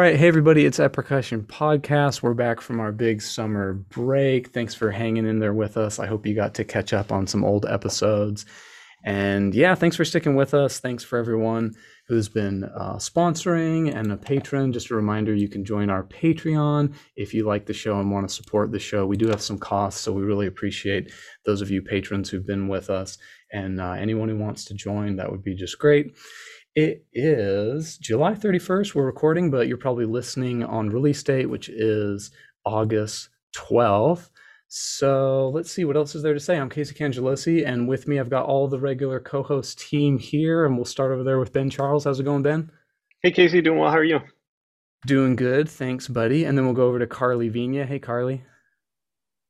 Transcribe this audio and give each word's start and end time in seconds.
All 0.00 0.06
right, 0.06 0.16
hey 0.16 0.28
everybody, 0.28 0.64
it's 0.64 0.78
@Percussion 0.78 1.42
Podcast. 1.42 2.22
We're 2.22 2.32
back 2.32 2.62
from 2.62 2.80
our 2.80 2.90
big 2.90 3.20
summer 3.20 3.74
break. 3.74 4.48
Thanks 4.48 4.74
for 4.74 4.90
hanging 4.90 5.26
in 5.26 5.40
there 5.40 5.52
with 5.52 5.76
us. 5.76 5.98
I 5.98 6.06
hope 6.06 6.24
you 6.24 6.34
got 6.34 6.54
to 6.54 6.64
catch 6.64 6.94
up 6.94 7.12
on 7.12 7.26
some 7.26 7.44
old 7.44 7.66
episodes. 7.66 8.46
And 9.04 9.54
yeah, 9.54 9.74
thanks 9.74 9.96
for 9.96 10.06
sticking 10.06 10.36
with 10.36 10.54
us. 10.54 10.80
Thanks 10.80 11.04
for 11.04 11.18
everyone 11.18 11.74
who's 12.08 12.30
been 12.30 12.64
uh, 12.64 12.94
sponsoring 12.94 13.94
and 13.94 14.10
a 14.10 14.16
patron. 14.16 14.72
Just 14.72 14.90
a 14.90 14.94
reminder, 14.94 15.34
you 15.34 15.50
can 15.50 15.66
join 15.66 15.90
our 15.90 16.04
Patreon 16.04 16.94
if 17.14 17.34
you 17.34 17.44
like 17.44 17.66
the 17.66 17.74
show 17.74 18.00
and 18.00 18.10
want 18.10 18.26
to 18.26 18.34
support 18.34 18.72
the 18.72 18.78
show. 18.78 19.04
We 19.04 19.18
do 19.18 19.28
have 19.28 19.42
some 19.42 19.58
costs, 19.58 20.00
so 20.00 20.12
we 20.12 20.22
really 20.22 20.46
appreciate 20.46 21.12
those 21.44 21.60
of 21.60 21.70
you 21.70 21.82
patrons 21.82 22.30
who've 22.30 22.46
been 22.46 22.68
with 22.68 22.88
us. 22.88 23.18
And 23.52 23.78
uh, 23.78 23.92
anyone 23.92 24.30
who 24.30 24.38
wants 24.38 24.64
to 24.66 24.74
join, 24.74 25.16
that 25.16 25.30
would 25.30 25.44
be 25.44 25.54
just 25.54 25.78
great. 25.78 26.16
It 26.76 27.04
is 27.12 27.98
July 27.98 28.34
31st, 28.34 28.94
we're 28.94 29.04
recording, 29.04 29.50
but 29.50 29.66
you're 29.66 29.76
probably 29.76 30.04
listening 30.04 30.62
on 30.62 30.88
release 30.88 31.20
date, 31.20 31.46
which 31.46 31.68
is 31.68 32.30
August 32.64 33.30
12th. 33.56 34.30
So 34.68 35.50
let's 35.52 35.68
see 35.72 35.84
what 35.84 35.96
else 35.96 36.14
is 36.14 36.22
there 36.22 36.32
to 36.32 36.38
say. 36.38 36.56
I'm 36.56 36.70
Casey 36.70 36.94
Cangelosi, 36.94 37.66
and 37.66 37.88
with 37.88 38.06
me, 38.06 38.20
I've 38.20 38.30
got 38.30 38.46
all 38.46 38.68
the 38.68 38.78
regular 38.78 39.18
co 39.18 39.42
host 39.42 39.80
team 39.80 40.16
here, 40.16 40.64
and 40.64 40.76
we'll 40.76 40.84
start 40.84 41.10
over 41.10 41.24
there 41.24 41.40
with 41.40 41.52
Ben 41.52 41.70
Charles. 41.70 42.04
How's 42.04 42.20
it 42.20 42.24
going, 42.24 42.44
Ben? 42.44 42.70
Hey, 43.20 43.32
Casey, 43.32 43.60
doing 43.60 43.80
well. 43.80 43.90
How 43.90 43.98
are 43.98 44.04
you? 44.04 44.20
Doing 45.06 45.34
good. 45.34 45.68
Thanks, 45.68 46.06
buddy. 46.06 46.44
And 46.44 46.56
then 46.56 46.66
we'll 46.66 46.74
go 46.74 46.86
over 46.86 47.00
to 47.00 47.06
Karli 47.08 47.50
Viña. 47.50 47.84
Hey, 47.84 47.98
Karli. 47.98 48.44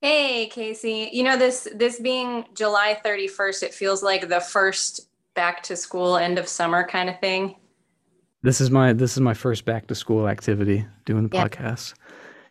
Hey, 0.01 0.47
Casey. 0.47 1.11
You 1.13 1.25
know 1.25 1.37
this 1.37 1.69
this 1.75 2.01
being 2.01 2.47
July 2.55 2.99
31st, 3.05 3.63
it 3.65 3.75
feels 3.75 4.03
like 4.03 4.31
the 4.31 4.41
first 4.41 5.10
back 5.35 5.63
to 5.65 5.77
school 5.77 6.17
end 6.17 6.39
of 6.39 6.49
summer 6.49 6.87
kind 6.87 7.09
of 7.09 7.19
thing. 7.21 7.57
This 8.43 8.61
is 8.61 8.71
my 8.71 8.93
this 8.93 9.13
is 9.13 9.21
my 9.21 9.35
first 9.35 9.65
back 9.65 9.87
to 9.89 9.95
school 9.95 10.29
activity 10.29 10.87
doing 11.05 11.29
the 11.29 11.37
yeah. 11.37 11.47
podcast. 11.47 11.95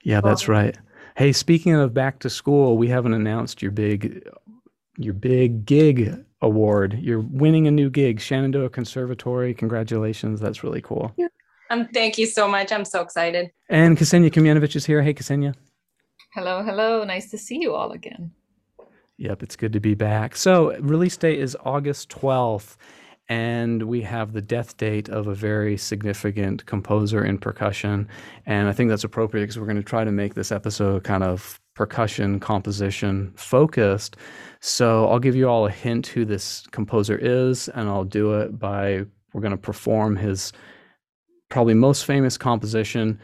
Yeah, 0.03 0.21
that's 0.21 0.47
right. 0.47 0.77
Hey, 1.17 1.33
speaking 1.33 1.73
of 1.73 1.94
back 1.94 2.19
to 2.19 2.30
school, 2.30 2.77
we 2.77 2.88
haven't 2.88 3.13
announced 3.13 3.61
your 3.61 3.71
big 3.71 4.27
your 4.97 5.13
big 5.13 5.66
gig 5.66 6.23
award. 6.41 6.97
You're 7.02 7.21
winning 7.21 7.67
a 7.67 7.71
new 7.71 7.89
gig, 7.89 8.21
Shenandoah 8.21 8.69
Conservatory. 8.69 9.53
Congratulations. 9.53 10.39
That's 10.39 10.64
really 10.64 10.81
cool. 10.81 11.14
Yeah. 11.17 11.27
Um, 11.69 11.88
thank 11.93 12.17
you 12.17 12.25
so 12.25 12.47
much. 12.47 12.71
I'm 12.71 12.86
so 12.86 13.02
excited. 13.02 13.52
And 13.69 13.97
Ksenija 13.97 14.31
Komljenović 14.31 14.75
is 14.75 14.86
here. 14.86 15.02
Hey, 15.02 15.14
Ksenija. 15.14 15.53
Hello, 16.33 16.64
hello. 16.64 17.03
Nice 17.03 17.30
to 17.31 17.38
see 17.38 17.59
you 17.59 17.73
all 17.73 17.91
again. 17.91 18.31
Yep, 19.20 19.44
it's 19.44 19.58
good 19.58 19.73
to 19.73 19.81
be 19.81 19.95
back. 19.95 20.38
So, 20.38 20.78
release 20.78 21.17
date 21.17 21.39
is 21.39 21.58
August 21.66 22.08
12th, 22.08 22.78
and 23.28 23.84
we 23.84 24.02
have 24.03 24.31
the 24.31 24.42
death 24.42 24.78
date 24.78 25.09
of 25.09 25.28
a 25.28 25.36
very 25.36 25.76
significant 25.76 26.66
composer 26.66 27.26
in 27.26 27.38
percussion. 27.38 28.08
And 28.45 28.70
I 28.70 28.72
think 28.72 28.89
that's 28.89 29.03
appropriate 29.03 29.44
because 29.44 29.59
we're 29.59 29.66
going 29.66 29.76
to 29.76 29.84
try 29.84 30.06
to 30.06 30.11
make 30.14 30.36
this 30.36 30.53
episode 30.53 31.03
kind 31.03 31.22
of 31.22 31.59
percussion 31.76 32.39
composition 32.39 33.34
focused. 33.36 34.16
So, 34.61 35.09
I'll 35.09 35.20
give 35.20 35.36
you 35.36 35.50
all 35.50 35.67
a 35.67 35.72
hint 35.72 36.08
who 36.08 36.23
this 36.23 36.66
composer 36.72 37.17
is, 37.17 37.67
and 37.67 37.89
I'll 37.89 38.06
do 38.06 38.36
it 38.36 38.58
by 38.58 39.04
we're 39.33 39.42
going 39.42 39.52
to 39.52 39.58
perform 39.58 40.16
his 40.16 40.54
probably 41.50 41.73
most 41.73 42.06
famous 42.06 42.38
composition 42.38 43.20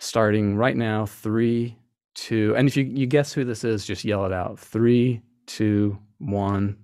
starting 0.00 0.56
right 0.56 0.76
now. 0.76 1.06
Three, 1.06 1.78
two, 2.16 2.52
and 2.56 2.66
if 2.66 2.76
you, 2.76 2.82
you 2.82 3.06
guess 3.06 3.32
who 3.32 3.44
this 3.44 3.62
is, 3.62 3.86
just 3.86 4.04
yell 4.04 4.26
it 4.26 4.32
out. 4.32 4.58
Three, 4.58 5.22
two, 5.46 5.98
one, 6.18 6.76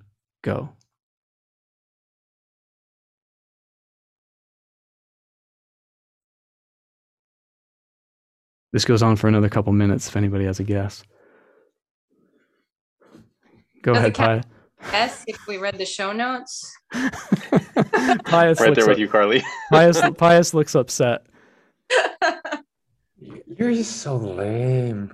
go. 0.42 0.70
This 8.72 8.84
goes 8.86 9.02
on 9.02 9.16
for 9.16 9.28
another 9.28 9.50
couple 9.50 9.72
minutes 9.72 10.08
if 10.08 10.16
anybody 10.16 10.46
has 10.46 10.58
a 10.58 10.64
guess. 10.64 11.04
Go 13.82 13.92
Does 13.92 13.98
ahead, 13.98 14.14
Pia. 14.14 14.42
Yes, 14.90 15.24
if 15.26 15.46
we 15.46 15.58
read 15.58 15.76
the 15.76 15.84
show 15.84 16.12
notes. 16.12 16.72
Pius 16.92 18.60
right 18.60 18.74
there 18.74 18.86
with 18.86 18.88
up, 18.88 18.98
you, 18.98 19.08
Karli. 19.08 19.42
Pius, 19.70 20.00
Pius 20.18 20.54
looks 20.54 20.74
upset. 20.74 21.26
You're 23.62 23.74
just 23.74 23.98
so 23.98 24.16
lame. 24.16 25.12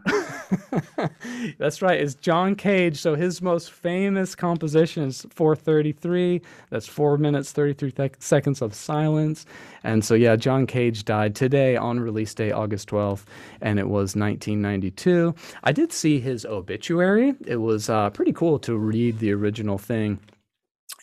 That's 1.59 1.82
right. 1.82 2.00
It's 2.00 2.14
John 2.14 2.54
Cage. 2.54 2.97
So 2.97 3.14
his 3.14 3.42
most 3.42 3.70
famous 3.70 4.34
composition 4.34 5.03
is 5.03 5.26
433. 5.28 6.41
That's 6.70 6.86
four 6.86 7.19
minutes, 7.19 7.53
33 7.53 7.92
th- 7.92 8.12
seconds 8.20 8.62
of 8.62 8.72
silence. 8.72 9.44
And 9.84 10.03
so, 10.03 10.14
yeah, 10.14 10.34
John 10.36 10.66
Cage 10.66 11.04
died 11.04 11.34
today 11.34 11.76
on 11.76 12.00
release 12.00 12.32
day, 12.32 12.50
August 12.50 12.88
12th, 12.88 13.25
and 13.60 13.78
it 13.78 13.88
was 13.88 14.16
1992. 14.16 15.34
I 15.65 15.72
did 15.72 15.92
see 15.92 16.19
his 16.19 16.47
obituary. 16.47 17.34
It 17.47 17.56
was 17.56 17.91
uh, 17.91 18.09
pretty 18.09 18.32
cool 18.32 18.59
to 18.60 18.78
read 18.78 19.19
the 19.19 19.32
original 19.32 19.76
thing. 19.76 20.20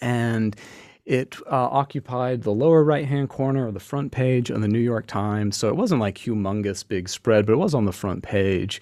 And 0.01 0.55
it 1.05 1.35
uh, 1.45 1.69
occupied 1.69 2.41
the 2.41 2.51
lower 2.51 2.83
right 2.83 3.05
hand 3.05 3.29
corner 3.29 3.67
of 3.67 3.73
the 3.73 3.79
front 3.79 4.11
page 4.11 4.49
on 4.49 4.61
the 4.61 4.67
New 4.67 4.79
York 4.79 5.05
Times. 5.05 5.55
So 5.55 5.69
it 5.69 5.75
wasn't 5.75 6.01
like 6.01 6.17
humongous 6.17 6.87
big 6.87 7.09
spread, 7.09 7.45
but 7.45 7.53
it 7.53 7.57
was 7.57 7.75
on 7.75 7.85
the 7.85 7.91
front 7.93 8.23
page. 8.23 8.81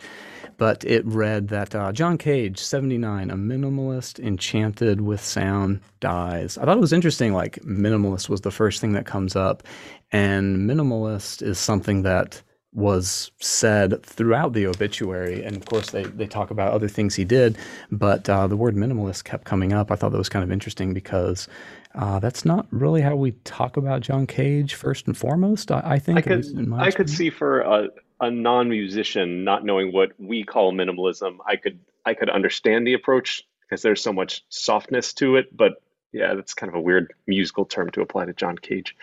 But 0.58 0.86
it 0.86 1.06
read 1.06 1.50
that 1.50 1.76
uh, 1.76 1.92
John 1.92 2.18
Cage, 2.18 2.60
79, 2.60 3.32
a 3.32 3.36
minimalist 3.36 4.24
enchanted 4.24 5.02
with 5.02 5.20
sound, 5.22 5.82
dies. 6.00 6.58
I 6.58 6.66
thought 6.66 6.78
it 6.78 6.82
was 6.82 6.94
interesting, 6.94 7.34
like, 7.34 7.56
minimalist 7.64 8.30
was 8.30 8.42
the 8.42 8.52
first 8.52 8.80
thing 8.80 8.94
that 8.94 9.06
comes 9.06 9.36
up. 9.36 9.64
And 10.12 10.70
minimalist 10.70 11.42
is 11.42 11.58
something 11.58 12.04
that 12.04 12.42
was 12.74 13.32
said 13.40 14.04
throughout 14.04 14.54
the 14.54 14.68
obituary. 14.68 15.44
And 15.44 15.58
of 15.58 15.66
course, 15.66 15.92
they, 15.92 16.04
they 16.04 16.28
talk 16.28 16.52
about 16.52 16.74
other 16.74 16.88
things 16.88 17.16
he 17.16 17.24
did, 17.24 17.58
but 17.92 18.28
uh, 18.30 18.48
the 18.48 18.58
word 18.58 18.76
minimalist 18.76 19.24
kept 19.24 19.46
coming 19.46 19.74
up. 19.74 19.92
I 19.92 19.96
thought 19.96 20.12
that 20.12 20.18
was 20.18 20.30
kind 20.30 20.44
of 20.44 20.52
interesting 20.52 20.94
because 20.94 21.48
uh, 21.96 22.20
that's 22.20 22.44
not 22.44 22.66
really 22.72 23.02
how 23.02 23.16
we 23.16 23.31
talk 23.44 23.78
about 23.78 24.02
John 24.02 24.26
Cage 24.26 24.74
first 24.74 25.06
and 25.08 25.16
foremost. 25.16 25.72
I, 25.72 25.81
I 25.84 26.00
think. 26.00 26.18
I 26.18 26.22
could, 26.22 26.74
I 26.74 26.92
could 26.92 27.09
see 27.09 27.30
for 27.30 27.62
a, 27.62 27.90
a 28.20 28.31
non-musician 28.31 29.44
not 29.44 29.64
knowing 29.64 29.94
what 29.94 30.12
we 30.18 30.44
call 30.44 30.74
minimalism, 30.74 31.38
I 31.46 31.56
could 31.56 31.80
I 32.06 32.14
could 32.14 32.30
understand 32.30 32.88
the 32.88 32.94
approach 32.94 33.44
because 33.62 33.81
there's 33.81 34.02
so 34.02 34.14
much 34.14 34.44
softness 34.50 35.14
to 35.14 35.36
it. 35.36 35.56
But 35.56 35.81
yeah, 36.12 36.34
that's 36.34 36.54
kind 36.54 36.70
of 36.70 36.76
a 36.76 36.81
weird 36.81 37.14
musical 37.28 37.66
term 37.66 37.92
to 37.92 38.02
apply 38.02 38.25
to 38.25 38.34
John 38.34 38.58
Cage. 38.58 38.96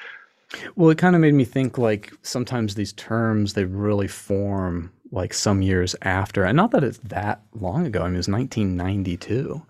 Well, 0.74 0.90
it 0.90 0.98
kind 0.98 1.14
of 1.14 1.20
made 1.20 1.34
me 1.34 1.44
think 1.44 1.78
like 1.78 2.12
sometimes 2.22 2.74
these 2.74 2.92
terms 2.94 3.54
they 3.54 3.64
really 3.64 4.08
form 4.08 4.92
like 5.12 5.32
some 5.34 5.62
years 5.62 5.94
after, 6.02 6.44
and 6.44 6.56
not 6.56 6.72
that 6.72 6.82
it's 6.82 6.98
that 6.98 7.42
long 7.54 7.86
ago. 7.86 8.00
I 8.00 8.06
mean, 8.06 8.14
it 8.14 8.18
was 8.18 8.28
1992. 8.28 9.62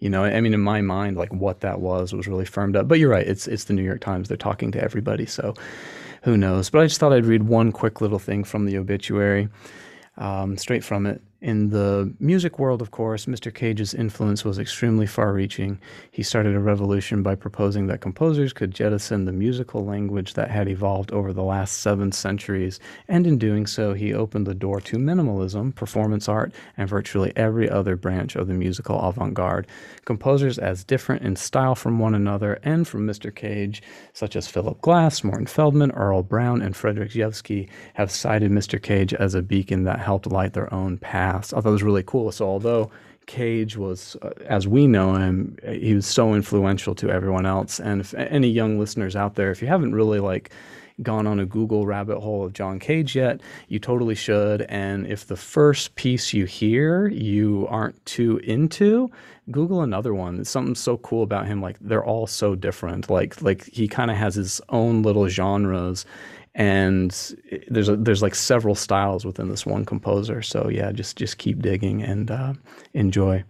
You 0.00 0.08
know, 0.08 0.24
I 0.24 0.40
mean, 0.40 0.54
in 0.54 0.60
my 0.60 0.80
mind, 0.80 1.16
like 1.16 1.32
what 1.32 1.60
that 1.60 1.80
was 1.80 2.12
was 2.12 2.28
really 2.28 2.44
firmed 2.44 2.76
up. 2.76 2.86
But 2.86 2.98
you're 2.98 3.10
right; 3.10 3.26
it's 3.26 3.48
it's 3.48 3.64
the 3.64 3.74
New 3.74 3.82
York 3.82 4.00
Times. 4.00 4.28
They're 4.28 4.36
talking 4.36 4.70
to 4.72 4.82
everybody, 4.82 5.26
so 5.26 5.54
who 6.22 6.36
knows? 6.36 6.70
But 6.70 6.82
I 6.82 6.86
just 6.86 7.00
thought 7.00 7.12
I'd 7.12 7.26
read 7.26 7.44
one 7.44 7.72
quick 7.72 8.00
little 8.00 8.18
thing 8.18 8.44
from 8.44 8.66
the 8.66 8.78
obituary, 8.78 9.48
um, 10.16 10.56
straight 10.56 10.84
from 10.84 11.06
it. 11.06 11.20
In 11.40 11.68
the 11.70 12.12
music 12.18 12.58
world, 12.58 12.82
of 12.82 12.90
course, 12.90 13.26
Mr. 13.26 13.54
Cage's 13.54 13.94
influence 13.94 14.44
was 14.44 14.58
extremely 14.58 15.06
far 15.06 15.32
reaching. 15.32 15.78
He 16.10 16.24
started 16.24 16.56
a 16.56 16.60
revolution 16.60 17.22
by 17.22 17.36
proposing 17.36 17.86
that 17.86 18.00
composers 18.00 18.52
could 18.52 18.72
jettison 18.72 19.24
the 19.24 19.30
musical 19.30 19.84
language 19.84 20.34
that 20.34 20.50
had 20.50 20.66
evolved 20.66 21.12
over 21.12 21.32
the 21.32 21.44
last 21.44 21.78
seven 21.78 22.10
centuries, 22.10 22.80
and 23.06 23.24
in 23.24 23.38
doing 23.38 23.68
so, 23.68 23.92
he 23.94 24.12
opened 24.12 24.48
the 24.48 24.54
door 24.54 24.80
to 24.80 24.96
minimalism, 24.96 25.72
performance 25.76 26.28
art, 26.28 26.52
and 26.76 26.88
virtually 26.88 27.32
every 27.36 27.70
other 27.70 27.94
branch 27.94 28.34
of 28.34 28.48
the 28.48 28.54
musical 28.54 28.98
avant 29.00 29.34
garde. 29.34 29.68
Composers 30.06 30.58
as 30.58 30.82
different 30.82 31.22
in 31.22 31.36
style 31.36 31.76
from 31.76 32.00
one 32.00 32.16
another 32.16 32.58
and 32.64 32.88
from 32.88 33.06
Mr. 33.06 33.32
Cage, 33.32 33.80
such 34.12 34.34
as 34.34 34.48
Philip 34.48 34.80
Glass, 34.80 35.22
Morton 35.22 35.46
Feldman, 35.46 35.92
Earle 35.92 36.24
Brown, 36.24 36.60
and 36.60 36.74
Frederick 36.74 37.12
Rzewski, 37.12 37.68
have 37.94 38.10
cited 38.10 38.50
Mr. 38.50 38.82
Cage 38.82 39.14
as 39.14 39.36
a 39.36 39.42
beacon 39.42 39.84
that 39.84 40.00
helped 40.00 40.26
light 40.26 40.52
their 40.52 40.72
own 40.74 40.98
path 40.98 41.27
I 41.36 41.40
thought 41.40 41.66
it 41.66 41.70
was 41.70 41.82
really 41.82 42.02
cool. 42.04 42.32
So 42.32 42.46
although 42.46 42.90
Cage 43.26 43.76
was, 43.76 44.16
uh, 44.22 44.30
as 44.46 44.66
we 44.66 44.86
know 44.86 45.14
him, 45.14 45.56
he 45.68 45.94
was 45.94 46.06
so 46.06 46.34
influential 46.34 46.94
to 46.96 47.10
everyone 47.10 47.46
else. 47.46 47.78
And 47.78 48.00
if 48.00 48.14
any 48.14 48.48
young 48.48 48.78
listeners 48.78 49.14
out 49.14 49.34
there, 49.34 49.50
if 49.50 49.62
you 49.62 49.68
haven't 49.68 49.94
really 49.94 50.18
like 50.18 50.50
gone 51.02 51.26
on 51.26 51.38
a 51.38 51.46
Google 51.46 51.86
rabbit 51.86 52.18
hole 52.18 52.44
of 52.44 52.52
John 52.52 52.78
Cage 52.78 53.14
yet, 53.14 53.40
you 53.68 53.78
totally 53.78 54.14
should. 54.14 54.62
And 54.62 55.06
if 55.06 55.26
the 55.26 55.36
first 55.36 55.94
piece 55.94 56.32
you 56.32 56.44
hear 56.44 57.08
you 57.08 57.66
aren't 57.70 58.04
too 58.04 58.38
into, 58.38 59.10
Google 59.50 59.82
another 59.82 60.14
one. 60.14 60.44
Something 60.44 60.74
so 60.74 60.98
cool 60.98 61.22
about 61.22 61.46
him. 61.46 61.62
Like 61.62 61.76
they're 61.80 62.04
all 62.04 62.26
so 62.26 62.54
different. 62.54 63.08
Like 63.08 63.40
like 63.42 63.64
he 63.66 63.88
kind 63.88 64.10
of 64.10 64.16
has 64.16 64.34
his 64.34 64.60
own 64.68 65.02
little 65.02 65.28
genres 65.28 66.04
and 66.58 67.36
there's 67.68 67.88
a, 67.88 67.94
there's 67.94 68.20
like 68.20 68.34
several 68.34 68.74
styles 68.74 69.24
within 69.24 69.48
this 69.48 69.64
one 69.64 69.84
composer. 69.84 70.42
So 70.42 70.68
yeah, 70.68 70.90
just 70.90 71.16
just 71.16 71.38
keep 71.38 71.62
digging 71.62 72.02
and 72.02 72.28
uh, 72.32 72.54
enjoy. 72.94 73.44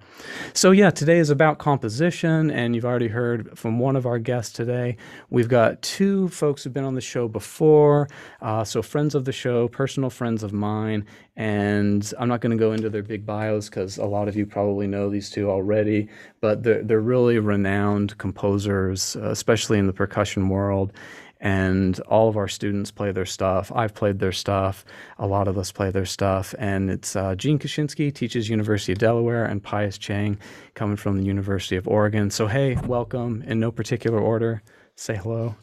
So 0.53 0.73
yeah, 0.73 0.91
today 0.91 1.19
is 1.19 1.31
about 1.31 1.57
composition, 1.57 2.51
and 2.51 2.75
you've 2.75 2.85
already 2.85 3.09
heard 3.09 3.59
from 3.59 3.79
one 3.79 3.97
of 3.97 4.05
our 4.05 4.19
guests 4.19 4.53
today. 4.53 4.99
We've 5.31 5.49
got 5.49 5.81
two 5.81 6.29
folks 6.29 6.63
who've 6.63 6.73
been 6.73 6.85
on 6.85 6.95
the 6.95 7.01
show 7.01 7.29
before, 7.29 8.09
uh, 8.43 8.63
so 8.65 8.83
friends 8.83 9.15
of 9.15 9.25
the 9.25 9.33
show, 9.33 9.69
personal 9.69 10.11
friends 10.11 10.43
of 10.43 10.53
mine, 10.53 11.07
and 11.35 12.13
I'm 12.19 12.29
not 12.29 12.43
going 12.43 12.51
to 12.51 12.63
go 12.63 12.73
into 12.73 12.91
their 12.91 13.03
big 13.03 13.25
bios 13.25 13.71
because 13.71 13.97
a 13.97 14.05
lot 14.05 14.29
of 14.29 14.37
you 14.37 14.45
probably 14.45 14.87
know 14.87 15.09
these 15.09 15.31
two 15.31 15.49
already, 15.51 16.11
but 16.43 16.63
they're 16.63 16.83
they're 16.83 17.01
really 17.01 17.39
renowned 17.39 18.19
composers, 18.19 19.17
uh, 19.17 19.31
especially 19.31 19.79
in 19.79 19.87
the 19.87 19.95
percussion 19.95 20.51
world 20.51 20.93
and 21.41 21.99
all 22.01 22.29
of 22.29 22.37
our 22.37 22.49
students 22.49 22.91
play 22.91 23.13
their 23.13 23.27
stuff. 23.27 23.71
I've 23.75 23.95
played 23.95 24.19
their 24.19 24.33
stuff. 24.33 24.85
A 25.19 25.27
lot 25.27 25.49
of 25.49 25.57
us 25.57 25.71
play 25.71 25.91
their 25.91 26.07
stuff, 26.07 26.55
and 26.59 26.91
it's 26.91 27.15
uh, 27.15 27.35
Gene 27.35 27.59
Koshinski 27.59 28.13
teaches 28.15 28.49
University 28.49 28.93
of 28.93 28.99
Delaware, 28.99 29.45
and 29.45 29.63
Pius 29.63 29.99
Cheung 29.99 30.39
coming 30.75 30.97
from 30.97 31.19
the 31.19 31.25
University 31.25 31.77
of 31.77 31.87
Oregon. 31.87 32.31
So 32.31 32.47
hey, 32.47 32.77
welcome 32.85 33.43
in 33.47 33.61
no 33.61 33.71
particular 33.71 34.19
order. 34.19 34.63
Say 34.97 35.17
hello. 35.17 35.57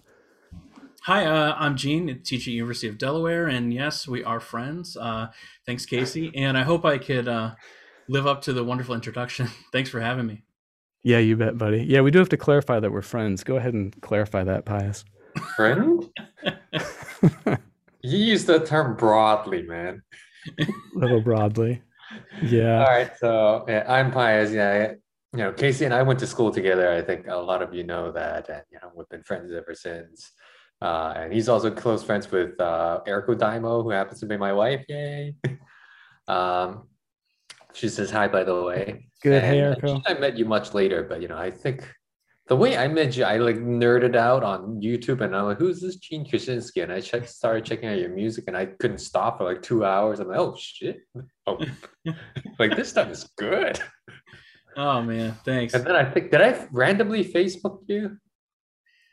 Hi, 1.04 1.25
uh, 1.25 1.56
I'm 1.60 1.77
Gene, 1.77 2.10
I 2.10 2.13
teach 2.13 2.48
at 2.48 2.54
University 2.54 2.88
of 2.88 2.98
Delaware, 2.98 3.48
and 3.48 3.72
yes, 3.72 4.07
we 4.07 4.24
are 4.24 4.39
friends. 4.39 4.98
Uh, 4.98 5.27
thanks, 5.63 5.86
Casey, 5.86 6.31
and 6.36 6.57
I 6.57 6.63
hope 6.63 6.83
I 6.83 6.98
could 6.98 7.27
uh, 7.27 7.54
live 8.07 8.25
up 8.25 8.42
to 8.44 8.54
the 8.54 8.63
wonderful 8.63 8.95
introduction. 8.95 9.50
thanks 9.72 9.89
for 9.89 10.00
having 10.00 10.25
me. 10.25 10.42
Yeah, 11.04 11.19
you 11.19 11.36
bet, 11.36 11.60
buddy. 11.60 11.83
Yeah, 11.83 12.01
we 12.01 12.10
do 12.10 12.18
have 12.18 12.30
to 12.30 12.38
clarify 12.38 12.80
that 12.80 12.92
we're 12.92 13.04
friends. 13.04 13.44
Go 13.44 13.57
ahead 13.57 13.75
and 13.75 14.01
clarify 14.01 14.44
that, 14.45 14.66
Pius. 14.66 15.06
Friend? 15.55 16.09
You 18.05 18.19
use 18.19 18.45
the 18.45 18.59
term 18.63 18.95
broadly, 18.95 19.63
man. 19.63 20.03
A 20.59 20.67
little 20.93 21.21
broadly. 21.21 21.81
Yeah. 22.43 22.81
All 22.81 22.85
right, 22.85 23.11
so 23.17 23.65
yeah, 23.67 23.83
I'm 23.87 24.11
Pius. 24.11 24.51
Yeah, 24.51 24.91
you 25.33 25.39
know, 25.39 25.51
Casey 25.51 25.85
and 25.85 25.93
I 25.93 26.03
went 26.03 26.19
to 26.19 26.27
school 26.27 26.51
together. 26.51 26.91
I 26.91 27.01
think 27.01 27.27
a 27.27 27.35
lot 27.35 27.63
of 27.63 27.73
you 27.73 27.83
know 27.83 28.11
that, 28.11 28.47
and 28.49 28.61
you 28.71 28.77
know, 28.79 28.91
we've 28.95 29.09
been 29.09 29.23
friends 29.23 29.51
ever 29.51 29.73
since. 29.73 30.33
Uh, 30.83 31.13
and 31.17 31.33
he's 31.33 31.49
also 31.49 31.71
close 31.71 32.03
friends 32.03 32.29
with 32.29 32.59
uh, 32.61 32.99
Erico 33.07 33.35
Daimo, 33.35 33.81
who 33.81 33.89
happens 33.89 34.19
to 34.19 34.27
be 34.27 34.38
my 34.38 34.53
wife. 34.53 34.85
Yay! 34.88 35.35
um, 36.27 36.88
she 37.73 37.89
says 37.89 38.11
hi, 38.11 38.27
by 38.27 38.43
the 38.43 38.61
way. 38.61 39.07
Good. 39.23 39.41
Hey, 39.41 39.61
And, 39.61 39.73
uh, 39.73 39.79
Erico. 39.79 40.01
I 40.05 40.13
met 40.13 40.38
you 40.38 40.45
much 40.45 40.75
later, 40.75 41.01
but 41.01 41.23
you 41.23 41.27
know, 41.27 41.39
I 41.39 41.49
think 41.49 41.91
the 42.47 42.56
way 42.56 42.77
I 42.77 42.88
met 42.88 43.18
you, 43.18 43.24
I 43.24 43.38
like 43.38 43.56
nerded 43.57 44.15
out 44.15 44.44
on 44.44 44.80
YouTube, 44.81 45.21
and 45.21 45.36
I'm 45.36 45.45
like, 45.45 45.57
"Who's 45.57 45.81
this 45.81 45.95
Gene 45.95 46.25
Koshinski?" 46.25 46.83
And 46.83 46.92
I 46.92 47.01
checked, 47.01 47.30
started 47.30 47.65
checking 47.65 47.89
out 47.89 47.97
your 47.97 48.09
music, 48.09 48.45
and 48.47 48.56
I 48.56 48.68
couldn't 48.68 49.00
stop 49.00 49.38
for 49.39 49.45
like 49.45 49.62
two 49.62 49.83
hours. 49.83 50.19
I'm 50.19 50.27
like, 50.27 50.38
"Oh 50.39 50.56
shit! 50.57 51.00
Oh, 51.47 51.57
like 52.59 52.75
this 52.75 52.89
stuff 52.89 53.09
is 53.09 53.30
good." 53.38 53.80
Oh 54.77 55.01
man, 55.01 55.36
thanks. 55.45 55.74
And 55.74 55.86
then 55.86 55.95
I 55.95 56.03
think, 56.03 56.31
did 56.31 56.42
I 56.42 56.68
randomly 56.71 57.24
Facebook 57.24 57.80
you? 57.88 58.18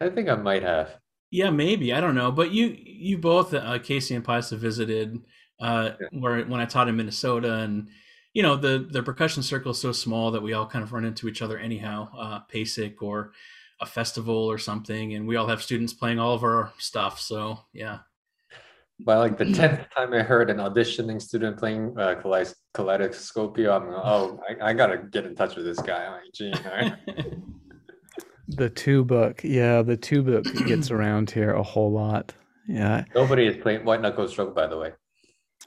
I 0.00 0.08
think 0.10 0.28
I 0.28 0.34
might 0.34 0.62
have. 0.64 0.96
Yeah, 1.30 1.50
maybe 1.50 1.94
I 1.94 2.00
don't 2.00 2.14
know, 2.16 2.32
but 2.32 2.50
you 2.50 2.76
you 2.76 3.16
both, 3.16 3.54
uh, 3.54 3.78
Casey 3.78 4.14
and 4.14 4.24
Pius, 4.24 4.50
have 4.50 4.60
visited 4.60 5.16
uh, 5.60 5.92
Yeah. 6.00 6.08
where 6.20 6.44
when 6.44 6.60
I 6.60 6.66
taught 6.66 6.88
in 6.88 6.96
Minnesota, 6.96 7.54
and 7.60 7.88
you 8.34 8.42
know 8.42 8.56
the 8.56 8.86
the 8.90 9.02
percussion 9.02 9.42
circle 9.42 9.72
is 9.72 9.80
so 9.80 9.92
small 9.92 10.30
that 10.30 10.42
we 10.42 10.52
all 10.52 10.66
kind 10.66 10.82
of 10.82 10.92
run 10.92 11.04
into 11.04 11.28
each 11.28 11.42
other 11.42 11.58
anyhow, 11.58 12.08
uh, 12.16 12.40
PASIC 12.52 13.02
or 13.02 13.32
a 13.80 13.86
festival 13.86 14.34
or 14.50 14.58
something, 14.58 15.14
and 15.14 15.26
we 15.26 15.36
all 15.36 15.46
have 15.48 15.62
students 15.62 15.92
playing 15.92 16.18
all 16.18 16.34
of 16.34 16.42
our 16.44 16.72
stuff. 16.78 17.20
So 17.20 17.58
yeah, 17.72 17.98
By 19.00 19.16
like 19.16 19.36
the 19.38 19.52
tenth 19.52 19.88
time 19.90 20.12
I 20.14 20.22
heard 20.22 20.50
an 20.50 20.58
auditioning 20.58 21.20
student 21.20 21.58
playing 21.58 21.94
uh, 21.98 22.14
Kaleidos- 22.22 22.54
Kaleidoscopio, 22.74 23.74
I'm 23.74 23.88
like, 23.90 24.02
oh, 24.04 24.40
I, 24.48 24.70
I 24.70 24.72
gotta 24.72 24.98
get 24.98 25.26
in 25.26 25.34
touch 25.34 25.56
with 25.56 25.64
this 25.64 25.80
guy. 25.80 26.04
I'm 26.06 26.12
like, 26.12 26.32
Gene, 26.34 26.54
all 26.54 26.72
right. 26.76 26.94
The 28.48 28.68
two 28.68 29.04
book. 29.04 29.40
Yeah, 29.44 29.80
the 29.82 29.96
two 29.96 30.22
book 30.22 30.44
gets 30.66 30.90
around 30.96 31.30
here 31.30 31.52
a 31.54 31.62
whole 31.62 31.90
lot. 31.90 32.34
Yeah. 32.68 33.04
Nobody 33.14 33.46
is 33.46 33.56
playing 33.56 33.84
White 33.84 34.02
Knuckle 34.02 34.28
Stroke, 34.28 34.54
by 34.54 34.66
the 34.66 34.76
way. 34.76 34.92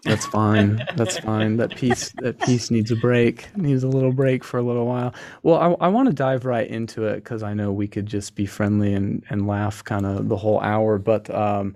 That's 0.04 0.26
fine. 0.26 0.88
That's 0.96 1.18
fine. 1.18 1.58
That 1.58 1.76
piece 1.76 2.12
that 2.20 2.40
piece 2.40 2.72
needs 2.72 2.92
a 2.92 2.96
break. 2.96 3.56
Needs 3.56 3.84
a 3.84 3.88
little 3.88 4.12
break 4.12 4.44
for 4.44 4.58
a 4.58 4.64
little 4.64 4.86
while. 4.86 5.14
Well, 5.44 5.58
I, 5.80 5.86
I 5.86 5.88
want 5.90 6.08
to 6.10 6.14
dive 6.14 6.46
right 6.46 6.68
into 6.68 7.06
it 7.06 7.16
because 7.18 7.44
I 7.44 7.54
know 7.54 7.72
we 7.72 7.88
could 7.88 8.06
just 8.06 8.36
be 8.36 8.46
friendly 8.46 8.94
and, 8.94 9.24
and 9.30 9.48
laugh 9.48 9.84
kind 9.84 10.06
of 10.06 10.28
the 10.30 10.38
whole 10.38 10.60
hour. 10.62 10.98
But 10.98 11.30
um, 11.30 11.76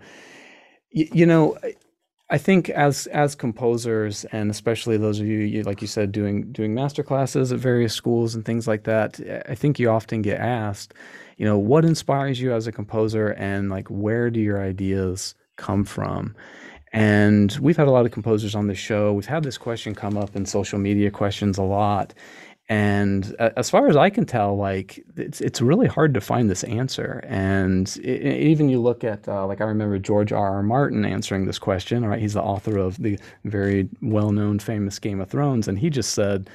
y- 0.96 1.10
you 1.14 1.26
know, 1.26 1.58
I- 1.64 1.76
think 2.40 2.70
as 2.70 3.08
as 3.08 3.36
composers 3.36 4.26
and 4.26 4.52
especially 4.52 4.98
those 4.98 5.20
of 5.20 5.28
you, 5.28 5.40
you 5.40 5.64
like 5.64 5.82
you 5.82 5.88
said, 5.88 6.12
doing 6.12 6.52
doing 6.52 6.74
master 6.76 7.04
classes 7.04 7.52
at 7.52 7.60
various 7.60 7.94
schools 7.94 8.36
and 8.36 8.46
things 8.46 8.68
like 8.68 8.84
that, 8.86 9.20
I 9.50 9.56
think 9.56 9.80
you 9.80 9.90
often 9.90 10.22
get 10.24 10.40
asked, 10.40 10.94
you 11.38 11.46
know, 11.46 11.58
what 11.58 11.86
inspires 11.86 12.42
you 12.42 12.54
as 12.54 12.68
a 12.68 12.72
composer 12.72 13.30
and 13.34 13.70
like 13.70 13.88
where 13.90 14.30
do 14.32 14.40
your 14.42 14.62
ideas 14.64 15.36
come 15.58 15.86
from? 15.86 16.36
And 16.92 17.56
we've 17.62 17.78
had 17.78 17.88
a 17.88 17.92
lot 17.92 18.06
of 18.06 18.12
composers 18.12 18.56
on 18.56 18.68
the 18.68 18.76
show. 18.76 19.14
We've 19.14 19.26
had 19.26 19.44
this 19.44 19.58
question 19.58 19.94
come 19.96 20.18
up 20.18 20.36
in 20.36 20.46
social 20.46 20.80
media 20.80 21.12
questions 21.12 21.58
a 21.58 21.64
lot. 21.64 22.14
And 22.72 23.36
as 23.40 23.70
far 23.70 23.88
as 23.88 23.96
I 23.96 24.12
can 24.12 24.26
tell, 24.28 24.56
like 24.56 25.04
it's 25.18 25.42
it's 25.42 25.60
really 25.60 25.88
hard 25.88 26.14
to 26.14 26.22
find 26.22 26.50
this 26.50 26.64
answer. 26.66 27.24
And 27.28 27.92
i 28.06 28.10
i- 28.10 28.12
even 28.52 28.70
you 28.70 28.80
look 28.80 29.04
at 29.04 29.28
uh, 29.28 29.48
like 29.48 29.60
I 29.60 29.64
remember 29.66 29.98
George 29.98 30.32
R. 30.32 30.56
R. 30.58 30.64
Martin 30.64 31.04
answering 31.04 31.46
this 31.46 31.58
question. 31.58 32.06
Right, 32.06 32.20
he's 32.22 32.34
the 32.36 32.44
author 32.44 32.78
of 32.78 32.98
the 33.02 33.18
very 33.44 33.90
well-known, 34.04 34.60
famous 34.60 35.00
Game 35.00 35.20
of 35.20 35.30
Thrones, 35.30 35.68
and 35.68 35.80
he 35.80 35.90
just 35.90 36.14
said, 36.14 36.48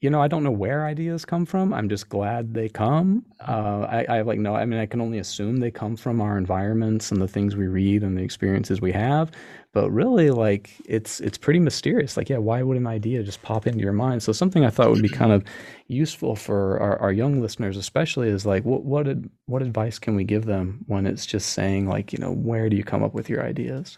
you 0.00 0.10
know, 0.10 0.20
I 0.20 0.28
don't 0.28 0.44
know 0.44 0.50
where 0.50 0.84
ideas 0.84 1.24
come 1.24 1.46
from. 1.46 1.72
I'm 1.72 1.88
just 1.88 2.10
glad 2.10 2.52
they 2.52 2.68
come. 2.68 3.24
Uh, 3.40 3.86
I, 3.88 4.04
I 4.08 4.20
like 4.22 4.38
no. 4.38 4.54
I 4.54 4.66
mean, 4.66 4.78
I 4.78 4.84
can 4.84 5.00
only 5.00 5.18
assume 5.18 5.56
they 5.56 5.70
come 5.70 5.96
from 5.96 6.20
our 6.20 6.36
environments 6.36 7.10
and 7.10 7.20
the 7.20 7.28
things 7.28 7.56
we 7.56 7.66
read 7.66 8.02
and 8.02 8.16
the 8.16 8.22
experiences 8.22 8.80
we 8.82 8.92
have. 8.92 9.32
But 9.72 9.90
really, 9.90 10.30
like 10.30 10.74
it's 10.84 11.20
it's 11.20 11.38
pretty 11.38 11.60
mysterious. 11.60 12.14
Like, 12.14 12.28
yeah, 12.28 12.36
why 12.36 12.62
would 12.62 12.76
an 12.76 12.86
idea 12.86 13.22
just 13.22 13.40
pop 13.40 13.66
into 13.66 13.80
your 13.80 13.94
mind? 13.94 14.22
So 14.22 14.32
something 14.32 14.66
I 14.66 14.70
thought 14.70 14.90
would 14.90 15.02
be 15.02 15.08
kind 15.08 15.32
of 15.32 15.42
useful 15.86 16.36
for 16.36 16.78
our, 16.78 16.98
our 16.98 17.12
young 17.12 17.40
listeners, 17.40 17.78
especially, 17.78 18.28
is 18.28 18.44
like, 18.44 18.66
what 18.66 18.84
what 18.84 19.08
ad, 19.08 19.30
what 19.46 19.62
advice 19.62 19.98
can 19.98 20.14
we 20.14 20.24
give 20.24 20.44
them 20.44 20.84
when 20.86 21.06
it's 21.06 21.24
just 21.24 21.54
saying 21.54 21.88
like, 21.88 22.12
you 22.12 22.18
know, 22.18 22.32
where 22.32 22.68
do 22.68 22.76
you 22.76 22.84
come 22.84 23.02
up 23.02 23.14
with 23.14 23.30
your 23.30 23.42
ideas? 23.42 23.96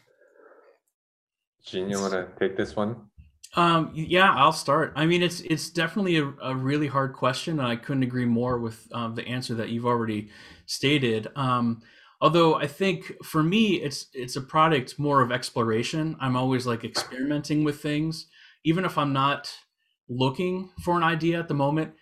Gene, 1.64 1.90
you 1.90 2.00
want 2.00 2.12
to 2.12 2.28
take 2.38 2.56
this 2.56 2.76
one? 2.76 3.07
Um, 3.56 3.92
yeah, 3.94 4.32
I'll 4.34 4.52
start. 4.52 4.92
I 4.94 5.06
mean, 5.06 5.22
it's 5.22 5.40
it's 5.40 5.70
definitely 5.70 6.18
a, 6.18 6.32
a 6.42 6.54
really 6.54 6.86
hard 6.86 7.14
question, 7.14 7.58
and 7.58 7.66
I 7.66 7.76
couldn't 7.76 8.02
agree 8.02 8.26
more 8.26 8.58
with 8.58 8.86
um, 8.92 9.14
the 9.14 9.26
answer 9.26 9.54
that 9.54 9.70
you've 9.70 9.86
already 9.86 10.28
stated. 10.66 11.28
Um, 11.34 11.80
although 12.20 12.54
I 12.56 12.66
think 12.66 13.12
for 13.24 13.42
me, 13.42 13.76
it's 13.76 14.06
it's 14.12 14.36
a 14.36 14.42
product 14.42 14.98
more 14.98 15.22
of 15.22 15.32
exploration. 15.32 16.16
I'm 16.20 16.36
always 16.36 16.66
like 16.66 16.84
experimenting 16.84 17.64
with 17.64 17.80
things, 17.80 18.26
even 18.64 18.84
if 18.84 18.98
I'm 18.98 19.12
not 19.12 19.52
looking 20.08 20.70
for 20.82 20.96
an 20.96 21.02
idea 21.02 21.38
at 21.38 21.48
the 21.48 21.54
moment. 21.54 21.94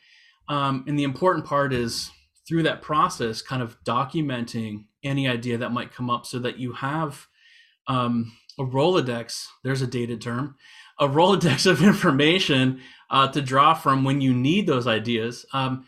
Um, 0.48 0.84
and 0.86 0.98
the 0.98 1.04
important 1.04 1.44
part 1.44 1.72
is 1.72 2.10
through 2.46 2.64
that 2.64 2.82
process, 2.82 3.42
kind 3.42 3.62
of 3.62 3.82
documenting 3.84 4.84
any 5.02 5.28
idea 5.28 5.58
that 5.58 5.72
might 5.72 5.92
come 5.92 6.10
up, 6.10 6.26
so 6.26 6.40
that 6.40 6.58
you 6.58 6.72
have 6.72 7.26
um, 7.86 8.32
a 8.58 8.62
Rolodex. 8.62 9.46
There's 9.62 9.82
a 9.82 9.86
dated 9.86 10.20
term 10.20 10.56
a 10.98 11.08
Rolodex 11.08 11.66
of 11.66 11.82
information 11.82 12.80
uh, 13.10 13.28
to 13.28 13.40
draw 13.40 13.74
from 13.74 14.04
when 14.04 14.20
you 14.20 14.34
need 14.34 14.66
those 14.66 14.86
ideas. 14.86 15.46
Um, 15.52 15.86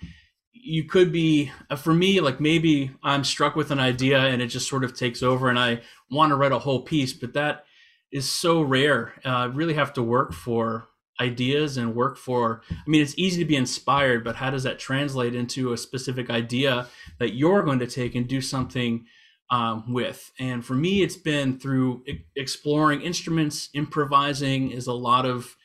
you 0.52 0.84
could 0.84 1.12
be, 1.12 1.50
uh, 1.70 1.76
for 1.76 1.94
me, 1.94 2.20
like 2.20 2.40
maybe 2.40 2.90
I'm 3.02 3.24
struck 3.24 3.56
with 3.56 3.70
an 3.70 3.80
idea 3.80 4.20
and 4.20 4.42
it 4.42 4.48
just 4.48 4.68
sort 4.68 4.84
of 4.84 4.96
takes 4.96 5.22
over 5.22 5.48
and 5.48 5.58
I 5.58 5.80
want 6.10 6.30
to 6.30 6.36
write 6.36 6.52
a 6.52 6.58
whole 6.58 6.82
piece, 6.82 7.12
but 7.12 7.32
that 7.34 7.64
is 8.12 8.28
so 8.28 8.62
rare. 8.62 9.14
Uh, 9.24 9.28
I 9.28 9.44
really 9.46 9.74
have 9.74 9.92
to 9.94 10.02
work 10.02 10.32
for 10.32 10.88
ideas 11.20 11.76
and 11.76 11.94
work 11.94 12.16
for, 12.16 12.62
I 12.70 12.88
mean, 12.88 13.02
it's 13.02 13.14
easy 13.16 13.42
to 13.42 13.48
be 13.48 13.56
inspired, 13.56 14.24
but 14.24 14.36
how 14.36 14.50
does 14.50 14.62
that 14.62 14.78
translate 14.78 15.34
into 15.34 15.72
a 15.72 15.78
specific 15.78 16.30
idea 16.30 16.86
that 17.18 17.34
you're 17.34 17.62
going 17.62 17.80
to 17.80 17.86
take 17.86 18.14
and 18.14 18.28
do 18.28 18.40
something 18.40 19.06
um, 19.50 19.92
with. 19.92 20.30
And 20.38 20.64
for 20.64 20.74
me, 20.74 21.02
it's 21.02 21.16
been 21.16 21.58
through 21.58 22.04
exploring 22.36 23.02
instruments, 23.02 23.70
improvising 23.74 24.70
is 24.70 24.86
a 24.86 24.92
lot 24.92 25.24
of 25.24 25.56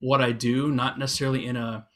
what 0.00 0.20
I 0.20 0.32
do, 0.32 0.70
not 0.70 0.98
necessarily 0.98 1.46
in 1.46 1.56
a 1.56 1.86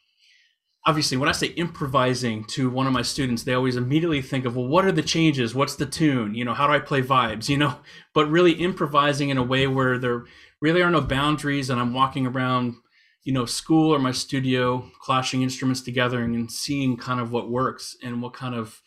obviously 0.87 1.17
when 1.17 1.29
I 1.29 1.33
say 1.33 1.49
improvising 1.49 2.45
to 2.49 2.69
one 2.69 2.87
of 2.87 2.93
my 2.93 3.03
students, 3.03 3.43
they 3.43 3.55
always 3.55 3.77
immediately 3.77 4.21
think 4.21 4.45
of, 4.45 4.57
well, 4.57 4.67
what 4.67 4.85
are 4.85 4.93
the 4.93 5.03
changes? 5.03 5.55
What's 5.55 5.77
the 5.77 5.87
tune? 5.87 6.35
You 6.35 6.45
know, 6.45 6.55
how 6.55 6.67
do 6.67 6.73
I 6.73 6.79
play 6.79 7.03
vibes? 7.03 7.49
You 7.49 7.59
know, 7.59 7.77
but 8.15 8.29
really 8.29 8.53
improvising 8.53 9.31
in 9.31 9.39
a 9.39 9.43
way 9.43 9.67
where 9.67 9.99
there 9.99 10.25
really 10.61 10.83
are 10.83 10.91
no 10.91 11.01
boundaries 11.01 11.71
and 11.71 11.81
I'm 11.81 11.95
walking 11.95 12.27
around, 12.27 12.75
you 13.23 13.33
know, 13.33 13.47
school 13.47 13.95
or 13.95 13.99
my 13.99 14.13
studio, 14.13 14.91
clashing 15.01 15.43
instruments 15.43 15.81
together 15.81 16.23
and 16.23 16.51
seeing 16.51 16.97
kind 16.97 17.21
of 17.21 17.33
what 17.33 17.51
works 17.51 17.97
and 18.03 18.21
what 18.21 18.35
kind 18.35 18.55
of 18.55 18.81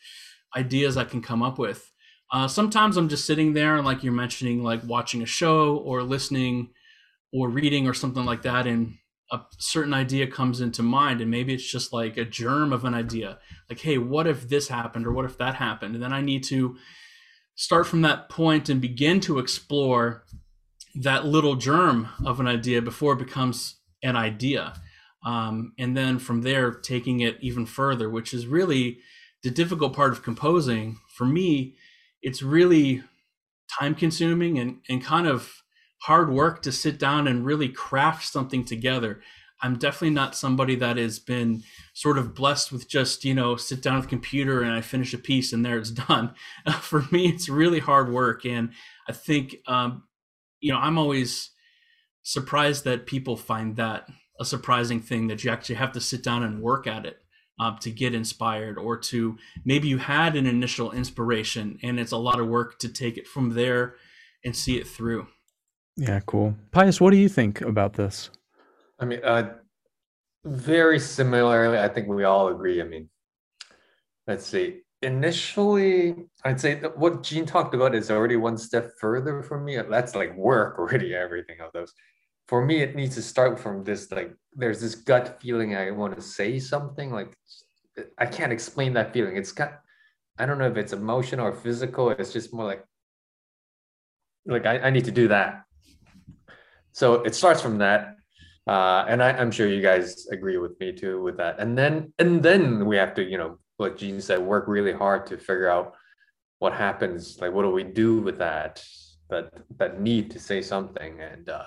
ideas 0.55 0.97
I 0.97 1.03
can 1.03 1.21
come 1.21 1.41
up 1.41 1.57
with. 1.57 1.86
Uh, 2.31 2.47
sometimes 2.47 2.97
I'm 2.97 3.09
just 3.09 3.25
sitting 3.25 3.53
there 3.53 3.81
like 3.81 4.03
you're 4.03 4.13
mentioning, 4.13 4.63
like 4.63 4.81
watching 4.85 5.21
a 5.21 5.25
show 5.25 5.77
or 5.77 6.03
listening 6.03 6.69
or 7.31 7.49
reading 7.49 7.87
or 7.87 7.93
something 7.93 8.25
like 8.25 8.41
that, 8.41 8.67
and 8.67 8.95
a 9.31 9.41
certain 9.57 9.93
idea 9.93 10.27
comes 10.27 10.61
into 10.61 10.81
mind, 10.81 11.21
and 11.21 11.29
maybe 11.29 11.53
it's 11.53 11.69
just 11.69 11.91
like 11.91 12.17
a 12.17 12.25
germ 12.25 12.71
of 12.71 12.85
an 12.85 12.93
idea, 12.93 13.39
like, 13.69 13.79
hey, 13.79 13.97
what 13.97 14.27
if 14.27 14.47
this 14.47 14.69
happened 14.69 15.05
or 15.05 15.11
what 15.11 15.25
if 15.25 15.37
that 15.37 15.55
happened, 15.55 15.95
and 15.95 16.03
then 16.03 16.13
I 16.13 16.21
need 16.21 16.43
to 16.45 16.77
start 17.55 17.87
from 17.87 18.01
that 18.03 18.29
point 18.29 18.69
and 18.69 18.79
begin 18.79 19.19
to 19.21 19.39
explore 19.39 20.23
that 20.95 21.25
little 21.25 21.55
germ 21.55 22.09
of 22.25 22.39
an 22.39 22.47
idea 22.47 22.81
before 22.81 23.13
it 23.13 23.19
becomes 23.19 23.77
an 24.03 24.15
idea. 24.15 24.73
Um, 25.25 25.73
and 25.77 25.97
then 25.97 26.19
from 26.19 26.43
there, 26.43 26.71
taking 26.71 27.19
it 27.19 27.37
even 27.41 27.65
further, 27.65 28.09
which 28.09 28.33
is 28.33 28.47
really 28.47 28.99
the 29.43 29.51
difficult 29.51 29.93
part 29.93 30.11
of 30.11 30.23
composing. 30.23 30.99
For 31.15 31.25
me, 31.25 31.75
it's 32.27 32.43
really 32.43 33.01
time 33.79 33.95
consuming 33.95 34.59
and, 34.59 34.79
and 34.89 35.01
kind 35.01 35.25
of 35.25 35.63
hard 36.01 36.29
work 36.29 36.61
to 36.61 36.73
sit 36.73 36.99
down 36.99 37.25
and 37.25 37.45
really 37.45 37.69
craft 37.69 38.27
something 38.27 38.65
together. 38.65 39.21
I'm 39.61 39.77
definitely 39.77 40.09
not 40.09 40.35
somebody 40.35 40.75
that 40.75 40.97
has 40.97 41.19
been 41.19 41.63
sort 41.93 42.17
of 42.17 42.35
blessed 42.35 42.73
with 42.73 42.89
just, 42.89 43.23
you 43.23 43.33
know, 43.33 43.55
sit 43.55 43.81
down 43.81 43.95
with 43.95 44.03
the 44.03 44.09
computer 44.09 44.61
and 44.61 44.73
I 44.73 44.81
finish 44.81 45.13
a 45.13 45.17
piece 45.17 45.53
and 45.53 45.65
there 45.65 45.77
it's 45.77 45.89
done. 46.07 46.33
For 46.81 47.05
me, 47.11 47.29
it's 47.29 47.47
really 47.47 47.79
hard 47.79 48.11
work. 48.11 48.45
And 48.45 48.71
I 49.07 49.13
think, 49.13 49.55
um, 49.65 50.03
you 50.59 50.73
know, 50.73 50.79
I'm 50.79 50.97
always 50.97 51.51
surprised 52.23 52.83
that 52.83 53.05
people 53.05 53.37
find 53.37 53.77
that 53.77 54.05
a 54.37 54.43
surprising 54.43 54.99
thing 54.99 55.27
that 55.27 55.45
you 55.45 55.49
actually 55.49 55.75
have 55.75 55.93
to 55.93 56.01
sit 56.01 56.25
down 56.25 56.43
and 56.43 56.61
work 56.61 56.87
at 56.87 57.05
it 57.05 57.19
um, 57.59 57.77
to 57.81 57.91
get 57.91 58.13
inspired 58.13 58.77
or 58.77 58.97
to 58.97 59.37
maybe 59.65 59.87
you 59.87 59.97
had 59.97 60.35
an 60.35 60.45
initial 60.45 60.91
inspiration 60.91 61.79
and 61.83 61.99
it's 61.99 62.11
a 62.11 62.17
lot 62.17 62.39
of 62.39 62.47
work 62.47 62.79
to 62.79 62.89
take 62.89 63.17
it 63.17 63.27
from 63.27 63.53
there 63.53 63.95
and 64.45 64.55
see 64.55 64.77
it 64.77 64.87
through. 64.87 65.27
Yeah, 65.95 66.19
cool. 66.25 66.55
Pius, 66.71 67.01
what 67.01 67.11
do 67.11 67.17
you 67.17 67.29
think 67.29 67.61
about 67.61 67.93
this? 67.93 68.29
I 68.99 69.05
mean, 69.05 69.19
uh, 69.23 69.55
very 70.45 70.99
similarly, 70.99 71.79
I 71.79 71.87
think 71.87 72.07
we 72.07 72.23
all 72.23 72.49
agree. 72.49 72.81
I 72.81 72.85
mean, 72.85 73.09
let's 74.27 74.45
see. 74.45 74.81
Initially, 75.01 76.15
I'd 76.43 76.59
say 76.59 76.75
that 76.75 76.97
what 76.97 77.23
Gene 77.23 77.45
talked 77.45 77.75
about 77.75 77.93
is 77.93 78.09
already 78.09 78.35
one 78.35 78.57
step 78.57 78.91
further 78.99 79.43
for 79.43 79.59
me. 79.59 79.77
That's 79.77 80.15
like 80.15 80.35
work 80.35 80.79
already, 80.79 81.13
everything 81.15 81.59
of 81.61 81.71
those 81.73 81.93
for 82.47 82.65
me 82.65 82.81
it 82.81 82.95
needs 82.95 83.15
to 83.15 83.21
start 83.21 83.59
from 83.59 83.83
this 83.83 84.11
like 84.11 84.33
there's 84.53 84.81
this 84.81 84.95
gut 84.95 85.39
feeling 85.41 85.75
i 85.75 85.91
want 85.91 86.15
to 86.15 86.21
say 86.21 86.59
something 86.59 87.11
like 87.11 87.37
i 88.17 88.25
can't 88.25 88.51
explain 88.51 88.93
that 88.93 89.13
feeling. 89.13 89.35
It's 89.37 89.51
got 89.51 89.81
i 90.39 90.45
don't 90.45 90.57
know 90.57 90.67
if 90.67 90.77
it's 90.77 90.93
emotional 90.93 91.45
or 91.45 91.53
physical 91.53 92.09
it's 92.09 92.33
just 92.33 92.53
more 92.53 92.65
like 92.65 92.83
like 94.45 94.65
i, 94.65 94.79
I 94.79 94.89
need 94.89 95.05
to 95.05 95.11
do 95.11 95.27
that. 95.27 95.63
So 96.91 97.21
it 97.21 97.35
starts 97.35 97.61
from 97.61 97.77
that 97.79 98.15
uh, 98.67 99.05
and 99.07 99.23
I, 99.23 99.29
i'm 99.31 99.51
sure 99.51 99.67
you 99.67 99.81
guys 99.81 100.27
agree 100.31 100.57
with 100.57 100.79
me 100.79 100.93
too 100.93 101.21
with 101.21 101.37
that. 101.37 101.59
And 101.59 101.77
then 101.77 102.13
and 102.19 102.41
then 102.41 102.85
we 102.85 102.97
have 102.97 103.13
to 103.15 103.23
you 103.23 103.37
know 103.37 103.59
like 103.79 103.97
gene 103.97 104.21
said 104.21 104.39
work 104.39 104.67
really 104.67 104.93
hard 104.93 105.25
to 105.27 105.37
figure 105.37 105.69
out 105.69 105.95
what 106.59 106.73
happens 106.73 107.37
like 107.39 107.53
what 107.53 107.63
do 107.63 107.71
we 107.71 107.83
do 107.83 108.19
with 108.21 108.37
that 108.39 108.83
that 109.29 109.53
that 109.77 110.01
need 110.01 110.31
to 110.31 110.39
say 110.39 110.61
something 110.61 111.19
and 111.21 111.49
uh 111.49 111.63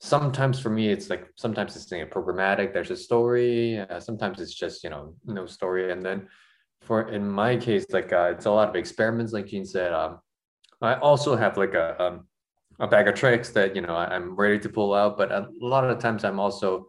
sometimes 0.00 0.60
for 0.60 0.70
me 0.70 0.88
it's 0.88 1.10
like 1.10 1.26
sometimes 1.36 1.74
it's 1.76 1.90
you 1.90 1.98
know, 1.98 2.06
programmatic 2.06 2.72
there's 2.72 2.90
a 2.90 2.96
story 2.96 3.78
uh, 3.78 3.98
sometimes 3.98 4.40
it's 4.40 4.54
just 4.54 4.84
you 4.84 4.90
know 4.90 5.14
no 5.24 5.46
story. 5.46 5.92
And 5.92 6.02
then 6.02 6.28
for 6.82 7.08
in 7.08 7.28
my 7.28 7.56
case 7.56 7.86
like 7.90 8.12
uh, 8.12 8.32
it's 8.34 8.46
a 8.46 8.50
lot 8.50 8.68
of 8.68 8.76
experiments 8.76 9.32
like 9.32 9.46
gene 9.46 9.64
said. 9.64 9.92
Um, 9.92 10.20
i 10.80 10.94
also 10.94 11.34
have 11.36 11.56
like 11.56 11.74
a, 11.74 12.00
um, 12.02 12.26
a 12.78 12.86
bag 12.86 13.08
of 13.08 13.14
tricks 13.14 13.50
that 13.50 13.74
you 13.74 13.82
know 13.82 13.94
I, 13.94 14.14
i'm 14.14 14.36
ready 14.36 14.58
to 14.60 14.68
pull 14.68 14.94
out 14.94 15.18
but 15.18 15.32
a 15.32 15.48
lot 15.60 15.84
of 15.84 15.98
times 15.98 16.24
i'm 16.24 16.38
also 16.38 16.86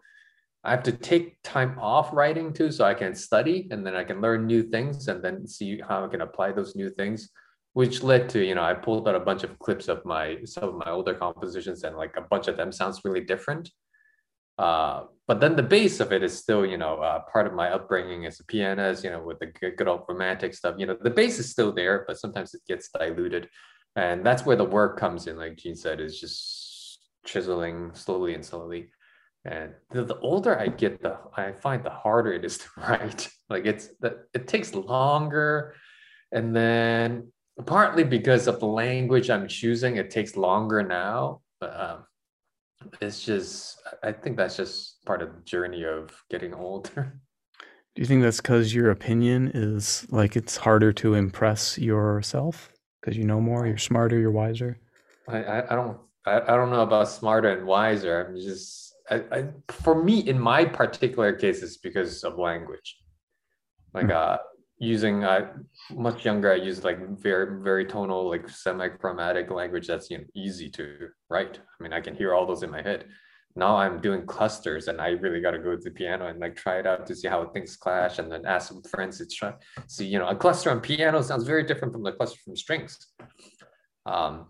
i 0.64 0.72
have 0.72 0.84
to 0.84 0.92
take 0.92 1.42
time 1.44 1.78
off 1.80 2.14
writing 2.14 2.54
too 2.54 2.72
so 2.72 2.86
i 2.86 2.94
can 2.94 3.16
study 3.16 3.68
and 3.72 3.86
then 3.86 3.96
i 3.96 4.04
can 4.04 4.22
learn 4.22 4.46
new 4.46 4.62
things 4.62 5.08
and 5.08 5.24
then 5.24 5.48
see 5.48 5.82
how 5.88 6.06
i 6.06 6.08
can 6.08 6.22
apply 6.22 6.52
those 6.52 6.76
new 6.76 6.90
things 6.90 7.32
which 7.80 8.04
led 8.04 8.28
to 8.28 8.40
you 8.44 8.54
know 8.56 8.66
i 8.72 8.74
pulled 8.74 9.08
out 9.08 9.16
a 9.16 9.28
bunch 9.30 9.42
of 9.46 9.58
clips 9.66 9.88
of 9.88 10.04
my 10.04 10.26
some 10.44 10.68
of 10.72 10.76
my 10.76 10.90
older 10.92 11.14
compositions 11.14 11.86
and 11.86 11.96
like 11.96 12.14
a 12.18 12.26
bunch 12.34 12.50
of 12.50 12.58
them 12.58 12.74
sounds 12.74 13.06
really 13.06 13.26
different. 13.34 13.72
Uh, 14.58 15.04
but 15.30 15.40
then 15.40 15.56
the 15.56 15.70
base 15.78 16.02
of 16.02 16.12
it 16.12 16.22
is 16.22 16.38
still 16.38 16.66
you 16.66 16.80
know 16.84 16.96
uh, 17.10 17.20
part 17.32 17.48
of 17.48 17.54
my 17.54 17.68
upbringing 17.78 18.26
as 18.26 18.42
a 18.42 18.46
pianist 18.52 19.06
you 19.06 19.12
know 19.12 19.24
with 19.30 19.40
the 19.40 19.46
good, 19.46 19.78
good 19.78 19.88
old 19.88 20.04
romantic 20.10 20.54
stuff. 20.54 20.76
You 20.78 20.88
know 20.88 20.98
the 21.08 21.18
base 21.22 21.40
is 21.40 21.50
still 21.56 21.72
there 21.72 22.04
but 22.06 22.20
sometimes 22.20 22.54
it 22.54 22.64
gets 22.68 22.90
diluted. 22.90 23.48
And 23.96 24.26
that's 24.26 24.46
where 24.46 24.60
the 24.62 24.72
work 24.78 25.00
comes 25.00 25.28
in 25.28 25.38
like 25.38 25.56
gene 25.56 25.78
said 25.78 26.02
is 26.02 26.20
just 26.20 27.00
chiseling 27.26 27.92
slowly 27.94 28.34
and 28.34 28.44
slowly. 28.44 28.90
And 29.46 29.70
the, 29.94 30.04
the 30.04 30.20
older 30.20 30.60
i 30.60 30.68
get 30.68 31.02
the 31.02 31.14
i 31.38 31.54
find 31.54 31.82
the 31.82 31.96
harder 32.04 32.34
it 32.34 32.44
is 32.44 32.58
to 32.58 32.68
write. 32.82 33.30
Like 33.54 33.66
it's 33.66 33.86
that 34.02 34.16
it 34.34 34.50
takes 34.50 34.76
longer. 34.76 35.76
And 36.38 36.54
then 36.54 37.32
partly 37.66 38.04
because 38.04 38.48
of 38.48 38.60
the 38.60 38.68
language 38.68 39.30
I'm 39.30 39.48
choosing, 39.48 39.98
it 39.98 40.10
takes 40.10 40.36
longer 40.36 40.84
now. 40.84 41.42
But 41.60 41.80
um, 41.80 42.06
it's 43.02 43.24
just, 43.24 43.82
I 44.04 44.12
think 44.12 44.38
that's 44.38 44.58
just 44.58 45.04
part 45.06 45.22
of 45.22 45.36
the 45.36 45.42
journey 45.42 45.84
of 45.84 46.10
getting 46.30 46.54
older. 46.54 47.20
Do 47.96 48.02
you 48.02 48.08
think 48.08 48.22
that's 48.22 48.38
because 48.40 48.74
your 48.74 48.92
opinion 48.92 49.52
is 49.54 50.06
like 50.10 50.36
it's 50.36 50.56
harder 50.56 50.94
to 50.94 51.16
impress 51.16 51.78
yourself 51.78 52.72
because 53.02 53.18
you 53.18 53.26
know 53.26 53.42
more, 53.42 53.66
you're 53.68 53.78
smarter, 53.78 54.18
you're 54.18 54.32
wiser? 54.32 54.80
I, 55.28 55.44
I, 55.44 55.74
I 55.74 55.76
don't 55.76 55.98
I, 56.26 56.40
I 56.40 56.56
don't 56.56 56.70
know 56.70 56.82
about 56.82 57.10
smarter 57.10 57.50
and 57.50 57.66
wiser. 57.66 58.28
I'm 58.28 58.36
just 58.36 58.94
I, 59.10 59.16
I 59.32 59.46
for 59.70 60.02
me 60.02 60.20
in 60.20 60.40
my 60.40 60.66
particular 60.66 61.34
case 61.34 61.64
it's 61.64 61.78
because 61.78 62.24
of 62.24 62.38
language. 62.38 62.98
Like 63.94 64.08
mm. 64.08 64.12
uh 64.12 64.38
using 64.80 65.26
uh, 65.26 65.52
much 65.94 66.24
younger 66.24 66.52
i 66.52 66.56
used 66.56 66.86
like 66.86 66.98
very 67.20 67.62
very 67.62 67.86
tonal 67.86 68.30
like 68.30 68.50
semi-chromatic 68.50 69.52
language 69.52 69.88
that's 69.88 70.10
you 70.10 70.18
know 70.18 70.24
easy 70.34 70.70
to 70.70 71.10
write. 71.30 71.60
I 71.80 71.84
mean 71.84 71.94
i 71.94 72.00
can 72.00 72.16
hear 72.16 72.34
all 72.34 72.46
those 72.46 72.64
in 72.64 72.72
my 72.72 72.82
head. 72.82 73.06
Now 73.56 73.76
i'm 73.76 74.00
doing 74.00 74.26
clusters 74.26 74.88
and 74.88 75.02
i 75.02 75.10
really 75.10 75.42
got 75.42 75.52
to 75.52 75.60
go 75.60 75.76
to 75.76 75.82
the 75.82 75.92
piano 75.92 76.28
and 76.28 76.40
like 76.40 76.56
try 76.56 76.80
it 76.80 76.88
out 76.88 77.06
to 77.08 77.16
see 77.16 77.28
how 77.28 77.46
things 77.48 77.76
clash 77.76 78.20
and 78.20 78.32
then 78.32 78.46
ask 78.46 78.70
some 78.70 78.82
friends 78.84 79.18
to 79.18 79.28
try. 79.28 79.54
See 79.88 80.06
you 80.06 80.18
know 80.18 80.30
a 80.30 80.36
cluster 80.36 80.72
on 80.72 80.80
piano 80.80 81.22
sounds 81.22 81.44
very 81.44 81.64
different 81.64 81.94
from 81.94 82.04
the 82.04 82.14
cluster 82.14 82.40
from 82.46 82.56
strings. 82.56 82.98
Um 84.06 84.48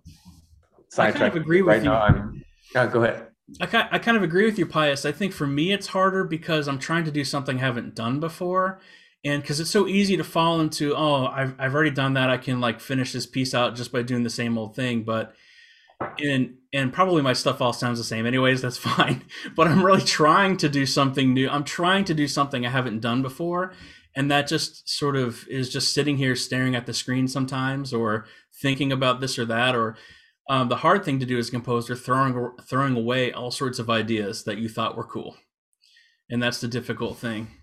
so 0.89 1.01
i 1.03 1.11
kind 1.11 1.35
of 1.35 1.41
agree 1.41 1.63
with 1.63 1.73
right 1.73 1.83
you. 1.83 1.89
now 1.89 2.01
i'm 2.01 2.43
yeah 2.75 2.85
go 2.85 3.03
ahead. 3.03 3.25
I 3.59 3.65
kind, 3.65 3.89
I 3.91 3.97
kind 3.97 4.15
of 4.15 4.21
agree 4.21 4.45
with 4.45 4.59
you, 4.59 4.67
Pius. 4.67 5.07
I 5.07 5.11
think 5.11 5.33
for 5.33 5.47
me 5.47 5.73
it's 5.73 5.87
harder 5.87 6.23
because 6.23 6.67
I'm 6.67 6.77
trying 6.77 7.03
to 7.05 7.11
do 7.11 7.23
something 7.23 7.57
I 7.57 7.61
haven't 7.61 7.95
done 7.95 8.19
before 8.19 8.79
and 9.25 9.41
because 9.41 9.59
it's 9.59 9.69
so 9.69 9.87
easy 9.87 10.15
to 10.17 10.23
fall 10.23 10.61
into 10.61 10.95
oh 10.95 11.27
I've, 11.27 11.53
I've 11.59 11.75
already 11.75 11.91
done 11.91 12.13
that 12.13 12.29
i 12.29 12.37
can 12.37 12.59
like 12.61 12.79
finish 12.79 13.13
this 13.13 13.25
piece 13.25 13.53
out 13.53 13.75
just 13.75 13.91
by 13.91 14.01
doing 14.01 14.23
the 14.23 14.29
same 14.29 14.57
old 14.57 14.75
thing 14.75 15.03
but 15.03 15.33
and 16.19 16.55
and 16.71 16.93
probably 16.93 17.21
my 17.21 17.33
stuff 17.33 17.61
all 17.61 17.73
sounds 17.73 17.97
the 17.97 18.03
same 18.03 18.25
anyways 18.25 18.61
that's 18.61 18.77
fine 18.95 19.23
but 19.55 19.67
i'm 19.67 19.85
really 19.85 20.01
trying 20.01 20.57
to 20.57 20.69
do 20.69 20.85
something 20.85 21.33
new 21.33 21.49
i'm 21.49 21.63
trying 21.63 22.05
to 22.05 22.13
do 22.13 22.27
something 22.27 22.65
i 22.65 22.69
haven't 22.69 22.99
done 22.99 23.21
before 23.21 23.73
and 24.15 24.31
that 24.31 24.47
just 24.47 24.89
sort 24.89 25.15
of 25.15 25.47
is 25.47 25.69
just 25.69 25.93
sitting 25.93 26.17
here 26.17 26.35
staring 26.35 26.75
at 26.75 26.85
the 26.85 26.93
screen 26.93 27.27
sometimes 27.27 27.93
or 27.93 28.25
thinking 28.61 28.91
about 28.91 29.21
this 29.21 29.37
or 29.37 29.45
that 29.45 29.75
or 29.75 29.95
um, 30.49 30.67
the 30.67 30.77
hard 30.77 31.05
thing 31.05 31.19
to 31.19 31.25
do 31.27 31.37
as 31.37 31.49
a 31.49 31.51
composer 31.51 31.95
throwing 31.95 32.51
throwing 32.67 32.97
away 32.97 33.31
all 33.31 33.51
sorts 33.51 33.77
of 33.77 33.89
ideas 33.89 34.43
that 34.43 34.57
you 34.57 34.67
thought 34.67 34.97
were 34.97 35.05
cool. 35.05 35.37
And 36.29 36.41
that's 36.41 36.59
the 36.59 36.67
difficult 36.67 37.17
thing 37.17 37.58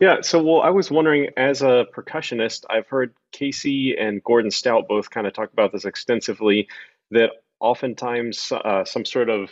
yeah, 0.00 0.20
so 0.20 0.42
well, 0.42 0.62
I 0.62 0.70
was 0.70 0.90
wondering, 0.90 1.30
as 1.36 1.62
a 1.62 1.86
percussionist, 1.94 2.64
I've 2.68 2.88
heard 2.88 3.14
Casey 3.32 3.96
and 3.96 4.22
Gordon 4.22 4.50
Stout 4.50 4.88
both 4.88 5.10
kind 5.10 5.26
of 5.26 5.32
talk 5.32 5.52
about 5.52 5.72
this 5.72 5.84
extensively. 5.84 6.68
That 7.10 7.30
oftentimes 7.60 8.52
uh, 8.52 8.84
some 8.84 9.04
sort 9.04 9.28
of 9.28 9.50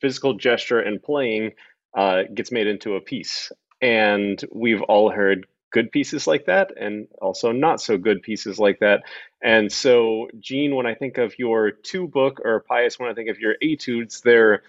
physical 0.00 0.34
gesture 0.34 0.80
and 0.80 1.02
playing 1.02 1.52
uh, 1.94 2.22
gets 2.34 2.50
made 2.50 2.66
into 2.66 2.96
a 2.96 3.00
piece, 3.00 3.52
and 3.80 4.42
we've 4.52 4.82
all 4.82 5.10
heard 5.10 5.46
good 5.70 5.90
pieces 5.90 6.26
like 6.26 6.46
that, 6.46 6.72
and 6.78 7.08
also 7.20 7.52
not 7.52 7.80
so 7.80 7.98
good 7.98 8.22
pieces 8.22 8.58
like 8.58 8.80
that. 8.80 9.02
And 9.42 9.72
so, 9.72 10.28
Gene, 10.38 10.74
when 10.74 10.86
I 10.86 10.94
think 10.94 11.18
of 11.18 11.38
your 11.38 11.70
two 11.70 12.06
book, 12.06 12.40
or 12.44 12.60
Pius, 12.60 12.98
when 12.98 13.10
I 13.10 13.14
think 13.14 13.30
of 13.30 13.38
your 13.38 13.56
etudes, 13.62 14.20
they're 14.20 14.62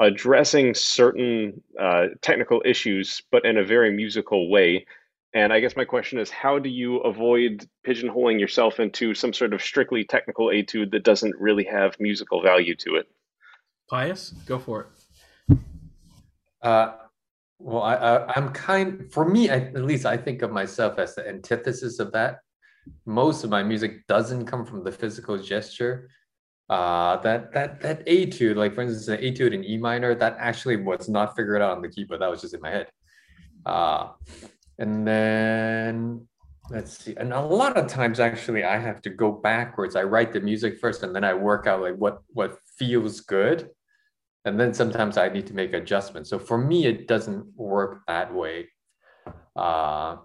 addressing 0.00 0.74
certain 0.74 1.62
uh, 1.78 2.06
technical 2.22 2.62
issues, 2.64 3.22
but 3.30 3.44
in 3.44 3.58
a 3.58 3.64
very 3.64 3.90
musical 3.90 4.50
way. 4.50 4.86
And 5.34 5.52
I 5.52 5.60
guess 5.60 5.76
my 5.76 5.84
question 5.84 6.18
is 6.18 6.30
how 6.30 6.58
do 6.58 6.68
you 6.68 6.98
avoid 6.98 7.68
pigeonholing 7.86 8.40
yourself 8.40 8.80
into 8.80 9.14
some 9.14 9.32
sort 9.32 9.52
of 9.52 9.60
strictly 9.60 10.04
technical 10.04 10.50
etude 10.50 10.90
that 10.92 11.04
doesn't 11.04 11.34
really 11.38 11.64
have 11.64 11.96
musical 12.00 12.42
value 12.42 12.74
to 12.76 12.96
it? 12.96 13.08
Pius, 13.90 14.30
go 14.46 14.58
for 14.58 14.88
it. 15.48 15.58
Uh, 16.62 16.92
well, 17.58 17.82
I, 17.82 17.94
I, 17.94 18.38
am 18.38 18.50
kind, 18.50 19.10
for 19.12 19.28
me, 19.28 19.50
I, 19.50 19.56
at 19.56 19.84
least, 19.84 20.06
I 20.06 20.16
think 20.16 20.42
of 20.42 20.50
myself 20.50 20.98
as 20.98 21.14
the 21.14 21.28
antithesis 21.28 21.98
of 21.98 22.12
that. 22.12 22.40
most 23.04 23.44
of 23.44 23.50
my 23.50 23.62
music 23.62 24.06
doesn't 24.06 24.46
come 24.46 24.64
from 24.64 24.84
the 24.84 24.92
physical 24.92 25.36
gesture. 25.38 26.08
Uh, 26.68 27.16
that 27.22 27.50
that 27.52 27.80
that 27.80 28.06
etude, 28.06 28.56
like 28.56 28.74
for 28.74 28.82
instance, 28.82 29.08
an 29.08 29.18
etude 29.24 29.54
in 29.54 29.64
E 29.64 29.78
minor, 29.78 30.14
that 30.14 30.36
actually 30.38 30.76
was 30.76 31.08
not 31.08 31.34
figured 31.34 31.62
out 31.62 31.76
on 31.76 31.82
the 31.82 31.88
keyboard. 31.88 32.20
That 32.20 32.30
was 32.30 32.42
just 32.42 32.54
in 32.54 32.60
my 32.60 32.70
head. 32.70 32.88
Uh, 33.64 34.10
and 34.78 35.06
then 35.06 36.26
let's 36.70 36.98
see. 36.98 37.14
And 37.16 37.32
a 37.32 37.40
lot 37.40 37.78
of 37.78 37.86
times, 37.86 38.20
actually, 38.20 38.64
I 38.64 38.76
have 38.78 39.00
to 39.02 39.10
go 39.10 39.32
backwards. 39.32 39.96
I 39.96 40.02
write 40.02 40.32
the 40.32 40.40
music 40.40 40.78
first, 40.78 41.02
and 41.02 41.14
then 41.14 41.24
I 41.24 41.32
work 41.32 41.66
out 41.66 41.80
like 41.80 41.96
what 41.96 42.20
what 42.28 42.58
feels 42.76 43.20
good. 43.20 43.70
And 44.44 44.58
then 44.58 44.72
sometimes 44.72 45.16
I 45.16 45.28
need 45.28 45.46
to 45.48 45.54
make 45.54 45.72
adjustments. 45.74 46.30
So 46.30 46.38
for 46.38 46.58
me, 46.58 46.86
it 46.86 47.08
doesn't 47.08 47.46
work 47.56 48.00
that 48.06 48.32
way. 48.32 48.68
Uh, 49.56 50.16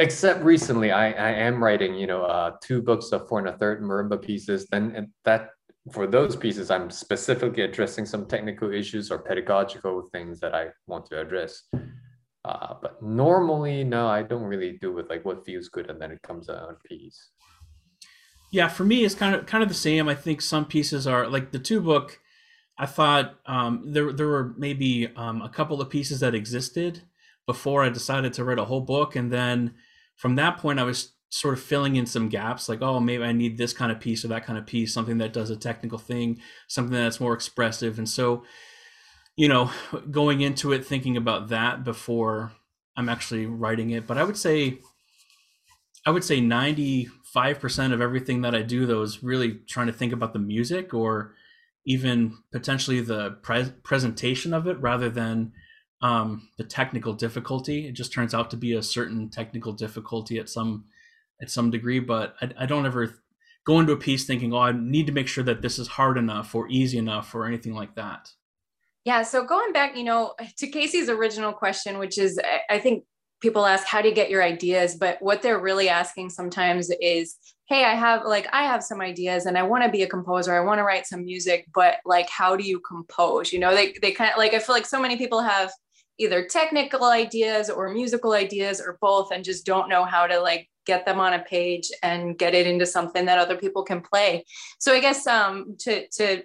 except 0.00 0.42
recently, 0.42 0.90
I, 0.90 1.12
I 1.12 1.30
am 1.46 1.62
writing, 1.62 1.94
you 1.94 2.06
know, 2.06 2.22
uh, 2.22 2.52
two 2.62 2.82
books 2.82 3.12
of 3.12 3.28
four 3.28 3.38
and 3.38 3.48
a 3.48 3.58
third 3.58 3.82
marimba 3.82 4.20
pieces. 4.20 4.66
Then 4.66 5.12
that 5.24 5.50
for 5.92 6.06
those 6.06 6.36
pieces, 6.36 6.70
I'm 6.70 6.90
specifically 6.90 7.62
addressing 7.62 8.06
some 8.06 8.26
technical 8.26 8.72
issues 8.72 9.10
or 9.10 9.18
pedagogical 9.18 10.02
things 10.12 10.40
that 10.40 10.54
I 10.54 10.68
want 10.86 11.06
to 11.06 11.20
address. 11.20 11.64
Uh, 12.44 12.74
but 12.80 13.02
normally, 13.02 13.84
no, 13.84 14.08
I 14.08 14.22
don't 14.22 14.44
really 14.44 14.78
do 14.80 14.92
with 14.92 15.10
like 15.10 15.24
what 15.24 15.44
feels 15.44 15.68
good 15.68 15.90
and 15.90 16.00
then 16.00 16.10
it 16.10 16.22
comes 16.22 16.48
out 16.48 16.68
on 16.68 16.76
piece. 16.84 17.30
Yeah, 18.50 18.68
for 18.68 18.84
me, 18.84 19.04
it's 19.04 19.14
kind 19.14 19.34
of 19.34 19.44
kind 19.44 19.62
of 19.62 19.68
the 19.68 19.74
same. 19.74 20.08
I 20.08 20.14
think 20.14 20.40
some 20.40 20.64
pieces 20.64 21.06
are 21.06 21.28
like 21.28 21.52
the 21.52 21.58
two 21.58 21.80
book. 21.80 22.18
I 22.78 22.86
thought 22.86 23.34
um, 23.44 23.92
there 23.92 24.12
there 24.12 24.28
were 24.28 24.54
maybe 24.56 25.08
um, 25.16 25.42
a 25.42 25.50
couple 25.50 25.80
of 25.82 25.90
pieces 25.90 26.20
that 26.20 26.34
existed 26.34 27.02
before 27.46 27.82
I 27.82 27.90
decided 27.90 28.32
to 28.34 28.44
write 28.44 28.58
a 28.58 28.64
whole 28.64 28.80
book, 28.80 29.16
and 29.16 29.30
then 29.30 29.74
from 30.16 30.36
that 30.36 30.56
point, 30.56 30.80
I 30.80 30.84
was 30.84 31.12
sort 31.30 31.54
of 31.54 31.62
filling 31.62 31.96
in 31.96 32.06
some 32.06 32.28
gaps 32.28 32.68
like 32.68 32.80
oh 32.80 32.98
maybe 32.98 33.22
i 33.22 33.32
need 33.32 33.58
this 33.58 33.72
kind 33.72 33.92
of 33.92 34.00
piece 34.00 34.24
or 34.24 34.28
that 34.28 34.44
kind 34.44 34.58
of 34.58 34.66
piece 34.66 34.94
something 34.94 35.18
that 35.18 35.32
does 35.32 35.50
a 35.50 35.56
technical 35.56 35.98
thing 35.98 36.40
something 36.68 36.94
that's 36.94 37.20
more 37.20 37.34
expressive. 37.34 37.98
And 37.98 38.08
so 38.08 38.44
you 39.36 39.48
know 39.48 39.70
going 40.10 40.40
into 40.40 40.72
it 40.72 40.84
thinking 40.84 41.16
about 41.16 41.48
that 41.48 41.84
before 41.84 42.52
i'm 42.96 43.08
actually 43.08 43.46
writing 43.46 43.90
it. 43.90 44.06
But 44.06 44.18
i 44.18 44.24
would 44.24 44.38
say 44.38 44.78
i 46.06 46.10
would 46.10 46.24
say 46.24 46.40
95% 46.40 47.92
of 47.92 48.00
everything 48.00 48.40
that 48.42 48.54
i 48.54 48.62
do 48.62 48.86
though 48.86 49.02
is 49.02 49.22
really 49.22 49.60
trying 49.68 49.88
to 49.88 49.92
think 49.92 50.12
about 50.12 50.32
the 50.32 50.38
music 50.38 50.94
or 50.94 51.34
even 51.84 52.36
potentially 52.52 53.00
the 53.00 53.30
pre- 53.42 53.72
presentation 53.82 54.52
of 54.52 54.66
it 54.66 54.78
rather 54.80 55.08
than 55.08 55.52
um, 56.02 56.48
the 56.58 56.64
technical 56.64 57.12
difficulty. 57.12 57.88
It 57.88 57.92
just 57.92 58.12
turns 58.12 58.34
out 58.34 58.50
to 58.50 58.56
be 58.56 58.74
a 58.74 58.82
certain 58.82 59.30
technical 59.30 59.72
difficulty 59.72 60.38
at 60.38 60.48
some 60.48 60.84
at 61.40 61.50
some 61.50 61.70
degree, 61.70 62.00
but 62.00 62.34
I, 62.40 62.50
I 62.60 62.66
don't 62.66 62.86
ever 62.86 63.14
go 63.64 63.80
into 63.80 63.92
a 63.92 63.96
piece 63.96 64.24
thinking, 64.24 64.52
oh, 64.52 64.58
I 64.58 64.72
need 64.72 65.06
to 65.06 65.12
make 65.12 65.28
sure 65.28 65.44
that 65.44 65.62
this 65.62 65.78
is 65.78 65.88
hard 65.88 66.16
enough 66.16 66.54
or 66.54 66.68
easy 66.68 66.98
enough 66.98 67.34
or 67.34 67.46
anything 67.46 67.74
like 67.74 67.94
that. 67.96 68.30
Yeah. 69.04 69.22
So 69.22 69.44
going 69.44 69.72
back, 69.72 69.96
you 69.96 70.04
know, 70.04 70.34
to 70.58 70.66
Casey's 70.66 71.08
original 71.08 71.52
question, 71.52 71.98
which 71.98 72.18
is, 72.18 72.40
I 72.68 72.78
think 72.78 73.04
people 73.40 73.66
ask, 73.66 73.86
how 73.86 74.02
do 74.02 74.08
you 74.08 74.14
get 74.14 74.30
your 74.30 74.42
ideas? 74.42 74.96
But 74.96 75.18
what 75.20 75.42
they're 75.42 75.60
really 75.60 75.88
asking 75.88 76.30
sometimes 76.30 76.90
is, 77.00 77.36
hey, 77.68 77.84
I 77.84 77.94
have 77.94 78.24
like, 78.24 78.48
I 78.52 78.64
have 78.64 78.82
some 78.82 79.00
ideas 79.00 79.46
and 79.46 79.56
I 79.56 79.62
want 79.62 79.84
to 79.84 79.90
be 79.90 80.02
a 80.02 80.08
composer. 80.08 80.54
I 80.54 80.64
want 80.64 80.78
to 80.78 80.84
write 80.84 81.06
some 81.06 81.24
music, 81.24 81.66
but 81.74 81.96
like, 82.04 82.28
how 82.28 82.56
do 82.56 82.64
you 82.64 82.80
compose? 82.80 83.52
You 83.52 83.60
know, 83.60 83.74
they, 83.74 83.94
they 84.02 84.12
kind 84.12 84.30
of 84.30 84.38
like, 84.38 84.54
I 84.54 84.58
feel 84.58 84.74
like 84.74 84.86
so 84.86 85.00
many 85.00 85.16
people 85.16 85.42
have 85.42 85.70
either 86.18 86.46
technical 86.46 87.04
ideas 87.04 87.70
or 87.70 87.90
musical 87.90 88.32
ideas 88.32 88.80
or 88.80 88.98
both 89.00 89.30
and 89.30 89.44
just 89.44 89.64
don't 89.64 89.88
know 89.88 90.04
how 90.04 90.26
to 90.26 90.40
like 90.40 90.68
get 90.88 91.04
them 91.04 91.20
on 91.20 91.34
a 91.34 91.44
page 91.44 91.90
and 92.02 92.36
get 92.36 92.54
it 92.54 92.66
into 92.66 92.86
something 92.86 93.26
that 93.26 93.38
other 93.38 93.56
people 93.56 93.84
can 93.84 94.00
play. 94.00 94.44
So 94.80 94.92
I 94.92 95.00
guess 95.00 95.26
um, 95.26 95.76
to 95.80 96.08
to 96.16 96.42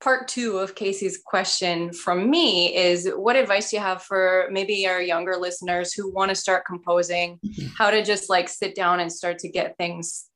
part 0.00 0.28
two 0.28 0.58
of 0.58 0.74
Casey's 0.74 1.18
question 1.24 1.92
from 1.92 2.30
me 2.30 2.76
is 2.76 3.10
what 3.16 3.34
advice 3.34 3.70
do 3.70 3.76
you 3.76 3.82
have 3.82 4.02
for 4.02 4.48
maybe 4.52 4.86
our 4.86 5.02
younger 5.02 5.36
listeners 5.36 5.92
who 5.92 6.12
want 6.12 6.28
to 6.28 6.34
start 6.34 6.64
composing, 6.66 7.40
how 7.76 7.90
to 7.90 8.04
just 8.04 8.30
like 8.30 8.48
sit 8.48 8.76
down 8.76 9.00
and 9.00 9.10
start 9.10 9.38
to 9.40 9.48
get 9.48 9.76
things 9.76 10.26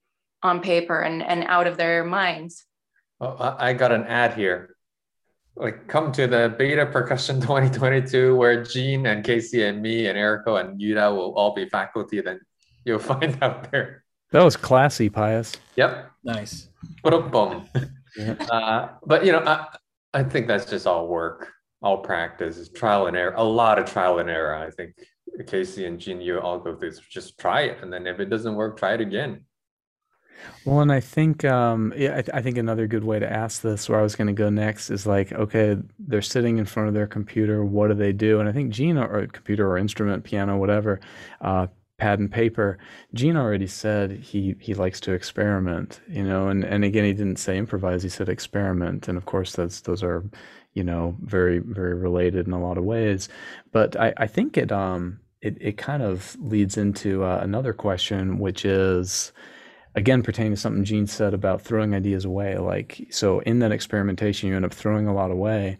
on 0.42 0.60
paper 0.60 1.02
and, 1.02 1.22
and 1.22 1.44
out 1.44 1.68
of 1.68 1.76
their 1.76 2.02
minds? 2.04 2.64
Well, 3.20 3.56
I 3.58 3.74
got 3.74 3.92
an 3.92 4.04
ad 4.04 4.34
here. 4.34 4.74
Like 5.54 5.86
come 5.86 6.10
to 6.12 6.26
the 6.26 6.54
Beta 6.58 6.86
Percussion 6.86 7.40
2022 7.42 8.34
where 8.34 8.64
Gene 8.64 9.06
and 9.06 9.22
Casey 9.22 9.64
and 9.64 9.82
me 9.82 10.06
and 10.08 10.16
Erico 10.18 10.58
and 10.58 10.80
Yuda 10.80 11.14
will 11.14 11.34
all 11.34 11.54
be 11.54 11.68
faculty. 11.68 12.20
Then 12.22 12.40
you'll 12.84 12.98
find 12.98 13.36
out 13.42 13.70
there. 13.70 14.04
That 14.30 14.42
was 14.42 14.56
classy, 14.56 15.08
Pius. 15.08 15.52
Yep. 15.76 16.10
Nice. 16.24 16.68
What 17.02 17.30
Boom. 17.30 17.68
uh, 18.50 18.88
but 19.04 19.24
you 19.24 19.32
know, 19.32 19.40
I, 19.40 19.68
I 20.14 20.22
think 20.22 20.46
that's 20.46 20.64
just 20.64 20.86
all 20.86 21.06
work, 21.08 21.48
all 21.82 21.98
practice, 21.98 22.68
trial 22.68 23.06
and 23.06 23.16
error. 23.16 23.34
A 23.36 23.44
lot 23.44 23.78
of 23.78 23.86
trial 23.86 24.18
and 24.18 24.30
error. 24.30 24.54
I 24.54 24.70
think 24.70 24.94
Casey 25.46 25.86
and 25.86 25.98
Gene, 25.98 26.20
you 26.20 26.38
all 26.38 26.58
go 26.58 26.76
through. 26.76 26.90
This. 26.90 27.00
Just 27.00 27.38
try 27.38 27.62
it, 27.62 27.78
and 27.82 27.92
then 27.92 28.06
if 28.06 28.20
it 28.20 28.26
doesn't 28.26 28.54
work, 28.54 28.78
try 28.78 28.94
it 28.94 29.00
again. 29.00 29.44
Well, 30.64 30.80
and 30.80 30.90
I 30.90 31.00
think, 31.00 31.44
um, 31.44 31.92
yeah, 31.96 32.12
I, 32.12 32.22
th- 32.22 32.30
I 32.34 32.42
think 32.42 32.58
another 32.58 32.86
good 32.86 33.04
way 33.04 33.18
to 33.18 33.30
ask 33.30 33.62
this, 33.62 33.88
where 33.88 34.00
I 34.00 34.02
was 34.02 34.16
going 34.16 34.26
to 34.26 34.32
go 34.32 34.50
next, 34.50 34.90
is 34.90 35.06
like, 35.06 35.32
okay, 35.32 35.76
they're 36.00 36.22
sitting 36.22 36.58
in 36.58 36.64
front 36.64 36.88
of 36.88 36.94
their 36.94 37.06
computer. 37.06 37.64
What 37.64 37.88
do 37.88 37.94
they 37.94 38.12
do? 38.12 38.40
And 38.40 38.48
I 38.48 38.52
think 38.52 38.72
Gene, 38.72 38.98
or 38.98 39.26
computer, 39.28 39.70
or 39.70 39.78
instrument, 39.78 40.24
piano, 40.24 40.56
whatever, 40.56 41.00
uh, 41.40 41.68
pad 42.02 42.18
and 42.18 42.32
paper. 42.32 42.78
Gene 43.14 43.36
already 43.36 43.68
said 43.68 44.10
he 44.10 44.56
he 44.58 44.74
likes 44.74 44.98
to 45.02 45.12
experiment, 45.12 46.00
you 46.08 46.24
know, 46.24 46.48
and 46.48 46.64
and 46.64 46.84
again 46.84 47.04
he 47.04 47.12
didn't 47.12 47.38
say 47.38 47.56
improvise, 47.56 48.02
he 48.02 48.08
said 48.08 48.28
experiment, 48.28 49.06
and 49.06 49.16
of 49.16 49.24
course 49.24 49.52
that's 49.52 49.82
those 49.82 50.02
are, 50.02 50.24
you 50.74 50.82
know, 50.82 51.16
very 51.20 51.58
very 51.60 51.94
related 51.94 52.48
in 52.48 52.52
a 52.52 52.60
lot 52.60 52.76
of 52.76 52.82
ways. 52.84 53.28
But 53.70 53.94
I 53.94 54.12
I 54.16 54.26
think 54.26 54.58
it 54.58 54.72
um 54.72 55.20
it 55.42 55.56
it 55.60 55.76
kind 55.76 56.02
of 56.02 56.36
leads 56.40 56.76
into 56.76 57.22
uh, 57.22 57.38
another 57.40 57.72
question, 57.72 58.40
which 58.40 58.64
is 58.64 59.32
again 59.94 60.22
pertaining 60.22 60.52
to 60.52 60.56
something 60.56 60.84
Gene 60.84 61.06
said 61.06 61.34
about 61.34 61.62
throwing 61.62 61.94
ideas 61.94 62.24
away. 62.24 62.56
Like 62.56 63.06
so 63.10 63.40
in 63.40 63.58
that 63.60 63.72
experimentation 63.72 64.48
you 64.48 64.56
end 64.56 64.64
up 64.64 64.74
throwing 64.74 65.06
a 65.06 65.14
lot 65.14 65.30
away. 65.30 65.78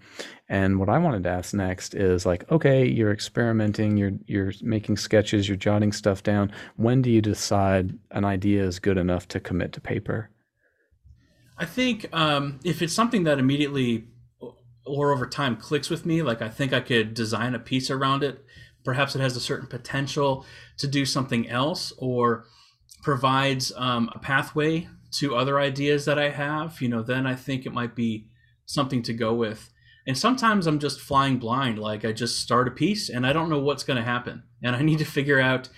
And 0.49 0.79
what 0.79 0.91
I 0.91 0.99
wanted 0.99 1.23
to 1.23 1.31
ask 1.31 1.55
next 1.55 1.95
is 1.95 2.27
like, 2.27 2.51
okay, 2.51 2.87
you're 2.87 3.13
experimenting, 3.13 3.97
you're 3.97 4.13
you're 4.27 4.53
making 4.61 4.99
sketches, 4.99 5.49
you're 5.49 5.57
jotting 5.57 5.93
stuff 5.93 6.23
down. 6.23 6.53
When 6.77 7.03
do 7.03 7.11
you 7.11 7.23
decide 7.23 7.99
an 8.11 8.25
idea 8.25 8.65
is 8.65 8.79
good 8.79 8.99
enough 8.99 9.29
to 9.29 9.41
commit 9.41 9.73
to 9.73 9.81
paper? 9.81 10.31
I 11.57 11.65
think 11.65 12.09
um, 12.13 12.61
if 12.65 12.83
it's 12.83 12.93
something 12.93 13.25
that 13.25 13.39
immediately 13.39 14.09
or 14.85 15.13
over 15.13 15.27
time 15.27 15.57
clicks 15.57 15.89
with 15.89 16.05
me, 16.05 16.23
like 16.23 16.43
I 16.43 16.49
think 16.49 16.73
I 16.73 16.81
could 16.81 17.15
design 17.15 17.55
a 17.55 17.59
piece 17.59 17.91
around 17.91 18.23
it. 18.23 18.45
Perhaps 18.85 19.15
it 19.15 19.21
has 19.21 19.37
a 19.37 19.41
certain 19.41 19.69
potential 19.69 20.45
to 20.79 20.89
do 20.89 21.07
something 21.07 21.49
else, 21.49 21.93
or 21.99 22.47
provides 23.03 23.73
um, 23.77 24.09
a 24.15 24.19
pathway 24.19 24.89
to 25.11 25.37
other 25.37 25.61
ideas 25.61 26.07
that 26.07 26.19
I 26.19 26.31
have, 26.31 26.81
you 26.81 26.89
know, 26.89 27.03
then 27.03 27.27
I 27.27 27.35
think 27.35 27.67
it 27.67 27.73
might 27.73 27.95
be 27.95 28.29
something 28.65 29.03
to 29.03 29.13
go 29.13 29.35
with. 29.35 29.71
And 30.07 30.17
sometimes 30.17 30.67
I'm 30.67 30.79
just 30.79 31.01
flying 31.01 31.39
blind. 31.39 31.79
Like 31.79 32.05
I 32.05 32.13
just 32.13 32.41
start 32.41 32.67
a 32.67 32.71
piece 32.71 33.11
and 33.11 33.27
I 33.27 33.33
don't 33.33 33.51
know 33.51 33.59
what's 33.59 33.85
going 33.85 33.99
to 33.99 34.03
happen. 34.03 34.45
And 34.63 34.75
I 34.75 34.83
need 34.83 35.01
to 35.01 35.05
figure 35.19 35.41
out, 35.41 35.69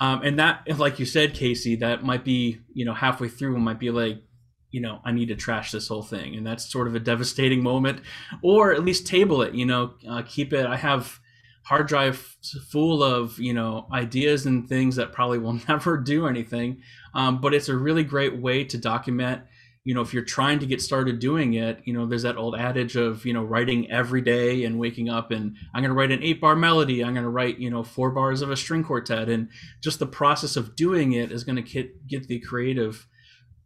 um, 0.00 0.22
and 0.22 0.38
that, 0.38 0.62
like 0.78 0.98
you 0.98 1.06
said, 1.06 1.34
Casey, 1.34 1.76
that 1.76 2.02
might 2.04 2.24
be, 2.24 2.60
you 2.72 2.84
know, 2.84 2.94
halfway 2.94 3.28
through, 3.28 3.58
might 3.58 3.78
be 3.78 3.90
like, 3.90 4.22
you 4.70 4.80
know, 4.80 5.00
I 5.04 5.12
need 5.12 5.28
to 5.28 5.36
trash 5.36 5.70
this 5.70 5.86
whole 5.86 6.02
thing. 6.02 6.34
And 6.34 6.44
that's 6.44 6.70
sort 6.70 6.88
of 6.88 6.96
a 6.96 7.00
devastating 7.00 7.62
moment, 7.62 8.00
or 8.42 8.72
at 8.72 8.84
least 8.84 9.06
table 9.06 9.40
it, 9.42 9.54
you 9.54 9.64
know, 9.64 9.94
uh, 10.08 10.22
keep 10.26 10.52
it. 10.52 10.66
I 10.66 10.76
have, 10.76 11.20
hard 11.64 11.86
drive 11.86 12.36
full 12.68 13.02
of 13.02 13.38
you 13.38 13.52
know 13.52 13.86
ideas 13.92 14.46
and 14.46 14.68
things 14.68 14.96
that 14.96 15.12
probably 15.12 15.38
will 15.38 15.60
never 15.68 15.96
do 15.96 16.26
anything. 16.26 16.80
Um, 17.14 17.40
but 17.40 17.54
it's 17.54 17.68
a 17.68 17.76
really 17.76 18.04
great 18.04 18.36
way 18.36 18.64
to 18.64 18.78
document 18.78 19.42
you 19.84 19.94
know 19.94 20.00
if 20.00 20.14
you're 20.14 20.24
trying 20.24 20.58
to 20.58 20.66
get 20.66 20.80
started 20.80 21.18
doing 21.18 21.54
it 21.54 21.80
you 21.84 21.92
know 21.92 22.06
there's 22.06 22.22
that 22.22 22.38
old 22.38 22.56
adage 22.56 22.96
of 22.96 23.24
you 23.26 23.32
know 23.32 23.44
writing 23.44 23.90
every 23.90 24.22
day 24.22 24.64
and 24.64 24.78
waking 24.78 25.10
up 25.10 25.30
and 25.30 25.54
i'm 25.74 25.82
going 25.82 25.90
to 25.90 25.94
write 25.94 26.10
an 26.10 26.22
eight 26.22 26.40
bar 26.40 26.56
melody. 26.56 27.04
I'm 27.04 27.12
going 27.12 27.24
to 27.24 27.30
write 27.30 27.58
you 27.58 27.70
know 27.70 27.84
four 27.84 28.10
bars 28.10 28.42
of 28.42 28.50
a 28.50 28.56
string 28.56 28.82
quartet. 28.82 29.28
And 29.28 29.48
just 29.82 29.98
the 29.98 30.06
process 30.06 30.56
of 30.56 30.74
doing 30.74 31.12
it 31.12 31.30
is 31.30 31.44
going 31.44 31.56
to 31.56 31.62
get 31.62 32.06
get 32.08 32.26
the 32.26 32.40
creative 32.40 33.06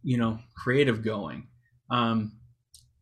you 0.03 0.17
know 0.17 0.39
creative 0.55 1.03
going. 1.03 1.47
Um, 1.89 2.33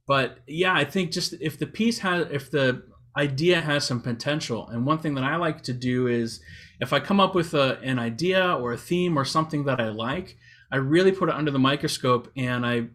but 0.07 0.39
yeah 0.47 0.73
i 0.73 0.85
think 0.85 1.11
just 1.11 1.33
if 1.41 1.59
the 1.59 1.67
piece 1.67 1.99
has 1.99 2.27
if 2.31 2.49
the 2.49 2.81
idea 3.17 3.61
has 3.61 3.85
some 3.85 4.01
potential. 4.01 4.67
And 4.67 4.85
one 4.85 4.99
thing 4.99 5.15
that 5.15 5.23
I 5.23 5.35
like 5.37 5.63
to 5.63 5.73
do 5.73 6.07
is 6.07 6.39
if 6.79 6.93
I 6.93 6.99
come 6.99 7.19
up 7.19 7.35
with 7.35 7.53
a, 7.53 7.79
an 7.81 7.99
idea 7.99 8.53
or 8.53 8.73
a 8.73 8.77
theme 8.77 9.17
or 9.17 9.25
something 9.25 9.65
that 9.65 9.81
I 9.81 9.89
like, 9.89 10.37
I 10.71 10.77
really 10.77 11.11
put 11.11 11.29
it 11.29 11.35
under 11.35 11.51
the 11.51 11.59
microscope 11.59 12.31
and 12.37 12.65
I 12.65 12.87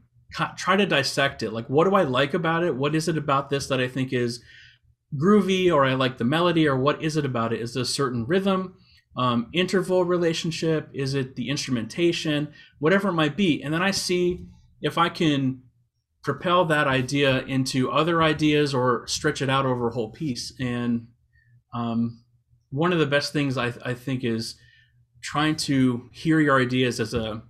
try 0.56 0.76
to 0.76 0.86
dissect 0.86 1.42
it. 1.42 1.52
Like, 1.52 1.66
what 1.68 1.84
do 1.84 1.94
I 1.94 2.02
like 2.02 2.34
about 2.34 2.64
it? 2.64 2.76
What 2.76 2.94
is 2.94 3.08
it 3.08 3.16
about 3.16 3.50
this 3.50 3.66
that 3.68 3.80
I 3.80 3.88
think 3.88 4.12
is 4.12 4.42
groovy 5.20 5.72
or 5.72 5.84
I 5.84 5.94
like 5.94 6.18
the 6.18 6.24
melody 6.24 6.66
or 6.68 6.76
what 6.76 7.02
is 7.02 7.16
it 7.16 7.24
about 7.24 7.52
it? 7.52 7.60
Is 7.60 7.74
there 7.74 7.82
a 7.82 7.86
certain 7.86 8.24
rhythm? 8.26 8.74
um, 9.16 9.48
interval 9.52 10.04
relationship? 10.04 10.88
Is 10.92 11.14
it 11.14 11.36
the 11.36 11.50
instrumentation? 11.50 12.52
Whatever 12.78 13.08
it 13.08 13.14
might 13.14 13.36
be. 13.36 13.62
And 13.62 13.72
then 13.72 13.82
I 13.82 13.90
see 13.90 14.46
if 14.80 14.98
I 14.98 15.08
can 15.08 15.62
propel 16.22 16.64
that 16.66 16.86
idea 16.86 17.42
into 17.42 17.90
other 17.90 18.22
ideas 18.22 18.72
or 18.72 19.06
stretch 19.06 19.42
it 19.42 19.50
out 19.50 19.66
over 19.66 19.88
a 19.88 19.92
whole 19.92 20.10
piece. 20.10 20.52
And 20.60 21.08
um, 21.74 22.22
one 22.70 22.92
of 22.92 22.98
the 22.98 23.06
best 23.06 23.32
things 23.32 23.58
I, 23.58 23.72
I 23.84 23.94
think 23.94 24.24
is 24.24 24.54
trying 25.22 25.56
to 25.56 26.08
hear 26.12 26.40
your 26.40 26.60
ideas 26.60 27.00
as 27.00 27.14
a 27.14 27.42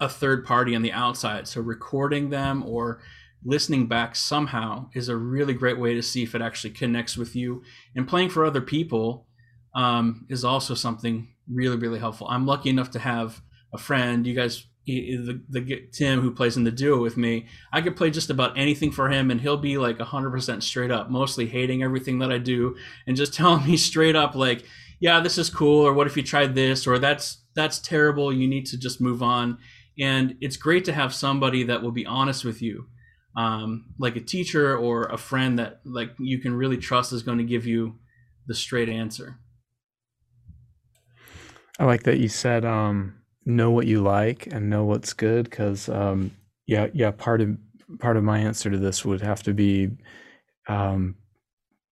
a 0.00 0.08
third 0.08 0.44
party 0.44 0.74
on 0.74 0.82
the 0.82 0.92
outside. 0.92 1.48
So 1.48 1.60
recording 1.60 2.28
them 2.28 2.64
or 2.66 3.00
listening 3.44 3.86
back 3.86 4.16
somehow 4.16 4.90
is 4.94 5.08
a 5.08 5.16
really 5.16 5.54
great 5.54 5.78
way 5.78 5.94
to 5.94 6.02
see 6.02 6.22
if 6.22 6.34
it 6.34 6.42
actually 6.42 6.70
connects 6.70 7.16
with 7.16 7.36
you. 7.36 7.62
And 7.94 8.08
playing 8.08 8.30
for 8.30 8.44
other 8.44 8.60
people 8.60 9.26
um, 9.74 10.26
is 10.28 10.44
also 10.44 10.74
something 10.74 11.28
really 11.50 11.76
really 11.76 11.98
helpful. 11.98 12.26
I'm 12.28 12.46
lucky 12.46 12.70
enough 12.70 12.90
to 12.92 12.98
have 12.98 13.40
a 13.72 13.78
friend. 13.78 14.26
You 14.26 14.34
guys 14.34 14.66
the, 14.86 15.42
the 15.48 15.88
Tim 15.92 16.20
who 16.20 16.30
plays 16.30 16.56
in 16.56 16.64
the 16.64 16.70
duo 16.70 17.02
with 17.02 17.16
me, 17.16 17.46
I 17.72 17.80
could 17.80 17.96
play 17.96 18.10
just 18.10 18.30
about 18.30 18.56
anything 18.56 18.92
for 18.92 19.10
him, 19.10 19.30
and 19.30 19.40
he'll 19.40 19.56
be 19.56 19.78
like 19.78 19.98
100% 19.98 20.62
straight 20.62 20.90
up, 20.90 21.10
mostly 21.10 21.46
hating 21.46 21.82
everything 21.82 22.20
that 22.20 22.30
I 22.30 22.38
do, 22.38 22.76
and 23.06 23.16
just 23.16 23.34
telling 23.34 23.66
me 23.66 23.76
straight 23.76 24.16
up 24.16 24.34
like, 24.34 24.64
"Yeah, 25.00 25.20
this 25.20 25.38
is 25.38 25.50
cool," 25.50 25.86
or 25.86 25.92
"What 25.92 26.06
if 26.06 26.16
you 26.16 26.22
tried 26.22 26.54
this?" 26.54 26.86
or 26.86 26.98
"That's 26.98 27.42
that's 27.54 27.78
terrible. 27.78 28.32
You 28.32 28.46
need 28.46 28.66
to 28.66 28.78
just 28.78 29.00
move 29.00 29.22
on." 29.22 29.58
And 29.98 30.36
it's 30.40 30.56
great 30.56 30.84
to 30.84 30.92
have 30.92 31.14
somebody 31.14 31.64
that 31.64 31.82
will 31.82 31.90
be 31.90 32.06
honest 32.06 32.44
with 32.44 32.60
you, 32.60 32.86
um, 33.36 33.86
like 33.98 34.14
a 34.14 34.20
teacher 34.20 34.76
or 34.76 35.04
a 35.04 35.16
friend 35.16 35.58
that 35.58 35.80
like 35.84 36.10
you 36.18 36.38
can 36.38 36.54
really 36.54 36.76
trust 36.76 37.12
is 37.12 37.22
going 37.22 37.38
to 37.38 37.44
give 37.44 37.66
you 37.66 37.98
the 38.46 38.54
straight 38.54 38.88
answer. 38.88 39.38
I 41.78 41.84
like 41.84 42.04
that 42.04 42.18
you 42.18 42.28
said 42.28 42.64
um, 42.64 43.15
know 43.46 43.70
what 43.70 43.86
you 43.86 44.02
like 44.02 44.48
and 44.48 44.68
know 44.68 44.84
what's 44.84 45.12
good 45.12 45.48
because 45.48 45.88
um, 45.88 46.30
yeah 46.66 46.88
yeah 46.92 47.12
part 47.12 47.40
of 47.40 47.56
part 48.00 48.16
of 48.16 48.24
my 48.24 48.38
answer 48.38 48.70
to 48.70 48.78
this 48.78 49.04
would 49.04 49.20
have 49.20 49.42
to 49.44 49.54
be 49.54 49.90
um, 50.68 51.14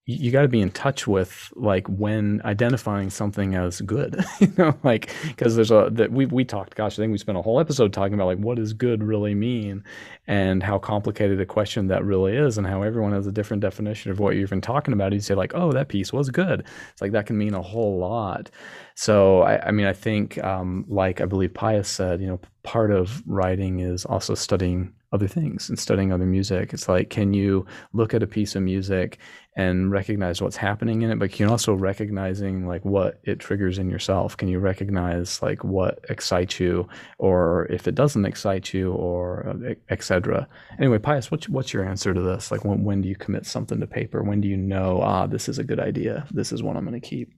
you, 0.07 0.31
got 0.31 0.43
to 0.43 0.49
be 0.49 0.61
in 0.61 0.71
touch 0.71 1.07
with 1.07 1.51
like 1.57 1.87
when 1.89 2.43
identifying 2.45 3.09
something 3.09 3.55
as 3.55 3.81
good 3.81 4.23
you 4.41 4.53
know 4.59 4.77
like 4.83 5.11
because 5.27 5.57
there's 5.57 5.71
a 5.71 5.89
that 5.93 6.13
we 6.13 6.27
we 6.27 6.45
talked 6.45 6.75
gosh 6.75 6.99
i 6.99 7.03
think 7.03 7.11
we 7.11 7.19
spent 7.19 7.39
a 7.39 7.43
whole 7.43 7.59
episode 7.59 7.93
talking 7.93 8.15
about 8.15 8.27
like 8.27 8.39
what 8.39 8.57
does 8.57 8.73
good 8.73 9.03
really 9.03 9.35
mean 9.35 9.83
and 10.27 10.63
how 10.63 10.79
complicated 10.79 11.41
a 11.41 11.47
question 11.47 11.89
that 11.89 12.05
really 12.05 12.37
is 12.37 12.57
and 12.57 12.67
how 12.67 12.83
everyone 12.83 13.13
has 13.13 13.27
a 13.27 13.33
different 13.33 13.61
definition 13.61 14.11
of 14.11 14.19
what 14.19 14.35
you're 14.35 14.43
even 14.43 14.61
talking 14.61 14.95
about. 14.95 15.13
You 15.13 15.21
say 15.21 15.35
like 15.35 15.53
oh 15.55 15.73
that 15.73 15.89
piece 15.89 16.13
was 16.13 16.31
good. 16.31 16.65
It's 16.93 17.03
like 17.03 17.13
that 17.13 17.27
can 17.27 17.37
mean 17.37 17.55
a 17.55 17.63
whole 17.63 17.99
lot. 17.99 18.51
So 18.95 19.43
i, 19.43 19.69
I 19.69 19.71
mean 19.71 19.87
i 19.87 19.93
think 19.93 20.43
um, 20.43 20.85
like 20.89 21.21
i 21.21 21.25
believe 21.25 21.53
pius 21.53 21.89
said 21.89 22.21
you 22.21 22.27
know 22.27 22.41
part 22.63 22.91
of 22.91 23.23
writing 23.27 23.81
is 23.81 24.05
also 24.05 24.35
studying 24.35 24.93
other 25.15 25.29
things 25.29 25.69
and 25.69 25.79
studying 25.79 26.13
other 26.13 26.27
music. 26.27 26.73
It's 26.75 26.89
like, 26.89 27.09
can 27.09 27.33
you 27.33 27.65
look 27.93 28.13
at 28.15 28.23
a 28.23 28.27
piece 28.27 28.57
of 28.57 28.63
music 28.63 29.19
and 29.57 29.93
recognize 29.93 30.43
what's 30.43 30.57
happening 30.57 31.03
in 31.03 31.11
it, 31.13 31.19
but 31.21 31.31
can 31.31 31.47
you 31.47 31.53
also 31.53 31.73
recognizing 31.73 32.67
like 32.67 32.85
what 32.85 33.21
it 33.23 33.39
triggers 33.39 33.79
in 33.79 33.89
yourself? 33.89 34.37
Can 34.37 34.49
you 34.49 34.59
recognize 34.59 35.41
like 35.41 35.63
what 35.63 36.05
excites 36.09 36.59
you, 36.59 36.89
or 37.19 37.67
if 37.67 37.87
it 37.87 37.95
doesn't 37.95 38.25
excite 38.25 38.75
you, 38.75 38.93
or 38.93 39.49
uh, 39.49 39.75
etc. 39.89 40.49
Anyway, 40.81 40.99
Pius, 40.99 41.31
what's 41.31 41.49
what's 41.49 41.73
your 41.73 41.85
answer 41.85 42.13
to 42.13 42.21
this? 42.21 42.51
Like, 42.51 42.65
when 42.65 42.83
when 42.83 43.01
do 43.01 43.09
you 43.09 43.15
commit 43.15 43.47
something 43.47 43.79
to 43.79 43.87
paper? 43.87 44.25
When 44.25 44.41
do 44.41 44.49
you 44.49 44.57
know, 44.57 45.01
ah, 45.01 45.29
this 45.29 45.49
is 45.49 45.59
a 45.59 45.65
good 45.65 45.79
idea. 45.79 46.27
This 46.33 46.51
is 46.51 46.61
what 46.61 46.77
I'm 46.77 46.85
going 46.85 47.01
to 47.01 47.09
keep. 47.09 47.33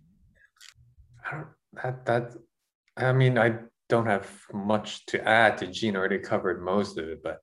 That 1.75 2.07
that. 2.07 2.33
I 2.97 3.13
mean, 3.13 3.37
I 3.37 3.59
don't 3.91 4.07
have 4.07 4.31
much 4.55 5.05
to 5.07 5.29
add 5.29 5.59
to 5.59 5.67
Gene 5.67 5.97
already 5.97 6.19
covered 6.19 6.63
most 6.63 6.97
of 6.97 7.07
it, 7.09 7.23
but 7.23 7.41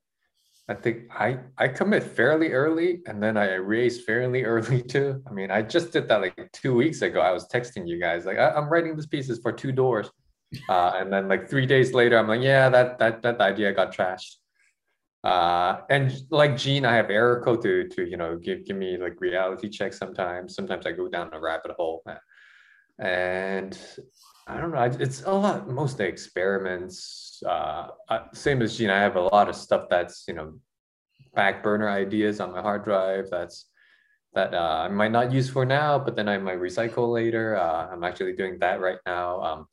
I 0.70 0.74
think 0.76 1.12
I 1.12 1.40
I 1.58 1.68
commit 1.68 2.04
fairly 2.04 2.54
early 2.54 3.02
and 3.06 3.22
then 3.22 3.36
I 3.36 3.52
erase 3.52 4.06
fairly 4.06 4.44
early 4.54 4.82
too. 4.82 5.22
I 5.28 5.32
mean, 5.32 5.52
I 5.52 5.62
just 5.62 5.92
did 5.92 6.08
that 6.08 6.22
like 6.22 6.52
two 6.54 6.74
weeks 6.74 7.02
ago. 7.02 7.20
I 7.20 7.32
was 7.32 7.48
texting 7.48 7.88
you 7.88 8.00
guys 8.00 8.26
like 8.26 8.38
I, 8.38 8.58
am 8.58 8.70
writing 8.70 8.96
this 8.96 9.06
pieces 9.06 9.40
for 9.40 9.52
two 9.52 9.72
doors, 9.72 10.10
uh, 10.70 10.94
and 10.96 11.12
then 11.12 11.28
like 11.28 11.50
three 11.50 11.66
days 11.66 11.94
later, 11.94 12.18
I'm 12.18 12.28
like, 12.28 12.42
yeah, 12.42 12.70
that 12.70 12.98
that 13.00 13.22
that 13.24 13.42
idea 13.42 13.74
got 13.74 13.94
trashed. 13.94 14.36
Uh, 15.24 15.82
and 15.90 16.14
like 16.30 16.58
Gene, 16.58 16.86
I 16.86 16.96
have 16.96 17.08
Erico 17.08 17.62
to 17.62 17.88
to 17.90 18.10
you 18.10 18.18
know 18.18 18.38
give 18.38 18.66
give 18.66 18.78
me 18.78 18.98
like 18.98 19.20
reality 19.20 19.70
checks 19.70 19.98
sometimes. 19.98 20.56
Sometimes 20.56 20.86
I 20.86 20.92
go 20.92 21.08
down 21.10 21.34
a 21.34 21.40
rabbit 21.40 21.72
hole, 21.78 22.04
and 23.00 23.78
I 24.48 24.60
don't 24.60 24.72
know. 24.72 24.82
It's 24.82 25.24
a 25.24 25.32
lot, 25.32 25.70
mostly 25.70 26.06
experiments. 26.06 27.33
Uh, 27.44 27.88
same 28.34 28.62
as 28.62 28.78
Gene, 28.78 28.90
I 28.90 29.00
have 29.00 29.16
a 29.16 29.22
lot 29.22 29.50
of 29.50 29.56
stuff 29.56 29.86
that's 29.90 30.26
you 30.28 30.34
know 30.34 30.54
back 31.34 31.64
burner 31.64 31.90
ideas 31.90 32.40
on 32.40 32.52
my 32.52 32.62
hard 32.62 32.84
drive. 32.84 33.30
That's 33.30 33.68
that 34.34 34.54
uh, 34.54 34.86
I 34.86 34.88
might 34.88 35.12
not 35.12 35.32
use 35.32 35.50
for 35.50 35.66
now, 35.66 36.00
but 36.00 36.16
then 36.16 36.28
I 36.28 36.38
might 36.38 36.60
recycle 36.60 37.12
later. 37.12 37.56
Uh, 37.56 37.88
I'm 37.92 38.04
actually 38.04 38.34
doing 38.34 38.58
that 38.60 38.82
right 38.82 38.98
now. 39.06 39.42
Um, 39.42 39.66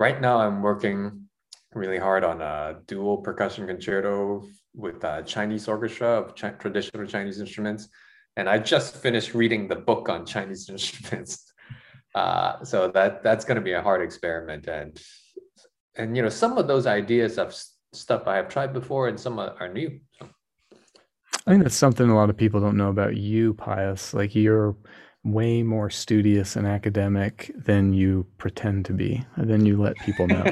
right 0.00 0.20
now, 0.20 0.38
I'm 0.38 0.62
working 0.62 1.28
really 1.74 1.98
hard 1.98 2.24
on 2.24 2.40
a 2.40 2.80
dual 2.86 3.18
percussion 3.18 3.66
concerto 3.66 4.44
with 4.74 5.02
a 5.04 5.22
Chinese 5.24 5.68
orchestra 5.68 6.08
of 6.08 6.34
Ch- 6.34 6.58
traditional 6.58 7.06
Chinese 7.06 7.40
instruments, 7.40 7.88
and 8.36 8.48
I 8.48 8.58
just 8.58 8.96
finished 8.96 9.34
reading 9.34 9.68
the 9.68 9.76
book 9.76 10.08
on 10.08 10.26
Chinese 10.26 10.68
instruments. 10.70 11.52
Uh, 12.14 12.62
so 12.64 12.88
that 12.88 13.22
that's 13.22 13.44
going 13.44 13.56
to 13.56 13.62
be 13.62 13.72
a 13.72 13.82
hard 13.82 14.02
experiment, 14.02 14.66
and 14.66 15.00
and 15.96 16.16
you 16.16 16.22
know 16.22 16.28
some 16.28 16.58
of 16.58 16.66
those 16.66 16.86
ideas 16.86 17.38
of 17.38 17.54
stuff 17.92 18.26
I 18.26 18.36
have 18.36 18.48
tried 18.48 18.72
before, 18.72 19.08
and 19.08 19.18
some 19.18 19.38
are 19.38 19.68
new. 19.72 20.00
So. 20.18 20.28
I 21.46 21.50
think 21.50 21.62
that's 21.62 21.74
something 21.74 22.08
a 22.08 22.14
lot 22.14 22.30
of 22.30 22.36
people 22.36 22.60
don't 22.60 22.76
know 22.76 22.88
about 22.88 23.16
you, 23.16 23.54
Pius. 23.54 24.14
Like 24.14 24.34
you're 24.34 24.76
way 25.24 25.62
more 25.62 25.88
studious 25.88 26.54
and 26.54 26.66
academic 26.66 27.50
than 27.56 27.94
you 27.94 28.26
pretend 28.36 28.84
to 28.84 28.92
be 28.92 29.24
than 29.38 29.64
you 29.64 29.80
let 29.80 29.96
people 30.00 30.26
know 30.26 30.44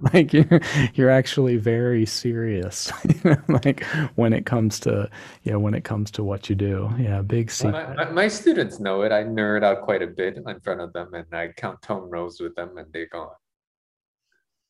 like 0.12 0.32
you're, 0.32 0.60
you're 0.94 1.10
actually 1.10 1.56
very 1.56 2.06
serious 2.06 2.92
like 3.48 3.84
when 4.14 4.32
it 4.32 4.46
comes 4.46 4.78
to 4.78 5.10
yeah 5.42 5.56
when 5.56 5.74
it 5.74 5.82
comes 5.82 6.08
to 6.08 6.22
what 6.22 6.48
you 6.48 6.54
do 6.54 6.88
yeah 7.00 7.20
big 7.20 7.50
secret. 7.50 7.96
my, 7.96 8.10
my, 8.10 8.28
students 8.28 8.78
know 8.78 9.02
it 9.02 9.10
i 9.10 9.24
nerd 9.24 9.64
out 9.64 9.82
quite 9.82 10.02
a 10.02 10.06
bit 10.06 10.36
in 10.36 10.60
front 10.60 10.80
of 10.80 10.92
them 10.92 11.12
and 11.14 11.26
i 11.32 11.48
count 11.56 11.82
tone 11.82 12.08
rows 12.08 12.38
with 12.38 12.54
them 12.54 12.78
and 12.78 12.86
they 12.92 13.06
go 13.06 13.32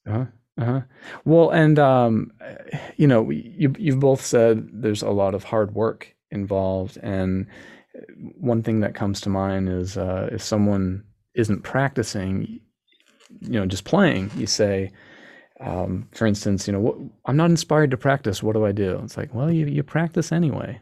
uh-huh. 0.06 0.26
Uh-huh. 0.58 0.82
Well, 1.24 1.50
and 1.50 1.78
um, 1.78 2.30
you 2.96 3.06
know, 3.06 3.30
you 3.30 3.74
you've 3.78 4.00
both 4.00 4.20
said 4.20 4.68
there's 4.70 5.02
a 5.02 5.10
lot 5.10 5.34
of 5.34 5.44
hard 5.44 5.74
work 5.74 6.14
involved, 6.30 6.98
and 7.02 7.46
one 8.38 8.62
thing 8.62 8.80
that 8.80 8.94
comes 8.94 9.20
to 9.22 9.30
mind 9.30 9.70
is 9.70 9.96
uh, 9.96 10.28
if 10.30 10.42
someone 10.42 11.04
isn't 11.34 11.62
practicing, 11.62 12.60
you 13.40 13.52
know, 13.52 13.64
just 13.64 13.84
playing, 13.84 14.30
you 14.36 14.46
say, 14.46 14.92
um, 15.60 16.06
for 16.12 16.26
instance, 16.26 16.66
you 16.66 16.72
know, 16.74 17.10
I'm 17.24 17.36
not 17.36 17.50
inspired 17.50 17.90
to 17.92 17.96
practice. 17.96 18.42
What 18.42 18.54
do 18.54 18.66
I 18.66 18.72
do? 18.72 19.00
It's 19.02 19.16
like, 19.16 19.34
well, 19.34 19.50
you, 19.50 19.66
you 19.66 19.82
practice 19.82 20.32
anyway 20.32 20.80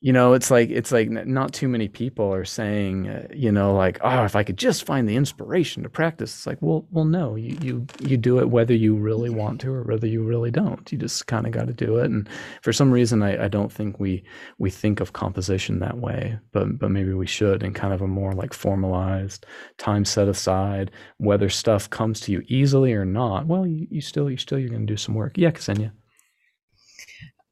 you 0.00 0.12
know 0.12 0.34
it's 0.34 0.50
like 0.50 0.70
it's 0.70 0.92
like 0.92 1.10
not 1.10 1.52
too 1.52 1.68
many 1.68 1.88
people 1.88 2.32
are 2.32 2.44
saying 2.44 3.08
uh, 3.08 3.26
you 3.34 3.50
know 3.50 3.74
like 3.74 3.98
oh 4.02 4.24
if 4.24 4.36
i 4.36 4.42
could 4.42 4.58
just 4.58 4.84
find 4.84 5.08
the 5.08 5.16
inspiration 5.16 5.82
to 5.82 5.88
practice 5.88 6.34
it's 6.34 6.46
like 6.46 6.58
well 6.60 6.86
well 6.90 7.04
no 7.04 7.34
you 7.34 7.56
you 7.60 7.86
you 8.00 8.16
do 8.16 8.38
it 8.38 8.50
whether 8.50 8.74
you 8.74 8.94
really 8.94 9.30
want 9.30 9.60
to 9.60 9.72
or 9.72 9.82
whether 9.82 10.06
you 10.06 10.22
really 10.22 10.50
don't. 10.50 10.90
You 10.92 10.98
just 10.98 11.26
kind 11.26 11.46
of 11.46 11.52
got 11.52 11.66
to 11.66 11.72
do 11.72 11.98
it. 11.98 12.06
And 12.06 12.28
for 12.62 12.72
some 12.72 12.90
reason 12.90 13.22
I, 13.22 13.44
I 13.44 13.48
don't 13.48 13.72
think 13.72 13.98
we 14.00 14.24
we 14.58 14.70
think 14.70 15.00
of 15.00 15.12
composition 15.12 15.78
that 15.80 15.98
way 15.98 16.38
but 16.52 16.78
but 16.78 16.90
maybe 16.90 17.12
we 17.12 17.26
should 17.26 17.62
in 17.62 17.72
kind 17.74 17.92
of 17.94 18.02
a 18.02 18.06
more 18.06 18.32
like 18.32 18.52
formalized 18.52 19.46
time 19.78 20.04
set 20.04 20.28
aside 20.28 20.90
whether 21.18 21.48
stuff 21.48 21.88
comes 21.90 22.20
to 22.20 22.32
you 22.32 22.42
easily 22.48 22.92
or 22.92 23.04
not 23.04 23.46
well 23.46 23.66
you, 23.66 23.86
you 23.90 24.00
still 24.00 24.30
you 24.30 24.36
still 24.36 24.58
you're 24.58 24.70
going 24.70 24.86
to 24.86 24.92
do 24.92 24.96
some 24.96 25.14
work. 25.14 25.36
Yeah 25.36 25.50
Ksenija 25.50 25.92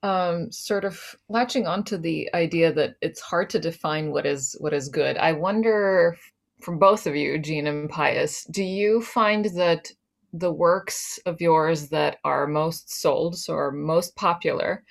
um, 0.05 0.53
sort 0.53 0.85
of 0.85 1.01
latching 1.31 1.67
onto 1.67 1.97
the 1.97 2.29
idea 2.35 2.71
that 2.75 2.97
it's 3.01 3.21
hard 3.21 3.49
to 3.51 3.59
define 3.59 4.11
what 4.11 4.27
is 4.27 4.55
what 4.61 4.75
is 4.75 4.88
good. 4.88 5.17
I 5.17 5.33
wonder, 5.33 6.19
from 6.61 6.79
both 6.79 7.07
of 7.07 7.17
you, 7.17 7.38
Gene 7.38 7.67
and 7.67 7.88
Pius, 7.88 8.45
do 8.51 8.62
you 8.62 9.01
find 9.01 9.47
that 9.57 9.90
the 10.35 10.53
works 10.53 11.19
of 11.25 11.40
yours 11.40 11.88
that 11.88 12.19
are 12.23 12.47
most 12.47 12.93
sold, 13.01 13.38
so 13.38 13.55
are 13.55 13.73
most 13.73 14.14
popular, 14.17 14.85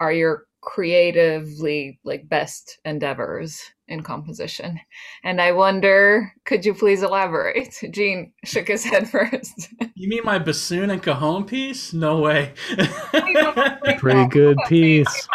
are 0.00 0.12
your 0.12 0.47
creatively 0.68 1.98
like 2.04 2.28
best 2.28 2.78
endeavors 2.84 3.62
in 3.88 4.02
composition. 4.02 4.78
And 5.24 5.40
I 5.40 5.52
wonder, 5.52 6.30
could 6.44 6.66
you 6.66 6.74
please 6.74 7.02
elaborate? 7.02 7.74
Gene 7.90 8.34
shook 8.44 8.68
his 8.68 8.84
head 8.84 9.08
first. 9.10 9.72
You 9.94 10.10
mean 10.10 10.24
my 10.24 10.38
bassoon 10.38 10.90
and 10.90 11.02
cajon 11.02 11.46
piece? 11.46 11.94
No 11.94 12.20
way. 12.20 12.52
Pretty 13.96 14.26
good 14.26 14.58
piece. 14.68 15.28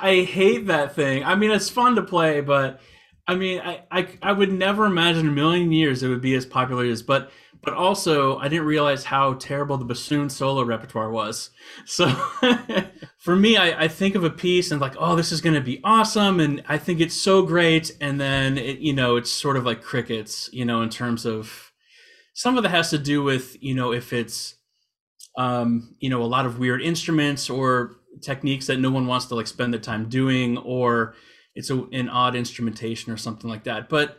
I 0.00 0.24
hate 0.30 0.68
that 0.68 0.94
thing. 0.94 1.24
I 1.24 1.34
mean, 1.34 1.50
it's 1.50 1.68
fun 1.68 1.96
to 1.96 2.02
play, 2.02 2.40
but 2.40 2.80
I 3.26 3.34
mean, 3.34 3.60
I, 3.60 3.82
I 3.90 4.06
I 4.22 4.32
would 4.32 4.52
never 4.52 4.86
imagine 4.86 5.28
a 5.28 5.32
million 5.32 5.72
years 5.72 6.04
it 6.04 6.08
would 6.08 6.22
be 6.22 6.36
as 6.36 6.46
popular 6.46 6.84
as, 6.84 7.02
but 7.02 7.32
but 7.62 7.74
also 7.74 8.38
I 8.38 8.48
didn't 8.48 8.66
realize 8.66 9.04
how 9.04 9.34
terrible 9.34 9.76
the 9.76 9.84
bassoon 9.84 10.30
solo 10.30 10.62
repertoire 10.62 11.10
was. 11.10 11.50
So 11.84 12.08
for 13.18 13.36
me, 13.36 13.56
I, 13.56 13.84
I 13.84 13.88
think 13.88 14.14
of 14.14 14.24
a 14.24 14.30
piece 14.30 14.70
and 14.70 14.80
like, 14.80 14.94
oh, 14.98 15.16
this 15.16 15.32
is 15.32 15.40
going 15.40 15.54
to 15.54 15.60
be 15.60 15.80
awesome, 15.84 16.40
and 16.40 16.62
I 16.68 16.78
think 16.78 17.00
it's 17.00 17.14
so 17.14 17.42
great, 17.42 17.92
and 18.00 18.20
then 18.20 18.58
it, 18.58 18.78
you 18.78 18.92
know, 18.92 19.16
it's 19.16 19.30
sort 19.30 19.56
of 19.56 19.64
like 19.64 19.82
crickets, 19.82 20.48
you 20.52 20.64
know, 20.64 20.82
in 20.82 20.88
terms 20.88 21.26
of 21.26 21.70
some 22.32 22.56
of 22.56 22.62
that 22.62 22.70
has 22.70 22.90
to 22.90 22.98
do 22.98 23.22
with 23.22 23.62
you 23.62 23.74
know 23.74 23.92
if 23.92 24.12
it's 24.12 24.54
um, 25.36 25.94
you 25.98 26.08
know 26.08 26.22
a 26.22 26.24
lot 26.24 26.46
of 26.46 26.58
weird 26.58 26.80
instruments 26.80 27.50
or 27.50 27.96
techniques 28.22 28.66
that 28.66 28.78
no 28.78 28.90
one 28.90 29.06
wants 29.06 29.26
to 29.26 29.34
like 29.34 29.46
spend 29.46 29.74
the 29.74 29.78
time 29.78 30.08
doing, 30.08 30.56
or 30.58 31.14
it's 31.54 31.70
a, 31.70 31.82
an 31.92 32.08
odd 32.08 32.34
instrumentation 32.34 33.12
or 33.12 33.16
something 33.16 33.50
like 33.50 33.64
that, 33.64 33.88
but 33.88 34.18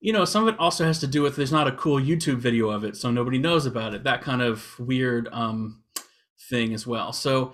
you 0.00 0.12
know, 0.12 0.24
some 0.24 0.46
of 0.46 0.54
it 0.54 0.60
also 0.60 0.84
has 0.84 1.00
to 1.00 1.06
do 1.06 1.22
with 1.22 1.36
there's 1.36 1.52
not 1.52 1.66
a 1.66 1.72
cool 1.72 2.00
YouTube 2.00 2.36
video 2.38 2.70
of 2.70 2.84
it, 2.84 2.96
so 2.96 3.10
nobody 3.10 3.38
knows 3.38 3.66
about 3.66 3.94
it. 3.94 4.04
That 4.04 4.22
kind 4.22 4.42
of 4.42 4.78
weird 4.78 5.28
um, 5.32 5.82
thing 6.48 6.72
as 6.72 6.86
well. 6.86 7.12
So 7.12 7.52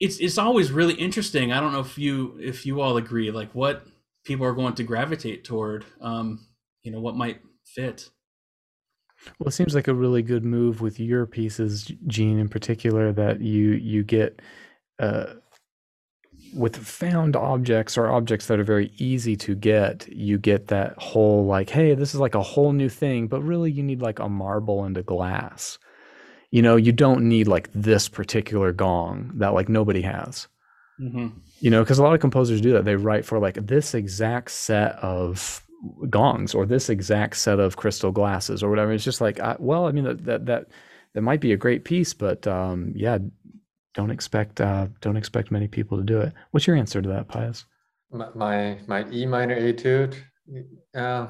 it's 0.00 0.18
it's 0.18 0.38
always 0.38 0.72
really 0.72 0.94
interesting. 0.94 1.52
I 1.52 1.60
don't 1.60 1.72
know 1.72 1.80
if 1.80 1.96
you 1.96 2.36
if 2.40 2.66
you 2.66 2.80
all 2.80 2.96
agree, 2.96 3.30
like 3.30 3.54
what 3.54 3.86
people 4.24 4.44
are 4.44 4.54
going 4.54 4.74
to 4.74 4.82
gravitate 4.82 5.44
toward. 5.44 5.84
Um, 6.00 6.46
you 6.82 6.90
know, 6.90 7.00
what 7.00 7.16
might 7.16 7.40
fit. 7.64 8.10
Well, 9.38 9.48
it 9.48 9.52
seems 9.52 9.74
like 9.74 9.86
a 9.86 9.94
really 9.94 10.22
good 10.22 10.44
move 10.44 10.80
with 10.80 10.98
your 10.98 11.26
pieces, 11.26 11.92
Gene, 12.08 12.40
in 12.40 12.48
particular, 12.48 13.12
that 13.12 13.40
you 13.40 13.70
you 13.72 14.02
get 14.02 14.42
uh, 14.98 15.34
with 16.52 16.76
found 16.76 17.36
objects 17.36 17.96
or 17.96 18.10
objects 18.10 18.46
that 18.46 18.60
are 18.60 18.64
very 18.64 18.92
easy 18.98 19.36
to 19.36 19.54
get, 19.54 20.08
you 20.08 20.38
get 20.38 20.68
that 20.68 20.94
whole 20.98 21.46
like, 21.46 21.70
hey, 21.70 21.94
this 21.94 22.14
is 22.14 22.20
like 22.20 22.34
a 22.34 22.42
whole 22.42 22.72
new 22.72 22.88
thing, 22.88 23.26
but 23.26 23.42
really 23.42 23.70
you 23.70 23.82
need 23.82 24.02
like 24.02 24.18
a 24.18 24.28
marble 24.28 24.84
and 24.84 24.96
a 24.96 25.02
glass. 25.02 25.78
You 26.50 26.62
know, 26.62 26.76
you 26.76 26.92
don't 26.92 27.28
need 27.28 27.48
like 27.48 27.70
this 27.72 28.08
particular 28.08 28.72
gong 28.72 29.32
that 29.36 29.54
like 29.54 29.68
nobody 29.68 30.02
has. 30.02 30.48
Mm-hmm. 31.00 31.28
You 31.60 31.70
know, 31.70 31.82
because 31.82 31.98
a 31.98 32.02
lot 32.02 32.14
of 32.14 32.20
composers 32.20 32.60
do 32.60 32.72
that. 32.72 32.84
They 32.84 32.96
write 32.96 33.24
for 33.24 33.38
like 33.38 33.54
this 33.54 33.94
exact 33.94 34.50
set 34.50 34.92
of 34.96 35.62
gongs 36.10 36.54
or 36.54 36.66
this 36.66 36.90
exact 36.90 37.36
set 37.36 37.58
of 37.58 37.76
crystal 37.76 38.12
glasses 38.12 38.62
or 38.62 38.70
whatever. 38.70 38.92
It's 38.92 39.04
just 39.04 39.20
like, 39.20 39.40
I, 39.40 39.56
well, 39.58 39.86
I 39.86 39.92
mean, 39.92 40.04
that, 40.04 40.24
that, 40.24 40.46
that, 40.46 40.66
that 41.14 41.22
might 41.22 41.40
be 41.40 41.52
a 41.52 41.56
great 41.56 41.84
piece, 41.84 42.14
but 42.14 42.46
um, 42.46 42.92
yeah, 42.94 43.18
don't 43.94 44.10
expect 44.10 44.60
uh, 44.60 44.86
don't 45.00 45.16
expect 45.16 45.50
many 45.50 45.68
people 45.68 45.98
to 45.98 46.04
do 46.04 46.20
it. 46.20 46.32
What's 46.50 46.66
your 46.66 46.76
answer 46.76 47.02
to 47.02 47.08
that, 47.08 47.28
Pius? 47.28 47.64
My 48.10 48.78
my, 48.86 49.06
E 49.10 49.26
minor 49.26 49.56
etude. 49.56 50.16
Uh, 50.94 51.28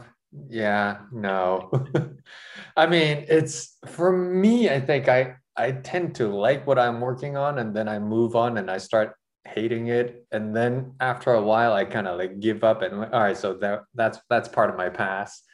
yeah, 0.48 0.98
no. 1.12 1.70
I 2.76 2.86
mean, 2.86 3.24
it's 3.28 3.76
for 3.86 4.12
me. 4.12 4.68
I 4.70 4.80
think 4.80 5.08
I 5.08 5.36
I 5.56 5.72
tend 5.72 6.14
to 6.16 6.28
like 6.28 6.66
what 6.66 6.78
I'm 6.78 7.00
working 7.00 7.36
on, 7.36 7.58
and 7.58 7.74
then 7.74 7.88
I 7.88 7.98
move 7.98 8.34
on 8.34 8.58
and 8.58 8.70
I 8.70 8.78
start 8.78 9.14
hating 9.44 9.88
it, 9.88 10.24
and 10.32 10.54
then 10.54 10.94
after 11.00 11.34
a 11.34 11.42
while, 11.42 11.72
I 11.72 11.84
kind 11.84 12.06
of 12.06 12.18
like 12.18 12.40
give 12.40 12.64
up 12.64 12.82
and 12.82 12.94
all 12.94 13.20
right. 13.20 13.36
So 13.36 13.54
that 13.54 13.82
that's 13.94 14.18
that's 14.30 14.48
part 14.48 14.70
of 14.70 14.76
my 14.76 14.88
past. 14.88 15.44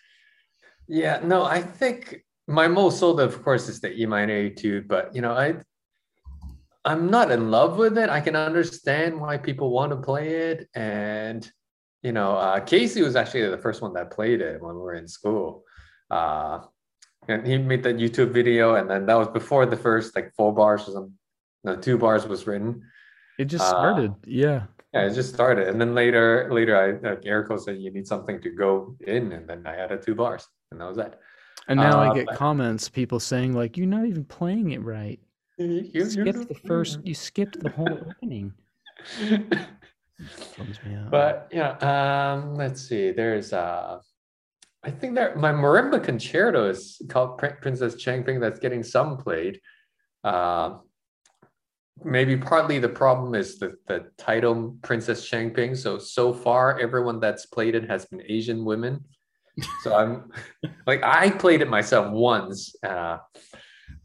Yeah, 0.86 1.20
no, 1.22 1.44
I 1.44 1.60
think 1.60 2.24
my 2.46 2.66
most 2.66 2.98
sold, 2.98 3.20
of 3.20 3.42
course, 3.42 3.68
is 3.68 3.80
the 3.80 3.92
E 3.92 4.06
minor 4.06 4.48
etude, 4.48 4.88
but 4.88 5.14
you 5.14 5.20
know, 5.20 5.32
I 5.32 5.56
I'm 6.84 7.10
not 7.10 7.30
in 7.30 7.50
love 7.50 7.76
with 7.76 7.98
it. 7.98 8.08
I 8.08 8.20
can 8.20 8.36
understand 8.36 9.20
why 9.20 9.36
people 9.36 9.70
want 9.70 9.92
to 9.92 9.96
play 9.96 10.50
it. 10.50 10.68
And, 10.74 11.50
you 12.02 12.12
know, 12.12 12.36
uh, 12.36 12.60
Casey 12.60 13.02
was 13.02 13.16
actually 13.16 13.46
the 13.48 13.58
first 13.58 13.82
one 13.82 13.92
that 13.94 14.10
played 14.10 14.40
it 14.40 14.62
when 14.62 14.74
we 14.74 14.80
were 14.80 14.94
in 14.94 15.08
school. 15.08 15.64
Uh, 16.10 16.60
and 17.26 17.46
he 17.46 17.58
made 17.58 17.82
that 17.82 17.96
YouTube 17.96 18.30
video. 18.30 18.76
And 18.76 18.88
then 18.88 19.06
that 19.06 19.14
was 19.14 19.28
before 19.28 19.66
the 19.66 19.76
first 19.76 20.14
like 20.16 20.32
four 20.34 20.54
bars 20.54 20.88
or 20.88 20.92
some, 20.92 21.12
no, 21.64 21.76
two 21.76 21.98
bars 21.98 22.26
was 22.26 22.46
written. 22.46 22.82
It 23.38 23.46
just 23.46 23.68
started. 23.68 24.12
Uh, 24.12 24.14
yeah. 24.26 24.62
Yeah, 24.94 25.06
it 25.06 25.14
just 25.14 25.34
started. 25.34 25.68
And 25.68 25.78
then 25.78 25.94
later, 25.94 26.48
later, 26.50 26.76
I 26.76 27.08
like 27.08 27.22
Erico 27.22 27.60
said 27.60 27.76
you 27.76 27.90
need 27.90 28.06
something 28.06 28.40
to 28.40 28.50
go 28.50 28.96
in. 29.06 29.32
And 29.32 29.46
then 29.46 29.66
I 29.66 29.76
added 29.76 30.02
two 30.02 30.14
bars. 30.14 30.46
And 30.70 30.80
that 30.80 30.86
was 30.86 30.96
that. 30.96 31.20
And 31.66 31.78
now 31.78 32.00
I 32.00 32.08
uh, 32.08 32.14
get 32.14 32.26
but, 32.26 32.36
comments, 32.36 32.88
people 32.88 33.20
saying, 33.20 33.52
like, 33.52 33.76
you're 33.76 33.86
not 33.86 34.06
even 34.06 34.24
playing 34.24 34.70
it 34.70 34.82
right. 34.82 35.20
You, 35.58 35.90
you 35.92 36.04
skipped 36.04 36.48
the 36.48 36.54
first. 36.54 37.00
You 37.04 37.14
skipped 37.14 37.60
the 37.60 37.70
whole 37.70 37.98
opening. 38.06 38.52
but 41.10 41.48
yeah, 41.52 41.72
um, 41.78 42.54
let's 42.54 42.88
see. 42.88 43.10
There's 43.10 43.52
uh, 43.52 43.98
I 44.84 44.90
think 44.90 45.16
there 45.16 45.34
my 45.34 45.52
marimba 45.52 46.02
concerto 46.02 46.68
is 46.68 47.02
called 47.08 47.38
Princess 47.38 47.96
Chang 47.96 48.22
Ping 48.22 48.38
that's 48.38 48.60
getting 48.60 48.84
some 48.84 49.16
played. 49.16 49.60
Uh, 50.22 50.78
maybe 52.04 52.36
partly 52.36 52.78
the 52.78 52.88
problem 52.88 53.34
is 53.34 53.58
the, 53.58 53.74
the 53.88 54.06
title 54.16 54.76
Princess 54.82 55.26
Chang 55.26 55.50
Ping. 55.50 55.74
So 55.74 55.98
so 55.98 56.32
far, 56.32 56.78
everyone 56.78 57.18
that's 57.18 57.46
played 57.46 57.74
it 57.74 57.90
has 57.90 58.06
been 58.06 58.22
Asian 58.28 58.64
women. 58.64 59.04
So 59.82 59.96
I'm 59.96 60.30
like 60.86 61.02
I 61.02 61.30
played 61.30 61.62
it 61.62 61.68
myself 61.68 62.12
once. 62.12 62.76
Uh, 62.82 63.18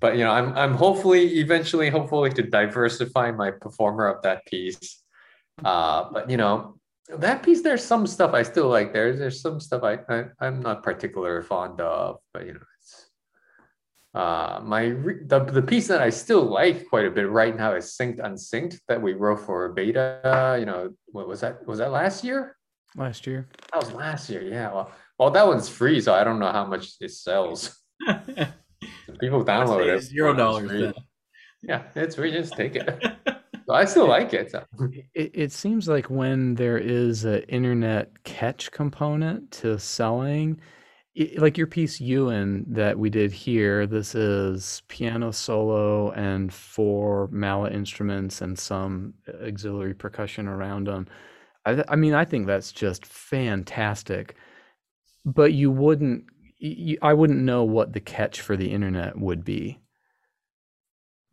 but 0.04 0.18
you 0.18 0.26
know, 0.26 0.32
I'm 0.32 0.52
I'm 0.58 0.74
hopefully 0.74 1.40
eventually 1.40 1.90
hopefully 1.90 2.30
to 2.32 2.44
diversify 2.44 3.32
my 3.32 3.52
performer 3.52 4.06
of 4.08 4.22
that 4.24 4.46
piece. 4.46 5.02
Uh, 5.64 6.10
but 6.12 6.30
you 6.30 6.36
know, 6.36 6.76
that 7.08 7.42
piece 7.42 7.62
there's 7.62 7.86
some 7.86 8.06
stuff 8.06 8.34
I 8.34 8.44
still 8.44 8.68
like. 8.68 8.92
There's 8.92 9.18
there's 9.18 9.40
some 9.40 9.62
stuff 9.62 9.82
I, 9.82 9.94
I 10.10 10.26
I'm 10.42 10.60
not 10.60 10.84
particularly 10.84 11.42
fond 11.42 11.80
of, 11.80 12.18
but 12.34 12.46
you 12.46 12.54
know, 12.56 12.68
it's 12.78 13.12
uh 14.14 14.60
my 14.62 14.90
the, 15.32 15.40
the 15.58 15.62
piece 15.62 15.88
that 15.88 16.02
I 16.02 16.10
still 16.10 16.44
like 16.44 16.90
quite 16.90 17.06
a 17.06 17.12
bit 17.12 17.30
right 17.30 17.56
now 17.56 17.74
is 17.74 17.96
synced 17.98 18.20
unsynced 18.20 18.82
that 18.90 19.02
we 19.02 19.14
wrote 19.14 19.40
for 19.40 19.70
beta. 19.70 20.58
You 20.60 20.66
know, 20.66 20.94
what 21.14 21.30
was 21.30 21.40
that? 21.40 21.66
Was 21.66 21.80
that 21.80 21.92
last 21.94 22.26
year? 22.26 22.58
Last 22.98 23.26
year. 23.26 23.48
That 23.72 23.80
was 23.82 23.94
last 23.94 24.30
year. 24.30 24.44
Yeah. 24.44 24.74
Well, 24.74 24.92
well, 25.18 25.32
that 25.32 25.48
one's 25.48 25.70
free, 25.70 26.02
so 26.02 26.14
I 26.14 26.26
don't 26.26 26.40
know 26.40 26.52
how 26.52 26.66
much 26.66 26.96
it 27.00 27.12
sells. 27.12 27.80
People 29.20 29.44
download 29.44 29.88
it. 29.88 30.02
Zero 30.02 30.34
dollars. 30.34 30.94
Yeah, 31.62 31.84
it's 31.96 32.18
we 32.18 32.32
just 32.32 32.54
take 32.54 32.76
it. 32.76 33.04
I 33.70 33.86
still 33.86 34.08
like 34.08 34.34
it, 34.34 34.52
so. 34.52 34.64
it. 35.14 35.32
It 35.34 35.52
seems 35.52 35.88
like 35.88 36.10
when 36.10 36.56
there 36.56 36.78
is 36.78 37.24
an 37.24 37.44
internet 37.44 38.24
catch 38.24 38.72
component 38.72 39.50
to 39.52 39.80
selling, 39.80 40.60
it, 41.16 41.40
like 41.40 41.58
your 41.58 41.68
piece 41.68 42.02
Yuen 42.02 42.66
that 42.68 43.00
we 43.00 43.10
did 43.10 43.32
here, 43.32 43.88
this 43.88 44.16
is 44.16 44.82
piano 44.90 45.32
solo 45.32 46.12
and 46.12 46.54
four 46.54 47.30
mallet 47.32 47.74
instruments 47.74 48.42
and 48.42 48.58
some 48.58 49.14
auxiliary 49.44 49.94
percussion 49.94 50.48
around 50.48 50.88
them. 50.88 51.08
I, 51.66 51.84
I 51.88 51.96
mean, 51.96 52.14
I 52.14 52.26
think 52.26 52.48
that's 52.48 52.72
just 52.72 53.06
fantastic. 53.06 54.36
But 55.26 55.54
you 55.54 55.72
wouldn't 55.72 56.26
you, 56.64 56.98
I 57.02 57.14
wouldn't 57.14 57.40
know 57.40 57.64
what 57.64 57.94
the 57.94 58.00
catch 58.00 58.42
for 58.42 58.56
the 58.56 58.72
internet 58.72 59.18
would 59.18 59.44
be. 59.44 59.80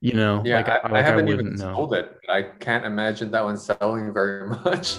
You 0.01 0.15
know, 0.15 0.43
yeah, 0.47 0.57
like, 0.57 0.69
I, 0.69 0.75
like 0.89 0.93
I 0.93 1.03
haven't 1.03 1.29
I 1.29 1.33
even 1.33 1.55
know. 1.57 1.75
sold 1.75 1.93
it. 1.93 2.17
I 2.29 2.43
can't 2.43 2.87
imagine 2.87 3.31
that 3.33 3.45
one 3.45 3.59
selling 3.59 4.13
very 4.15 4.49
much. 4.65 4.99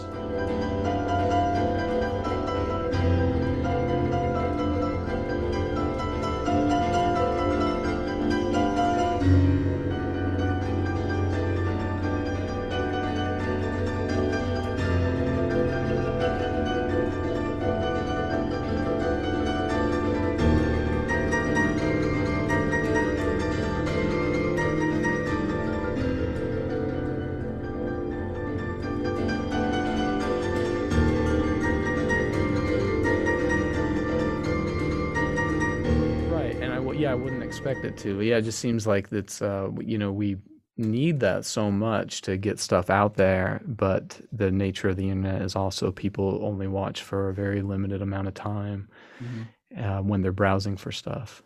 Expect 37.83 37.99
it 37.99 38.03
to. 38.03 38.21
Yeah, 38.21 38.37
it 38.37 38.43
just 38.43 38.59
seems 38.59 38.87
like 38.87 39.11
it's 39.11 39.41
uh, 39.41 39.69
you 39.79 39.97
know 39.97 40.11
we 40.11 40.37
need 40.77 41.19
that 41.19 41.45
so 41.45 41.69
much 41.69 42.21
to 42.21 42.37
get 42.37 42.59
stuff 42.59 42.89
out 42.89 43.15
there, 43.15 43.61
but 43.65 44.19
the 44.31 44.51
nature 44.51 44.89
of 44.89 44.97
the 44.97 45.09
internet 45.09 45.41
is 45.41 45.55
also 45.55 45.91
people 45.91 46.39
only 46.43 46.67
watch 46.67 47.03
for 47.03 47.29
a 47.29 47.33
very 47.33 47.61
limited 47.61 48.01
amount 48.01 48.27
of 48.27 48.33
time 48.33 48.89
mm-hmm. 49.21 49.83
uh, 49.83 50.01
when 50.01 50.21
they're 50.21 50.31
browsing 50.31 50.77
for 50.77 50.91
stuff. 50.91 51.43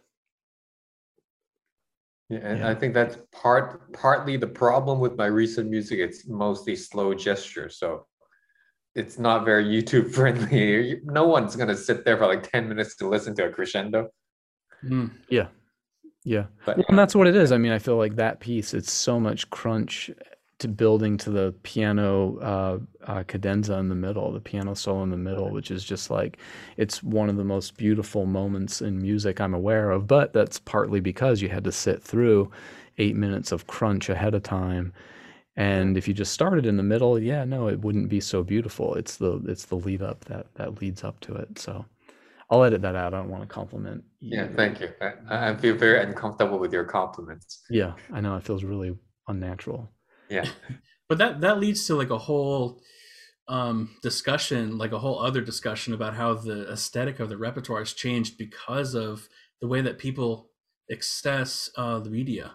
Yeah, 2.30 2.40
and 2.40 2.60
yeah. 2.60 2.70
I 2.70 2.76
think 2.76 2.94
that's 2.94 3.18
part 3.32 3.94
partly 3.94 4.38
the 4.38 4.48
problem 4.48 5.00
with 5.00 5.16
my 5.16 5.28
recent 5.28 5.70
music. 5.70 6.00
It's 6.00 6.28
mostly 6.28 6.76
slow 6.76 7.14
gesture. 7.14 7.70
So 7.70 8.08
it's 8.96 9.20
not 9.20 9.46
very 9.46 9.66
YouTube 9.76 10.12
friendly. 10.14 11.02
No 11.04 11.28
one's 11.28 11.56
gonna 11.56 11.78
sit 11.78 12.06
there 12.06 12.18
for 12.18 12.28
like 12.28 12.50
10 12.50 12.70
minutes 12.70 12.96
to 12.98 13.08
listen 13.08 13.36
to 13.36 13.46
a 13.46 13.50
crescendo. 13.50 14.10
Mm. 14.84 15.12
Yeah. 15.30 15.48
Yeah. 16.26 16.48
But 16.66 16.78
Well, 16.78 16.86
and 16.90 17.00
that's 17.00 17.16
what 17.16 17.28
it 17.28 17.36
is. 17.36 17.52
I 17.54 17.58
mean, 17.58 17.72
I 17.72 17.80
feel 17.80 17.98
like 17.98 18.16
that 18.18 18.42
piece, 18.42 18.74
it's 18.74 18.92
so 18.92 19.20
much 19.20 19.50
crunch 19.52 20.12
to 20.60 20.68
building 20.68 21.18
to 21.18 21.30
the 21.30 21.54
piano 21.64 22.38
uh, 22.40 22.80
uh, 23.06 23.24
cadenza 23.24 23.78
in 23.78 23.90
the 23.90 23.96
middle, 23.96 24.32
the 24.32 24.40
piano 24.40 24.74
solo 24.74 25.04
in 25.04 25.12
the 25.12 25.18
middle, 25.18 25.52
which 25.52 25.72
is 25.72 25.84
just 25.84 26.10
like, 26.10 26.38
it's 26.78 27.04
one 27.04 27.30
of 27.30 27.38
the 27.38 27.44
most 27.44 27.78
beautiful 27.78 28.26
moments 28.26 28.82
in 28.82 29.02
music 29.02 29.40
I'm 29.40 29.54
aware 29.54 29.92
of. 29.92 30.08
But 30.08 30.34
that's 30.34 30.60
partly 30.60 31.00
because 31.00 31.42
you 31.42 31.50
had 31.50 31.64
to 31.66 31.72
sit 31.72 32.04
through 32.04 32.52
eight 32.98 33.16
minutes 33.16 33.52
of 33.52 33.68
crunch 33.68 34.10
ahead 34.10 34.34
of 34.34 34.44
time. 34.44 34.94
And 35.58 35.98
if 35.98 36.08
you 36.08 36.14
just 36.14 36.34
started 36.34 36.66
in 36.66 36.78
the 36.78 36.84
middle, 36.84 37.20
yeah, 37.20 37.46
no, 37.46 37.68
it 37.70 37.82
wouldn't 37.82 38.10
be 38.10 38.20
so 38.20 38.44
beautiful. 38.44 38.96
It's 38.96 39.18
the 39.18 39.42
it's 39.48 39.66
the 39.66 39.76
lead 39.78 40.02
up 40.02 40.26
that 40.26 40.48
that 40.56 40.82
leads 40.82 41.04
up 41.04 41.20
to 41.22 41.36
it. 41.36 41.60
So 41.60 41.86
I'll 42.50 42.64
edit 42.64 42.82
that 42.84 42.96
out. 42.96 43.14
I 43.14 43.18
don't 43.18 43.30
want 43.30 43.44
to 43.44 43.48
compliment 43.48 44.04
you. 44.20 44.38
yeah, 44.38 44.48
thank 44.56 44.80
you. 44.80 44.90
I, 45.02 45.50
I 45.50 45.56
feel 45.56 45.76
very 45.76 46.02
uncomfortable 46.02 46.60
with 46.60 46.72
your 46.72 46.84
compliments. 46.84 47.64
Yeah, 47.70 47.94
I 48.14 48.22
know 48.22 48.36
it 48.36 48.44
feels 48.44 48.64
really 48.64 48.96
unnatural. 49.28 49.90
Yeah. 50.30 50.48
but 51.10 51.18
that 51.18 51.42
that 51.42 51.60
leads 51.60 51.86
to 51.88 51.96
like 51.96 52.10
a 52.10 52.18
whole 52.18 52.82
um 53.48 53.96
discussion 54.02 54.78
like 54.78 54.92
a 54.92 55.00
whole 55.00 55.20
other 55.20 55.42
discussion 55.42 55.94
about 55.94 56.16
how 56.16 56.34
the 56.34 56.72
aesthetic 56.72 57.20
of 57.20 57.30
the 57.30 57.38
repertoire 57.38 57.80
has 57.80 57.94
changed 57.94 58.38
because 58.38 58.96
of 58.96 59.30
the 59.62 59.68
way 59.68 59.82
that 59.82 60.00
people 60.00 60.50
access 60.92 61.70
uh 61.78 62.00
the 62.00 62.10
media 62.10 62.54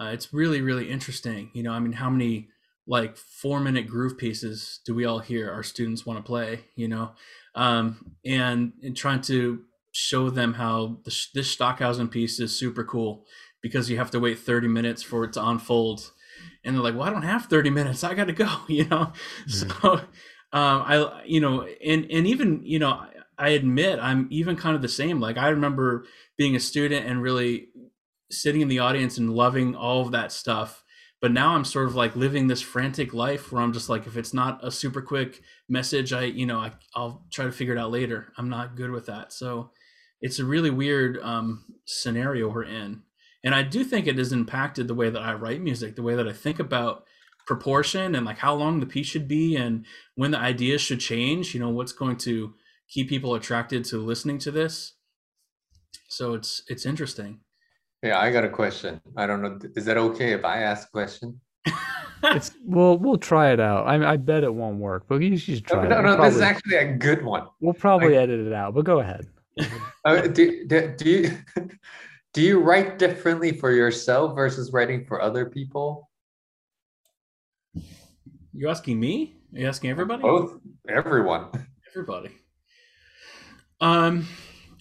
uh, 0.00 0.06
it's 0.06 0.32
really 0.32 0.60
really 0.60 0.90
interesting 0.90 1.48
you 1.54 1.62
know 1.62 1.70
i 1.70 1.78
mean 1.78 1.92
how 1.92 2.10
many 2.10 2.48
like 2.88 3.16
four 3.16 3.60
minute 3.60 3.86
groove 3.86 4.18
pieces 4.18 4.80
do 4.84 4.92
we 4.96 5.04
all 5.04 5.20
hear 5.20 5.48
our 5.48 5.62
students 5.62 6.04
want 6.04 6.18
to 6.18 6.24
play 6.24 6.64
you 6.74 6.88
know 6.88 7.12
um 7.54 8.14
and, 8.24 8.72
and 8.82 8.96
trying 8.96 9.20
to 9.20 9.62
show 9.92 10.30
them 10.30 10.54
how 10.54 10.98
this, 11.04 11.30
this 11.34 11.50
stockhausen 11.50 12.08
piece 12.08 12.38
is 12.38 12.54
super 12.54 12.84
cool 12.84 13.24
because 13.62 13.90
you 13.90 13.96
have 13.96 14.10
to 14.10 14.20
wait 14.20 14.38
30 14.38 14.68
minutes 14.68 15.02
for 15.02 15.24
it 15.24 15.32
to 15.34 15.44
unfold. 15.44 16.12
And 16.64 16.76
they're 16.76 16.82
like 16.82 16.94
well 16.94 17.04
i 17.04 17.10
don't 17.10 17.22
have 17.22 17.46
30 17.46 17.70
minutes. 17.70 18.04
I 18.04 18.14
gotta 18.14 18.32
go 18.32 18.48
you 18.68 18.86
know? 18.86 19.12
So 19.46 19.66
um 19.82 20.02
i 20.52 21.22
you 21.24 21.40
know 21.40 21.66
and 21.84 22.06
and 22.10 22.26
even 22.26 22.62
you 22.64 22.78
know 22.78 23.04
i 23.38 23.50
admit 23.50 23.98
i'm 24.00 24.26
even 24.30 24.56
kind 24.56 24.76
of 24.76 24.82
the 24.82 24.88
same. 24.88 25.20
Like 25.20 25.36
i 25.38 25.48
remember 25.48 26.04
being 26.36 26.56
a 26.56 26.60
student 26.60 27.06
and 27.06 27.22
really 27.22 27.68
sitting 28.30 28.60
in 28.60 28.68
the 28.68 28.78
audience 28.78 29.18
and 29.18 29.34
loving 29.34 29.74
all 29.74 30.02
of 30.02 30.12
that 30.12 30.32
stuff 30.32 30.84
but 31.20 31.32
now 31.32 31.54
i'm 31.54 31.64
sort 31.64 31.86
of 31.86 31.94
like 31.94 32.16
living 32.16 32.46
this 32.46 32.62
frantic 32.62 33.12
life 33.14 33.50
where 33.50 33.62
i'm 33.62 33.72
just 33.72 33.88
like 33.88 34.06
if 34.06 34.16
it's 34.16 34.34
not 34.34 34.64
a 34.64 34.70
super 34.70 35.02
quick 35.02 35.40
message 35.68 36.12
i 36.12 36.24
you 36.24 36.46
know 36.46 36.58
I, 36.58 36.72
i'll 36.94 37.24
try 37.30 37.44
to 37.44 37.52
figure 37.52 37.74
it 37.74 37.80
out 37.80 37.90
later. 37.90 38.32
I'm 38.36 38.48
not 38.48 38.76
good 38.76 38.90
with 38.90 39.06
that. 39.06 39.32
So 39.32 39.70
it's 40.20 40.38
a 40.38 40.44
really 40.44 40.70
weird 40.70 41.18
um, 41.22 41.64
scenario 41.86 42.48
we're 42.48 42.64
in. 42.64 43.02
And 43.42 43.54
i 43.54 43.62
do 43.62 43.84
think 43.84 44.06
it 44.06 44.18
has 44.18 44.32
impacted 44.32 44.88
the 44.88 44.94
way 44.94 45.10
that 45.10 45.22
i 45.22 45.32
write 45.32 45.60
music 45.62 45.96
the 45.96 46.02
way 46.02 46.14
that 46.14 46.28
i 46.28 46.32
think 46.32 46.58
about 46.58 47.04
proportion 47.46 48.14
and 48.14 48.26
like 48.26 48.38
how 48.38 48.54
long 48.54 48.78
the 48.78 48.86
piece 48.86 49.06
should 49.06 49.26
be 49.26 49.56
and 49.56 49.84
when 50.14 50.30
the 50.30 50.38
ideas 50.38 50.80
should 50.80 51.00
change 51.00 51.54
you 51.54 51.60
know 51.60 51.70
what's 51.70 51.92
going 51.92 52.16
to 52.16 52.54
keep 52.90 53.08
people 53.08 53.34
attracted 53.34 53.84
to 53.84 53.98
listening 53.98 54.38
to 54.38 54.50
this. 54.50 54.94
So 56.08 56.34
it's 56.34 56.62
it's 56.66 56.84
interesting 56.84 57.40
Yeah, 58.02 58.18
I 58.18 58.32
got 58.32 58.44
a 58.44 58.48
question. 58.48 59.00
I 59.16 59.26
don't 59.26 59.42
know. 59.42 59.58
Is 59.76 59.84
that 59.84 59.96
okay 59.98 60.32
if 60.32 60.44
I 60.44 60.62
ask 60.62 60.88
a 60.88 60.90
question? 60.90 61.40
It's 62.22 62.50
we'll 62.66 62.98
we'll 62.98 63.16
try 63.16 63.50
it 63.50 63.60
out. 63.60 63.86
I 63.86 64.12
I 64.12 64.16
bet 64.18 64.44
it 64.44 64.52
won't 64.52 64.76
work, 64.78 65.04
but 65.08 65.22
you 65.22 65.38
should 65.38 65.64
try 65.64 65.88
no, 65.88 66.00
it. 66.00 66.02
no, 66.02 66.16
We'll 66.16 66.24
this 66.26 66.34
is 66.34 66.42
actually 66.42 66.76
a 66.76 66.92
good 66.92 67.24
one. 67.24 67.46
we'll 67.62 67.72
probably 67.72 68.14
edit 68.14 68.46
it 68.46 68.52
out, 68.52 68.74
but 68.74 68.84
go 68.84 69.00
ahead. 69.00 69.26
Uh, 70.04 70.20
do, 70.26 70.66
do, 70.66 70.94
do 70.98 71.08
you 71.08 71.30
do 72.34 72.42
you 72.42 72.60
write 72.60 72.98
differently 72.98 73.52
for 73.52 73.70
yourself 73.72 74.34
versus 74.34 74.70
writing 74.70 75.06
for 75.06 75.22
other 75.22 75.46
people? 75.46 76.10
you 78.52 78.68
asking 78.68 79.00
me 79.00 79.36
Are 79.54 79.60
you 79.60 79.66
asking 79.68 79.88
everybody 79.90 80.20
Both, 80.20 80.58
everyone. 80.88 81.48
everybody 81.88 82.32
um 83.80 84.26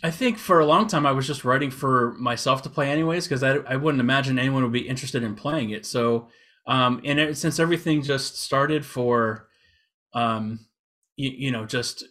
i 0.04 0.12
think 0.12 0.38
for 0.38 0.60
a 0.60 0.66
long 0.66 0.88
time 0.88 1.06
i 1.06 1.12
was 1.12 1.28
just 1.28 1.44
writing 1.44 1.72
for 1.72 2.14
myself 2.14 2.62
to 2.62 2.70
play 2.70 2.90
anyways 2.90 3.28
because 3.28 3.44
I, 3.44 3.58
I 3.68 3.76
wouldn't 3.76 4.02
imagine 4.02 4.40
anyone 4.40 4.64
would 4.64 4.72
be 4.72 4.88
interested 4.88 5.24
in 5.24 5.36
playing 5.36 5.72
it. 5.72 5.86
So 5.86 6.30
um 6.68 7.02
and 7.04 7.20
it, 7.20 7.38
since 7.38 7.60
everything 7.60 8.02
just 8.02 8.40
started 8.42 8.86
for 8.86 9.48
um 10.14 10.60
you, 11.16 11.30
you 11.30 11.52
know 11.52 11.66
just 11.66 12.04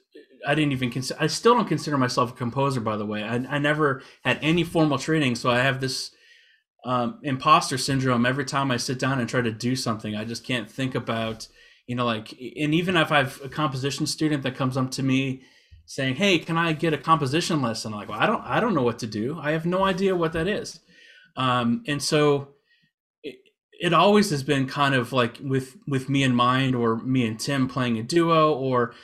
i 0.46 0.54
didn't 0.54 0.72
even 0.72 0.90
consider 0.90 1.20
i 1.22 1.26
still 1.26 1.54
don't 1.54 1.68
consider 1.68 1.98
myself 1.98 2.32
a 2.32 2.34
composer 2.34 2.80
by 2.80 2.96
the 2.96 3.06
way. 3.06 3.22
I, 3.22 3.36
I 3.36 3.58
never 3.58 4.02
had 4.24 4.38
any 4.42 4.64
formal 4.64 4.98
training 4.98 5.34
so 5.36 5.50
i 5.50 5.58
have 5.58 5.80
this 5.80 6.10
um, 6.84 7.18
imposter 7.24 7.76
syndrome 7.76 8.24
every 8.24 8.44
time 8.44 8.70
i 8.70 8.76
sit 8.76 8.98
down 8.98 9.18
and 9.18 9.28
try 9.28 9.40
to 9.40 9.50
do 9.50 9.74
something. 9.74 10.14
I 10.14 10.24
just 10.24 10.44
can't 10.44 10.70
think 10.70 10.94
about 10.94 11.48
you 11.86 11.96
know 11.96 12.04
like 12.04 12.32
and 12.32 12.74
even 12.74 12.96
if 12.96 13.10
i've 13.10 13.40
a 13.42 13.48
composition 13.48 14.06
student 14.06 14.42
that 14.42 14.54
comes 14.54 14.76
up 14.76 14.90
to 14.92 15.02
me 15.02 15.42
saying 15.88 16.16
hey 16.16 16.38
can 16.38 16.58
i 16.58 16.72
get 16.72 16.92
a 16.92 16.98
composition 16.98 17.62
lesson? 17.62 17.92
I'm 17.94 17.98
like 17.98 18.08
well 18.10 18.20
i 18.20 18.26
don't 18.26 18.44
i 18.44 18.60
don't 18.60 18.74
know 18.74 18.82
what 18.82 18.98
to 19.00 19.06
do. 19.06 19.40
I 19.40 19.52
have 19.52 19.66
no 19.66 19.84
idea 19.84 20.14
what 20.14 20.34
that 20.34 20.46
is. 20.46 20.80
Um, 21.36 21.82
and 21.86 22.02
so 22.02 22.48
it, 23.22 23.36
it 23.80 23.94
always 23.94 24.28
has 24.30 24.42
been 24.42 24.66
kind 24.68 24.94
of 24.94 25.12
like 25.14 25.38
with 25.40 25.76
with 25.86 26.10
me 26.10 26.22
in 26.22 26.34
mind 26.34 26.74
or 26.74 26.98
me 26.98 27.26
and 27.26 27.40
tim 27.40 27.68
playing 27.68 27.98
a 27.98 28.02
duo 28.02 28.52
or 28.52 28.94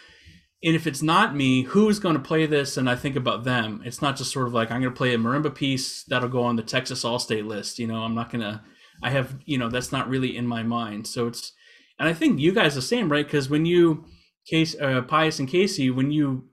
and 0.63 0.77
if 0.77 0.87
it's 0.87 1.03
not 1.03 1.35
me 1.35 1.63
who's 1.63 1.99
going 1.99 2.17
to 2.17 2.21
play 2.21 2.45
this? 2.45 2.77
And 2.77 2.89
i 2.89 2.95
think 2.97 3.17
about 3.17 3.45
them. 3.45 3.83
It's 3.87 4.03
not 4.03 4.17
just 4.17 4.31
sort 4.31 4.47
of 4.47 4.53
like 4.53 4.71
i'm 4.71 4.83
going 4.83 4.93
to 4.93 4.97
play 4.97 5.15
a 5.15 5.19
marimba 5.19 5.55
piece 5.55 6.05
that'll 6.05 6.29
go 6.29 6.43
on 6.43 6.57
the 6.57 6.63
texas 6.63 7.03
all-state 7.03 7.47
list 7.47 7.79
you 7.79 7.87
know? 7.87 8.03
I'm 8.03 8.15
not 8.15 8.31
going 8.31 8.43
to 8.43 8.61
i 9.03 9.09
have 9.09 9.39
you 9.47 9.57
know 9.57 9.71
that's 9.71 9.91
not 9.91 10.09
really 10.11 10.37
in 10.37 10.47
my 10.47 10.63
mind. 10.63 11.07
So 11.07 11.29
it's 11.29 11.53
and 11.99 12.07
i 12.11 12.13
think 12.13 12.41
you 12.41 12.53
guys 12.53 12.75
the 12.75 12.83
same 12.83 13.11
right? 13.11 13.25
Because 13.25 13.49
when 13.49 13.65
you 13.65 14.05
case 14.47 14.79
uh, 14.79 15.01
pius 15.01 15.39
and 15.39 15.49
casey 15.49 15.89
when 15.89 16.11
you 16.11 16.45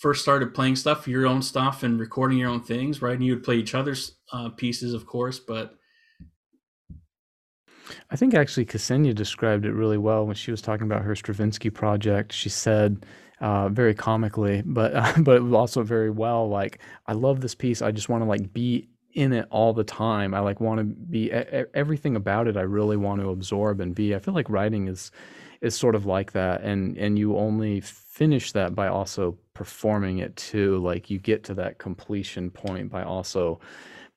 first 0.00 0.22
started 0.22 0.54
playing 0.54 0.74
stuff 0.74 1.06
your 1.06 1.26
own 1.26 1.42
stuff 1.42 1.82
and 1.82 2.00
recording 2.00 2.38
your 2.38 2.50
own 2.50 2.62
things 2.62 3.02
right 3.02 3.14
and 3.14 3.24
you 3.24 3.34
would 3.34 3.44
play 3.44 3.56
each 3.56 3.74
other's 3.74 4.16
uh, 4.32 4.48
pieces 4.48 4.94
of 4.94 5.06
course 5.06 5.38
but 5.38 5.74
I 8.10 8.16
think 8.16 8.34
actually 8.34 8.66
Ksenija 8.66 9.14
described 9.14 9.64
it 9.64 9.72
really 9.72 9.98
well 9.98 10.26
when 10.26 10.36
she 10.36 10.50
was 10.50 10.62
talking 10.62 10.86
about 10.86 11.02
her 11.02 11.16
Stravinsky 11.16 11.70
project. 11.70 12.32
She 12.32 12.48
said 12.48 13.04
uh, 13.40 13.68
very 13.68 13.94
comically, 13.94 14.62
but 14.64 14.94
uh, 14.94 15.14
but 15.18 15.42
also 15.52 15.82
very 15.82 16.10
well. 16.10 16.48
Like, 16.48 16.80
I 17.06 17.12
love 17.14 17.40
this 17.40 17.54
piece. 17.54 17.82
I 17.82 17.90
just 17.90 18.08
want 18.08 18.22
to 18.22 18.28
like 18.28 18.52
be 18.52 18.88
in 19.14 19.32
it 19.32 19.46
all 19.50 19.72
the 19.72 19.84
time. 19.84 20.34
I 20.34 20.40
like 20.40 20.60
want 20.60 20.78
to 20.78 20.84
be 20.84 21.32
everything 21.32 22.16
about 22.16 22.46
it. 22.46 22.56
I 22.56 22.62
really 22.62 22.96
want 22.96 23.20
to 23.20 23.30
absorb 23.30 23.80
and 23.80 23.94
be. 23.94 24.14
I 24.14 24.18
feel 24.18 24.34
like 24.34 24.48
writing 24.48 24.88
is 24.88 25.10
is 25.60 25.74
sort 25.74 25.94
of 25.94 26.06
like 26.06 26.32
that, 26.32 26.62
and 26.62 26.96
and 26.96 27.18
you 27.18 27.36
only 27.36 27.80
finish 28.20 28.52
that 28.52 28.74
by 28.74 28.86
also 28.86 29.34
performing 29.54 30.18
it 30.18 30.36
too. 30.36 30.76
Like 30.80 31.08
you 31.08 31.18
get 31.18 31.42
to 31.44 31.54
that 31.54 31.78
completion 31.78 32.50
point 32.50 32.90
by 32.90 33.02
also 33.02 33.60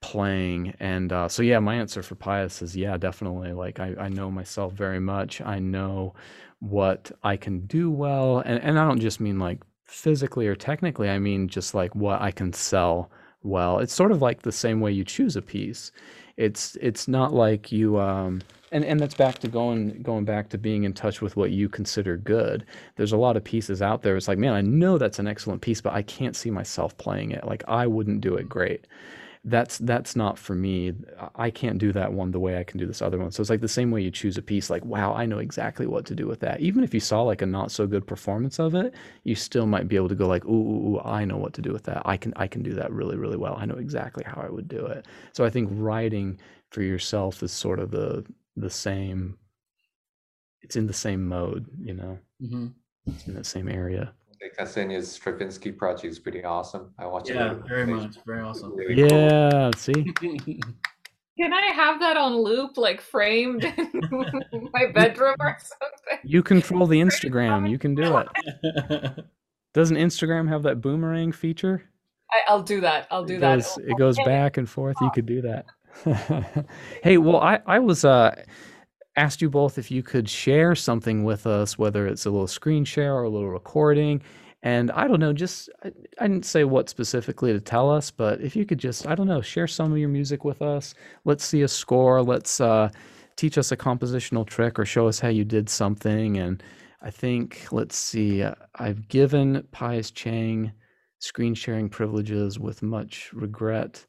playing 0.02 0.74
and 0.82 1.14
uh, 1.14 1.30
so 1.30 1.42
yeah 1.42 1.58
my 1.60 1.76
answer 1.76 2.04
for 2.04 2.16
pius 2.16 2.62
is 2.62 2.76
yeah 2.76 2.98
definitely 2.98 3.54
like 3.54 3.80
I, 3.80 3.96
I 3.98 4.10
know 4.10 4.30
myself 4.30 4.74
very 4.74 5.00
much 5.00 5.40
i 5.40 5.60
know 5.60 6.14
what 6.60 7.10
i 7.24 7.38
can 7.38 7.66
do 7.68 7.90
well 7.90 8.40
and, 8.40 8.62
and 8.62 8.78
i 8.78 8.86
don't 8.86 9.00
just 9.00 9.22
mean 9.22 9.40
like 9.40 9.64
physically 9.86 10.46
or 10.46 10.58
technically 10.58 11.10
i 11.10 11.18
mean 11.20 11.48
just 11.48 11.74
like 11.74 11.96
what 11.96 12.22
i 12.22 12.32
can 12.32 12.52
sell 12.52 13.10
well 13.44 13.80
it's 13.80 13.94
sort 13.94 14.12
of 14.12 14.22
like 14.22 14.42
the 14.42 14.52
same 14.52 14.82
way 14.82 14.92
you 14.92 15.06
choose 15.06 15.38
a 15.38 15.42
piece 15.42 15.94
it's 16.36 16.78
it's 16.82 17.08
not 17.08 17.34
like 17.34 17.72
you 17.72 17.98
um 17.98 18.42
and 18.74 18.84
and 18.84 19.00
that's 19.00 19.16
back 19.16 19.40
to 19.40 19.48
going 19.48 20.02
going 20.02 20.26
back 20.26 20.50
to 20.50 20.58
being 20.58 20.84
in 20.84 20.94
touch 20.94 21.22
with 21.22 21.38
what 21.38 21.52
you 21.52 21.70
consider 21.70 22.18
good 22.18 22.66
there's 22.96 23.14
a 23.14 23.18
lot 23.18 23.38
of 23.38 23.44
pieces 23.44 23.82
out 23.82 24.02
there 24.02 24.18
it's 24.18 24.28
like 24.28 24.38
man 24.38 24.54
i 24.54 24.62
know 24.62 24.98
that's 24.98 25.20
an 25.20 25.28
excellent 25.28 25.62
piece 25.62 25.80
but 25.80 25.94
i 25.94 26.02
can't 26.02 26.36
see 26.36 26.52
myself 26.52 26.98
playing 26.98 27.32
it 27.32 27.46
like 27.46 27.64
i 27.68 27.88
wouldn't 27.88 28.22
do 28.22 28.36
it 28.36 28.50
great 28.50 28.88
that's 29.46 29.78
that's 29.80 30.16
not 30.16 30.40
for 30.40 30.56
me. 30.56 30.94
I 31.36 31.50
can't 31.50 31.78
do 31.78 31.92
that 31.92 32.14
one 32.14 32.32
the 32.32 32.40
way 32.40 32.58
I 32.58 32.64
can 32.64 32.80
do 32.80 32.86
this 32.86 33.02
other 33.02 33.18
one. 33.18 33.32
So 33.32 33.42
it's 33.42 33.50
like 33.50 33.60
the 33.60 33.68
same 33.68 33.92
way 33.92 34.02
you 34.02 34.10
choose 34.10 34.38
a 34.38 34.42
piece 34.42 34.70
like 34.70 34.86
wow, 34.86 35.14
I 35.14 35.26
know 35.26 35.40
exactly 35.40 35.86
what 35.86 36.06
to 36.06 36.16
do 36.16 36.28
with 36.28 36.40
that. 36.42 36.62
Even 36.62 36.84
if 36.84 36.94
you 36.94 37.02
saw 37.02 37.24
like 37.24 37.42
a 37.42 37.46
not 37.46 37.70
so 37.70 37.86
good 37.86 38.08
performance 38.08 38.58
of 38.60 38.74
it, 38.74 38.94
you 39.24 39.36
still 39.36 39.66
might 39.66 39.90
be 39.90 39.98
able 39.98 40.08
to 40.10 40.16
go 40.16 40.28
like 40.28 40.46
ooh, 40.46 40.52
ooh, 40.52 40.96
ooh 40.96 41.02
I 41.04 41.26
know 41.26 41.38
what 41.38 41.54
to 41.56 41.62
do 41.62 41.74
with 41.74 41.84
that. 41.84 42.02
I 42.06 42.16
can 42.16 42.34
I 42.38 42.48
can 42.48 42.64
do 42.64 42.74
that 42.76 42.92
really 42.92 43.18
really 43.18 43.38
well. 43.38 43.58
I 43.58 43.66
know 43.66 43.76
exactly 43.76 44.24
how 44.26 44.42
I 44.42 44.50
would 44.50 44.70
do 44.70 44.86
it. 44.86 45.08
So 45.34 45.44
I 45.44 45.50
think 45.50 45.70
writing 45.74 46.40
for 46.70 46.82
yourself 46.82 47.44
is 47.44 47.52
sort 47.52 47.80
of 47.80 47.92
the 47.92 48.26
the 48.56 48.70
same 48.70 49.38
it's 50.62 50.76
in 50.78 50.88
the 50.88 50.94
same 50.94 51.28
mode, 51.28 51.68
you 51.80 51.94
know. 51.94 52.18
mm-hmm. 52.42 52.68
It's 53.06 53.28
in 53.28 53.34
the 53.34 53.44
same 53.44 53.68
area. 53.68 54.14
Ksenija's 54.60 55.12
Stravinsky 55.12 55.72
project 55.72 56.06
is 56.06 56.20
pretty 56.20 56.44
awesome. 56.44 56.94
I 56.98 57.06
watched 57.06 57.30
it. 57.30 57.36
yeah 57.36 57.54
very 57.68 57.86
much 57.86 58.18
very 58.26 58.42
awesome 58.42 58.76
Really 58.76 58.96
cool. 58.96 59.20
Yeah, 59.20 59.72
see? 59.76 60.14
Can 61.40 61.52
I 61.52 61.72
have 61.74 62.00
that 62.00 62.16
on 62.16 62.36
loop, 62.36 62.78
like 62.78 63.02
framed 63.02 63.64
in 63.64 63.90
my 64.74 64.92
bedroom 64.94 65.36
or 65.40 65.58
something? 65.60 66.20
You 66.24 66.44
control 66.44 66.86
the 66.86 67.02
Instagram. 67.02 67.68
You 67.68 67.80
can 67.80 67.96
do 67.96 68.18
it. 68.18 69.26
Doesn't 69.74 69.98
Instagram 69.98 70.48
have 70.50 70.62
that 70.64 70.80
boomerang 70.80 71.32
feature? 71.32 71.90
I, 72.32 72.54
will 72.54 72.62
do 72.62 72.82
that. 72.82 73.08
I'll 73.10 73.26
do 73.26 73.38
it 73.38 73.40
that. 73.40 73.56
Goes, 73.56 73.78
it 73.80 73.98
goes 73.98 74.18
back 74.18 74.58
and 74.58 74.70
forth. 74.70 74.96
You 75.02 75.10
could 75.10 75.26
do 75.26 75.42
that. 75.42 75.66
hey, 77.04 77.18
well, 77.18 77.38
I 77.38 77.60
I 77.66 77.80
was 77.80 78.06
uh 78.06 78.36
asked 79.16 79.42
you 79.42 79.50
both 79.50 79.78
if 79.78 79.92
you 79.92 80.02
could 80.04 80.28
share 80.28 80.76
something 80.76 81.24
with 81.24 81.46
us, 81.46 81.78
whether 81.78 82.08
it's 82.08 82.26
a 82.26 82.32
little 82.32 82.48
screen 82.48 82.84
share 82.84 83.16
or 83.16 83.24
a 83.24 83.30
little 83.30 83.50
recording. 83.50 84.22
And 84.64 84.92
I 84.92 85.08
don't 85.08 85.20
know, 85.20 85.34
just 85.34 85.70
I, 85.84 85.92
I, 86.20 86.28
didn't 86.28 86.46
say 86.46 86.64
what 86.64 86.90
specifically 86.90 87.52
to 87.52 87.60
tell 87.60 87.92
us, 87.92 88.10
but 88.12 88.40
if 88.40 88.56
you 88.56 88.66
could 88.66 88.80
just, 88.80 89.06
I 89.06 89.14
don't 89.14 89.28
know, 89.28 89.42
share 89.42 89.68
some 89.68 89.92
of 89.92 89.98
your 89.98 90.10
music 90.10 90.46
with 90.46 90.62
us. 90.62 90.96
Let's 91.26 91.44
see 91.44 91.64
a 91.64 91.68
score. 91.68 92.24
Let's 92.24 92.62
uh, 92.62 92.90
teach 93.36 93.58
us 93.58 93.72
a 93.74 93.78
compositional 93.78 94.48
trick 94.48 94.80
or 94.80 94.86
show 94.86 95.08
us 95.08 95.20
how 95.20 95.28
you 95.28 95.44
did 95.44 95.70
something. 95.70 96.38
And 96.38 96.64
I 97.02 97.12
think, 97.12 97.68
let's 97.72 97.98
see, 97.98 98.42
uh, 98.42 98.56
I've 98.76 99.10
given 99.10 99.68
Pius 99.72 100.12
Cheung 100.12 100.72
screen 101.20 101.54
sharing 101.54 101.90
privileges 101.90 102.58
with 102.58 102.82
much 102.82 103.32
regret, 103.34 104.06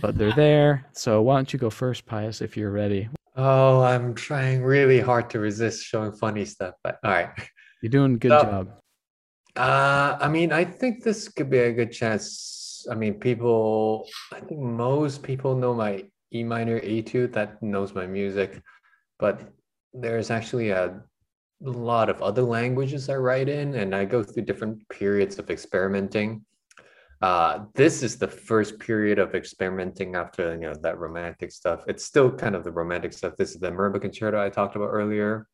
but 0.00 0.16
they're 0.16 0.32
there. 0.32 0.86
So 0.92 1.22
why 1.22 1.36
don't 1.36 1.52
you 1.52 1.58
go 1.58 1.70
first, 1.70 2.06
Pius, 2.06 2.40
if 2.40 2.56
you're 2.56 2.70
ready? 2.70 3.08
Oh, 3.36 3.82
I'm 3.82 4.14
trying 4.14 4.62
really 4.62 5.00
hard 5.00 5.28
to 5.30 5.40
resist 5.40 5.84
showing 5.84 6.12
funny 6.12 6.44
stuff, 6.44 6.74
but 6.82 6.98
all 7.04 7.10
right. 7.10 7.30
You're 7.82 7.90
doing 7.90 8.14
a 8.14 8.18
good 8.18 8.30
so, 8.30 8.42
job. 8.42 8.68
Uh, 9.56 10.16
I 10.20 10.28
mean, 10.28 10.52
I 10.52 10.64
think 10.64 11.02
this 11.02 11.28
could 11.28 11.50
be 11.50 11.58
a 11.58 11.72
good 11.72 11.92
chance. 11.92 12.86
I 12.90 12.94
mean, 12.94 13.14
people, 13.14 14.08
I 14.32 14.40
think 14.40 14.60
most 14.60 15.22
people 15.22 15.56
know 15.56 15.74
my 15.74 16.04
E 16.32 16.42
minor 16.42 16.80
etude 16.80 17.32
that 17.32 17.62
knows 17.62 17.94
my 17.94 18.06
music, 18.06 18.60
but 19.18 19.40
there's 19.92 20.30
actually 20.30 20.70
a 20.70 21.00
lot 21.60 22.10
of 22.10 22.20
other 22.22 22.42
languages 22.42 23.08
I 23.08 23.16
write 23.16 23.48
in, 23.48 23.74
and 23.74 23.94
I 23.94 24.04
go 24.04 24.22
through 24.22 24.42
different 24.42 24.88
periods 24.88 25.38
of 25.38 25.50
experimenting. 25.50 26.44
Uh, 27.22 27.64
this 27.74 28.02
is 28.02 28.18
the 28.18 28.28
first 28.28 28.78
period 28.78 29.18
of 29.18 29.34
experimenting 29.34 30.14
after 30.14 30.52
you 30.54 30.60
know 30.60 30.74
that 30.82 30.98
romantic 30.98 31.52
stuff. 31.52 31.84
It's 31.86 32.04
still 32.04 32.30
kind 32.30 32.54
of 32.54 32.64
the 32.64 32.72
romantic 32.72 33.12
stuff. 33.12 33.36
This 33.36 33.50
is 33.54 33.60
the 33.60 33.70
marimba 33.70 34.00
concerto 34.00 34.42
I 34.42 34.50
talked 34.50 34.76
about 34.76 34.90
earlier. 34.90 35.46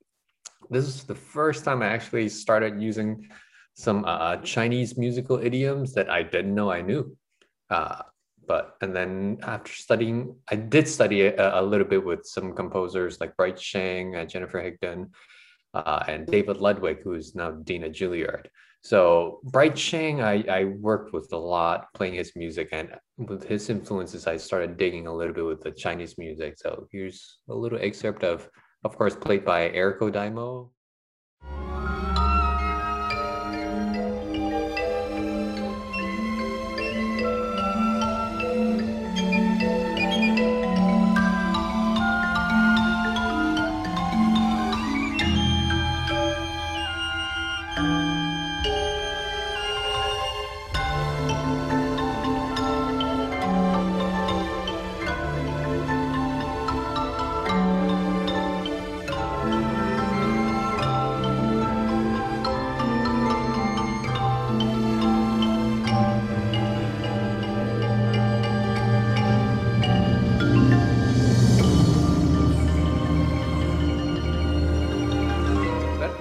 This 0.70 0.86
is 0.86 1.04
the 1.04 1.14
first 1.14 1.64
time 1.64 1.82
I 1.82 1.86
actually 1.86 2.28
started 2.28 2.80
using 2.80 3.28
some 3.74 4.04
uh, 4.04 4.36
Chinese 4.38 4.96
musical 4.96 5.38
idioms 5.38 5.94
that 5.94 6.10
I 6.10 6.22
didn't 6.22 6.54
know 6.54 6.70
I 6.70 6.82
knew. 6.82 7.16
Uh, 7.70 8.02
but 8.46 8.74
and 8.80 8.94
then 8.94 9.38
after 9.42 9.72
studying, 9.72 10.34
I 10.50 10.56
did 10.56 10.88
study 10.88 11.22
a, 11.22 11.60
a, 11.60 11.62
little 11.62 11.86
bit 11.86 12.04
with 12.04 12.26
some 12.26 12.52
composers 12.52 13.20
like 13.20 13.36
Bright 13.36 13.60
Sheng, 13.60 14.16
uh, 14.16 14.24
Jennifer 14.24 14.60
Higdon, 14.60 15.10
uh, 15.72 16.02
and 16.08 16.26
David 16.26 16.56
Ludwig, 16.56 17.02
who 17.02 17.14
is 17.14 17.34
now 17.34 17.52
Dean 17.52 17.84
at 17.84 17.92
Juilliard. 17.92 18.46
So 18.82 19.40
Bright 19.44 19.76
Sheng, 19.76 20.22
I, 20.22 20.42
I 20.48 20.64
worked 20.64 21.12
with 21.12 21.32
a 21.32 21.36
lot 21.36 21.92
playing 21.94 22.14
his 22.14 22.32
music, 22.34 22.70
and 22.72 22.90
with 23.18 23.44
his 23.44 23.68
influences, 23.68 24.26
I 24.26 24.36
started 24.38 24.76
digging 24.78 25.06
a 25.06 25.14
little 25.14 25.34
bit 25.34 25.44
with 25.44 25.60
the 25.60 25.70
Chinese 25.70 26.16
music. 26.16 26.54
So 26.56 26.88
here's 26.90 27.38
a 27.48 27.54
little 27.54 27.78
excerpt 27.80 28.24
of, 28.24 28.48
of 28.84 28.96
course, 28.96 29.14
played 29.14 29.44
by 29.44 29.68
Eriko 29.70 30.10
Daimo. 30.10 30.70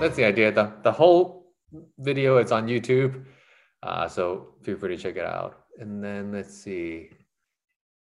That's 0.09 0.17
the 0.17 0.25
idea. 0.25 0.51
The, 0.51 0.73
the 0.81 0.91
whole 0.91 1.53
video 1.99 2.39
is 2.39 2.51
on 2.51 2.65
YouTube. 2.65 3.25
Uh, 3.83 4.07
so 4.07 4.55
feel 4.63 4.75
free 4.75 4.97
to 4.97 4.97
check 4.99 5.17
it 5.17 5.23
out. 5.23 5.65
And 5.77 6.03
then 6.03 6.31
let's 6.31 6.51
see. 6.51 7.11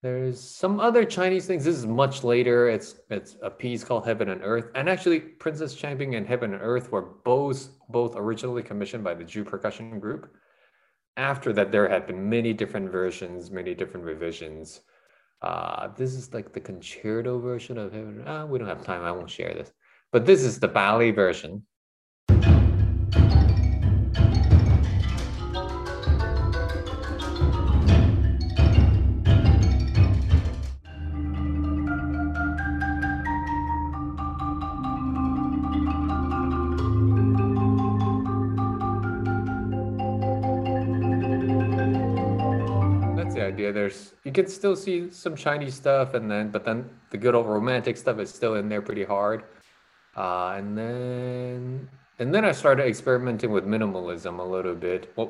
There's 0.04 0.40
some 0.40 0.80
other 0.80 1.04
Chinese 1.04 1.48
things. 1.48 1.66
This 1.66 1.76
is 1.76 1.88
much 1.88 2.24
later. 2.24 2.70
It's 2.70 2.98
it's 3.10 3.38
a 3.42 3.50
piece 3.50 3.84
called 3.84 4.06
Heaven 4.06 4.30
and 4.30 4.42
Earth. 4.44 4.70
And 4.76 4.88
actually, 4.88 5.20
Princess 5.20 5.74
Chang 5.74 5.98
Ping 5.98 6.14
and 6.14 6.28
Heaven 6.28 6.54
and 6.54 6.62
Earth 6.62 6.92
were 6.92 7.02
both 7.02 7.70
both 7.90 8.14
originally 8.16 8.62
commissioned 8.62 9.04
by 9.04 9.16
the 9.16 9.24
Ju 9.24 9.44
Percussion 9.44 10.00
Group. 10.00 10.32
After 11.18 11.52
that, 11.54 11.72
there 11.72 11.90
had 11.90 12.06
been 12.06 12.30
many 12.30 12.54
different 12.54 12.92
versions, 12.92 13.50
many 13.50 13.74
different 13.74 14.06
revisions. 14.06 14.82
Uh, 15.42 15.88
this 15.98 16.14
is 16.14 16.36
like 16.36 16.54
the 16.54 16.62
concerto 16.62 17.40
version 17.40 17.80
of 17.80 17.92
Heaven. 17.92 18.28
Uh, 18.28 18.46
we 18.46 18.60
don't 18.60 18.68
have 18.68 18.86
time. 18.86 19.02
I 19.02 19.12
won't 19.12 19.32
share 19.32 19.56
this. 19.56 19.72
But 20.12 20.28
this 20.28 20.44
is 20.44 20.60
the 20.60 20.68
ballet 20.68 21.10
version. 21.10 21.66
There's 43.86 44.14
you 44.24 44.32
can 44.32 44.48
still 44.48 44.76
see 44.76 45.12
some 45.12 45.36
Chinese 45.36 45.76
stuff, 45.76 46.16
and 46.16 46.26
then 46.32 46.50
but 46.50 46.66
then 46.66 46.90
the 47.12 47.20
good 47.20 47.36
old 47.36 47.46
romantic 47.46 47.98
stuff 47.98 48.18
is 48.18 48.34
still 48.34 48.56
in 48.56 48.68
there 48.68 48.82
pretty 48.82 49.04
hard. 49.04 49.44
Uh, 50.18 50.56
and 50.58 50.76
then 50.76 51.88
and 52.18 52.34
then 52.34 52.46
I 52.46 52.52
started 52.52 52.88
experimenting 52.88 53.52
with 53.52 53.66
minimalism 53.66 54.40
a 54.40 54.44
little 54.56 54.74
bit, 54.74 55.12
what 55.14 55.30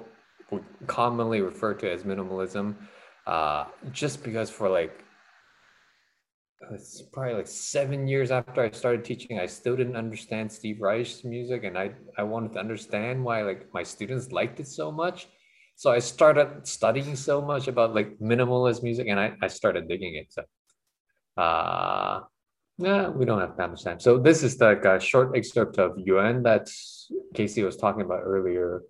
we 0.51 0.59
commonly 0.87 1.41
referred 1.41 1.79
to 1.79 1.91
as 1.91 2.03
minimalism, 2.03 2.75
uh, 3.27 3.65
just 3.91 4.23
because 4.23 4.49
for 4.49 4.69
like 4.69 5.03
it's 6.71 7.01
probably 7.11 7.33
like 7.33 7.47
seven 7.47 8.07
years 8.07 8.31
after 8.31 8.61
I 8.61 8.71
started 8.71 9.03
teaching, 9.03 9.37
I 9.37 9.47
still 9.47 9.75
didn't 9.75 9.97
understand 9.97 10.49
Steve 10.49 10.79
Reich's 10.79 11.25
music, 11.25 11.65
and 11.65 11.77
I 11.77 11.91
I 12.17 12.23
wanted 12.23 12.53
to 12.53 12.59
understand 12.59 13.21
why 13.21 13.41
like 13.41 13.67
my 13.73 13.83
students 13.83 14.31
liked 14.31 14.61
it 14.61 14.67
so 14.67 14.93
much. 14.93 15.27
So 15.75 15.91
I 15.91 15.99
started 15.99 16.65
studying 16.67 17.15
so 17.15 17.41
much 17.41 17.67
about 17.67 17.93
like 17.93 18.17
minimalist 18.19 18.81
music, 18.81 19.07
and 19.07 19.19
I 19.19 19.35
I 19.41 19.47
started 19.47 19.87
digging 19.87 20.15
it. 20.15 20.27
So, 20.31 20.43
uh, 21.37 22.21
yeah, 22.77 23.09
we 23.09 23.25
don't 23.25 23.39
have 23.39 23.57
that 23.57 23.69
much 23.69 23.83
time. 23.83 23.99
So 23.99 24.17
this 24.17 24.43
is 24.43 24.59
like 24.59 24.85
a 24.85 24.99
short 24.99 25.35
excerpt 25.35 25.77
of 25.77 25.97
Yuen 25.97 26.43
that 26.43 26.69
Casey 27.33 27.63
was 27.63 27.75
talking 27.75 28.01
about 28.01 28.21
earlier. 28.23 28.83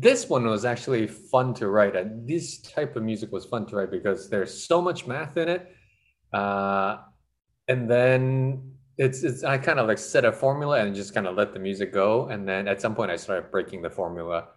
This 0.00 0.28
one 0.28 0.46
was 0.46 0.64
actually 0.64 1.06
fun 1.06 1.54
to 1.54 1.68
write. 1.68 1.96
And 1.96 2.28
this 2.28 2.60
type 2.60 2.96
of 2.96 3.02
music 3.02 3.32
was 3.32 3.44
fun 3.44 3.66
to 3.66 3.76
write 3.76 3.90
because 3.90 4.28
there's 4.30 4.66
so 4.66 4.80
much 4.80 5.06
math 5.06 5.36
in 5.36 5.48
it, 5.48 5.72
uh, 6.32 6.98
and 7.68 7.90
then 7.90 8.72
it's 8.96 9.22
it's 9.22 9.44
I 9.44 9.58
kind 9.58 9.78
of 9.78 9.86
like 9.86 9.98
set 9.98 10.24
a 10.24 10.32
formula 10.32 10.80
and 10.80 10.94
just 10.94 11.14
kind 11.14 11.26
of 11.26 11.36
let 11.36 11.52
the 11.52 11.60
music 11.60 11.92
go, 11.92 12.28
and 12.28 12.48
then 12.48 12.68
at 12.68 12.80
some 12.80 12.94
point 12.94 13.10
I 13.10 13.16
started 13.16 13.50
breaking 13.50 13.82
the 13.82 13.90
formula. 13.90 14.48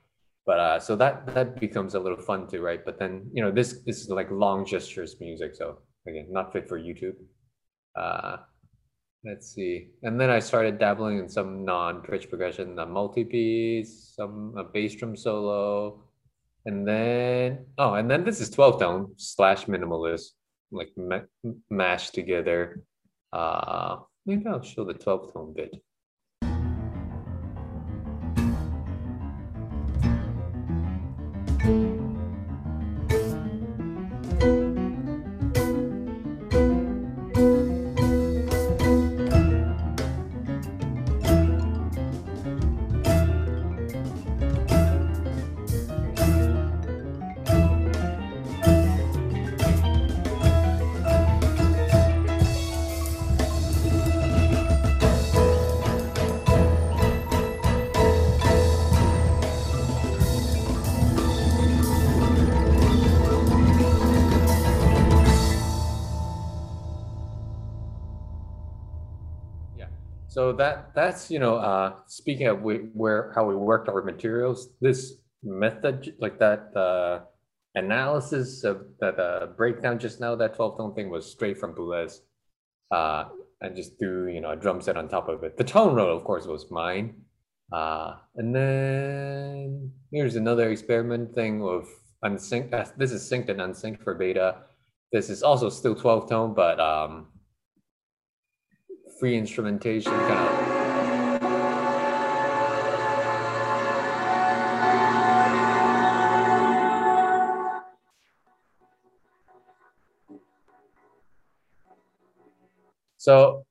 But 0.46 0.60
uh, 0.60 0.80
so 0.80 0.96
that 0.96 1.28
that 1.34 1.60
becomes 1.60 1.94
a 1.94 2.00
little 2.00 2.18
fun 2.18 2.48
to 2.48 2.62
write. 2.62 2.84
But 2.86 3.00
then 3.00 3.30
you 3.34 3.44
know 3.44 3.52
this 3.52 3.82
this 3.86 4.02
is 4.02 4.10
like 4.10 4.30
long 4.32 4.66
gestures 4.66 5.16
music, 5.20 5.56
so 5.56 5.80
again 6.08 6.28
not 6.30 6.52
fit 6.52 6.68
for 6.68 6.80
YouTube. 6.80 7.16
Uh, 7.96 8.38
let's 9.24 9.54
see, 9.54 9.90
and 10.04 10.20
then 10.20 10.30
I 10.30 10.40
started 10.40 10.80
dabbling 10.80 11.20
in 11.20 11.30
some 11.30 11.64
non-pitch 11.66 12.30
progression, 12.30 12.76
the 12.76 12.86
multi-piece, 12.86 14.14
some 14.16 14.56
a 14.58 14.64
bass 14.64 14.96
drum 14.96 15.16
solo, 15.16 16.04
and 16.66 16.88
then 16.88 17.66
oh, 17.78 17.94
and 17.96 18.10
then 18.10 18.24
this 18.24 18.42
is 18.42 18.50
12 18.50 18.80
tone 18.80 19.14
slash 19.18 19.66
minimalist, 19.66 20.32
like 20.72 20.90
ma- 20.98 21.54
mashed 21.70 22.14
together. 22.14 22.84
Uh, 23.34 23.98
maybe 24.26 24.46
I'll 24.48 24.62
show 24.62 24.84
the 24.84 24.94
12 24.94 25.34
tone 25.34 25.54
bit. 25.54 25.76
So 70.42 70.52
that 70.54 70.96
that's 70.96 71.30
you 71.30 71.38
know 71.38 71.58
uh, 71.58 71.94
speaking 72.08 72.48
of 72.48 72.64
we, 72.64 72.90
where 72.98 73.32
how 73.36 73.46
we 73.46 73.56
worked 73.56 73.88
our 73.88 74.02
materials. 74.02 74.70
This 74.82 75.22
method 75.44 76.16
like 76.18 76.40
that 76.40 76.76
uh, 76.76 77.26
analysis 77.76 78.64
of 78.64 78.88
that 79.02 79.20
uh, 79.20 79.54
breakdown 79.56 80.00
just 80.00 80.20
now 80.20 80.34
that 80.36 80.56
twelve 80.56 80.78
tone 80.78 80.96
thing 80.96 81.12
was 81.12 81.30
straight 81.30 81.60
from 81.60 81.76
Boulez, 81.76 82.22
uh, 82.90 83.26
and 83.62 83.76
just 83.76 84.00
threw 84.00 84.34
you 84.34 84.42
know 84.42 84.50
a 84.50 84.56
drum 84.56 84.82
set 84.82 84.98
on 84.98 85.08
top 85.08 85.30
of 85.30 85.44
it. 85.44 85.58
The 85.58 85.64
tone 85.64 85.94
roll, 85.94 86.18
of 86.18 86.24
course, 86.24 86.48
was 86.48 86.72
mine. 86.72 87.22
Uh, 87.72 88.16
and 88.36 88.56
then 88.56 89.92
here's 90.12 90.38
another 90.38 90.72
experiment 90.72 91.36
thing 91.36 91.62
of 91.62 91.88
unsynced. 92.26 92.74
Uh, 92.74 92.86
this 92.98 93.12
is 93.12 93.22
synced 93.30 93.50
and 93.50 93.62
unsynced 93.62 94.02
for 94.02 94.16
beta. 94.16 94.64
This 95.12 95.30
is 95.30 95.44
also 95.44 95.70
still 95.70 95.94
12 95.94 96.30
tone, 96.30 96.54
but 96.56 96.80
um, 96.80 97.28
free 99.22 99.38
instrumentation 99.38 100.12
kind 100.12 100.32
of. 100.32 100.82
So 113.18 113.64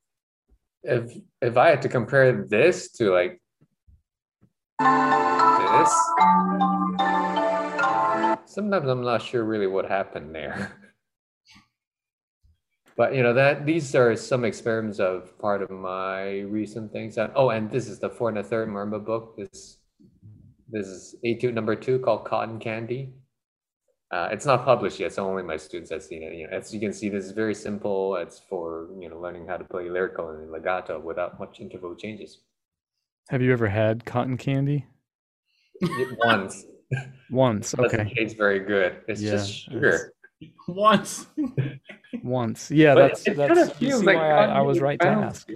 if 0.84 1.12
if 1.42 1.56
I 1.56 1.70
had 1.70 1.82
to 1.82 1.88
compare 1.88 2.46
this 2.48 2.92
to 2.92 3.10
like 3.10 3.42
this, 4.78 5.92
sometimes 8.46 8.88
I'm 8.88 9.02
not 9.02 9.20
sure 9.20 9.42
really 9.42 9.66
what 9.66 9.86
happened 9.86 10.32
there. 10.32 10.76
But 13.00 13.14
you 13.14 13.22
know 13.22 13.32
that 13.32 13.64
these 13.64 13.94
are 13.94 14.14
some 14.14 14.44
experiments 14.44 14.98
of 15.00 15.38
part 15.38 15.62
of 15.62 15.70
my 15.70 16.40
recent 16.40 16.92
things. 16.92 17.16
Oh, 17.34 17.48
and 17.48 17.70
this 17.70 17.88
is 17.88 17.98
the 17.98 18.10
four 18.10 18.28
and 18.28 18.36
a 18.36 18.42
third 18.42 18.68
Marimba 18.68 19.02
book. 19.02 19.38
This 19.38 19.78
this 20.68 20.86
is 20.86 21.16
etude 21.24 21.54
number 21.54 21.74
two 21.74 21.98
called 22.00 22.26
Cotton 22.26 22.58
Candy. 22.58 23.14
Uh, 24.12 24.28
it's 24.30 24.44
not 24.44 24.66
published 24.66 25.00
yet, 25.00 25.14
so 25.14 25.26
only 25.26 25.42
my 25.42 25.56
students 25.56 25.90
have 25.90 26.02
seen 26.02 26.22
it. 26.22 26.34
You 26.34 26.46
know, 26.46 26.54
as 26.58 26.74
you 26.74 26.78
can 26.84 26.92
see, 26.92 27.08
this 27.08 27.24
is 27.24 27.30
very 27.32 27.54
simple. 27.54 28.16
It's 28.16 28.38
for 28.50 28.88
you 29.00 29.08
know 29.08 29.18
learning 29.18 29.46
how 29.46 29.56
to 29.56 29.64
play 29.64 29.88
lyrical 29.88 30.28
and 30.32 30.50
legato 30.52 31.00
without 31.00 31.40
much 31.40 31.58
interval 31.58 31.94
changes. 31.94 32.42
Have 33.30 33.40
you 33.40 33.50
ever 33.50 33.68
had 33.68 34.04
cotton 34.04 34.36
candy? 34.36 34.84
Once, 36.26 36.66
Once. 37.30 37.72
doesn't 37.78 37.98
Okay. 37.98 38.12
taste 38.14 38.36
very 38.36 38.60
good. 38.60 38.96
It's 39.08 39.22
Yeah, 39.22 39.30
just 39.30 39.68
it's- 39.68 39.72
sugar. 39.72 40.12
Once. 40.68 41.26
Once. 42.22 42.70
Yeah, 42.70 42.94
But 42.94 43.08
that's 43.08 43.24
that's 43.24 43.36
kinda 43.36 43.74
you 43.80 43.88
feels 43.88 44.00
see 44.00 44.06
like 44.06 44.16
why 44.16 44.30
I, 44.30 44.44
I 44.46 44.60
was 44.62 44.78
candy 44.78 44.84
right 44.84 45.00
to 45.00 45.06
ask. 45.08 45.48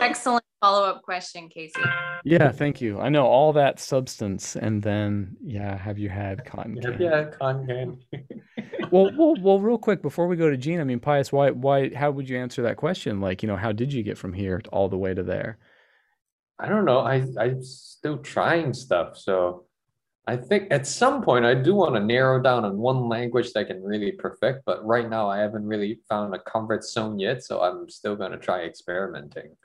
Excellent 0.00 0.44
follow 0.60 0.84
up 0.84 1.02
question, 1.02 1.48
Casey. 1.48 1.80
Yeah, 2.24 2.52
thank 2.52 2.80
you. 2.80 3.00
I 3.00 3.08
know 3.08 3.26
all 3.26 3.52
that 3.54 3.80
substance, 3.80 4.54
and 4.54 4.80
then 4.82 5.36
yeah, 5.42 5.76
have 5.76 5.98
you 5.98 6.08
had 6.08 6.44
cotton 6.44 6.76
Have 6.76 6.84
candy? 6.84 7.04
you 7.04 7.10
had 7.10 7.38
cotton 7.38 7.66
candy? 7.66 8.06
Well, 8.90 9.10
well, 9.18 9.34
well, 9.42 9.60
real 9.60 9.76
quick 9.76 10.00
before 10.00 10.28
we 10.28 10.36
go 10.36 10.48
to 10.48 10.56
Gene, 10.56 10.80
I 10.80 10.84
mean, 10.84 10.98
Pius, 10.98 11.30
why, 11.30 11.50
why, 11.50 11.92
how 11.94 12.10
would 12.10 12.26
you 12.26 12.38
answer 12.38 12.62
that 12.62 12.78
question? 12.78 13.20
Like, 13.20 13.42
you 13.42 13.46
know, 13.46 13.56
how 13.56 13.70
did 13.70 13.92
you 13.92 14.02
get 14.02 14.16
from 14.16 14.32
here 14.32 14.62
all 14.72 14.88
the 14.88 14.96
way 14.96 15.12
to 15.12 15.22
there? 15.22 15.58
I 16.58 16.68
don't 16.70 16.86
know. 16.86 17.00
I 17.00 17.22
I'm 17.38 17.62
still 17.62 18.16
trying 18.18 18.72
stuff. 18.72 19.18
So 19.18 19.66
I 20.28 20.36
think 20.36 20.68
at 20.70 20.86
some 20.86 21.22
point 21.22 21.46
I 21.46 21.54
do 21.54 21.74
want 21.74 21.94
to 21.94 22.00
narrow 22.00 22.38
down 22.38 22.66
on 22.66 22.76
one 22.76 23.08
language 23.08 23.50
that 23.54 23.60
I 23.60 23.64
can 23.64 23.82
really 23.82 24.12
perfect, 24.12 24.62
but 24.66 24.84
right 24.84 25.08
now 25.08 25.26
I 25.26 25.38
haven't 25.38 25.64
really 25.64 26.00
found 26.06 26.34
a 26.34 26.38
comfort 26.40 26.84
zone 26.84 27.18
yet. 27.18 27.42
So 27.42 27.62
I'm 27.62 27.88
still 27.88 28.14
gonna 28.14 28.36
try 28.36 28.64
experimenting. 28.64 29.56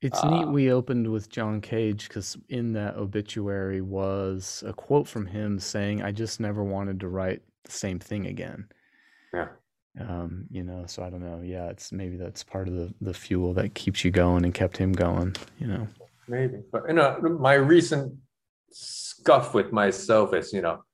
It's 0.00 0.24
neat 0.24 0.46
Ah. 0.46 0.50
we 0.50 0.72
opened 0.72 1.06
with 1.06 1.28
John 1.28 1.60
Cage 1.60 2.08
because 2.08 2.38
in 2.48 2.72
that 2.72 2.96
obituary 2.96 3.82
was 3.82 4.64
a 4.66 4.72
quote 4.72 5.06
from 5.06 5.26
him 5.26 5.58
saying, 5.58 6.02
I 6.02 6.12
just 6.12 6.40
never 6.40 6.64
wanted 6.64 6.98
to 7.00 7.08
write 7.08 7.42
the 7.64 7.72
same 7.72 7.98
thing 7.98 8.26
again. 8.26 8.68
Yeah. 9.34 9.48
Um, 10.00 10.46
you 10.50 10.62
know, 10.62 10.84
so 10.86 11.02
I 11.02 11.10
don't 11.10 11.22
know. 11.22 11.42
Yeah, 11.44 11.66
it's 11.66 11.92
maybe 11.92 12.16
that's 12.16 12.42
part 12.42 12.68
of 12.68 12.74
the, 12.74 12.94
the 13.02 13.12
fuel 13.12 13.52
that 13.54 13.74
keeps 13.74 14.02
you 14.02 14.10
going 14.10 14.44
and 14.44 14.54
kept 14.54 14.78
him 14.78 14.92
going, 14.92 15.36
you 15.58 15.66
know. 15.66 15.86
Maybe. 16.26 16.62
But 16.72 16.84
you 16.88 16.94
know, 16.94 17.18
my 17.20 17.54
recent 17.54 18.14
scuff 18.72 19.54
with 19.54 19.72
myself 19.72 20.34
is, 20.34 20.52
you 20.52 20.62
know, 20.62 20.84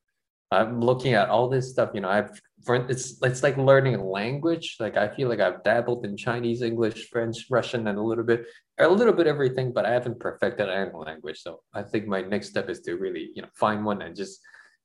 I'm 0.50 0.80
looking 0.80 1.14
at 1.14 1.28
all 1.28 1.48
this 1.48 1.70
stuff, 1.70 1.90
you 1.94 2.00
know, 2.00 2.08
I've 2.08 2.40
for 2.66 2.74
it's 2.74 3.22
it's 3.22 3.42
like 3.42 3.56
learning 3.56 3.94
a 3.94 4.04
language. 4.04 4.76
Like 4.80 4.96
I 4.96 5.08
feel 5.08 5.28
like 5.28 5.40
I've 5.40 5.62
dabbled 5.62 6.04
in 6.04 6.16
Chinese, 6.16 6.62
English, 6.62 7.08
French, 7.08 7.46
Russian, 7.48 7.86
and 7.86 7.96
a 7.96 8.02
little 8.02 8.24
bit, 8.24 8.44
a 8.78 8.88
little 8.88 9.12
bit 9.12 9.28
everything, 9.28 9.72
but 9.72 9.86
I 9.86 9.92
haven't 9.92 10.18
perfected 10.18 10.68
any 10.68 10.90
language. 10.92 11.40
So 11.40 11.60
I 11.72 11.82
think 11.82 12.08
my 12.08 12.22
next 12.22 12.48
step 12.48 12.68
is 12.68 12.80
to 12.80 12.96
really, 12.96 13.30
you 13.34 13.42
know, 13.42 13.48
find 13.54 13.84
one 13.84 14.02
and 14.02 14.16
just 14.16 14.40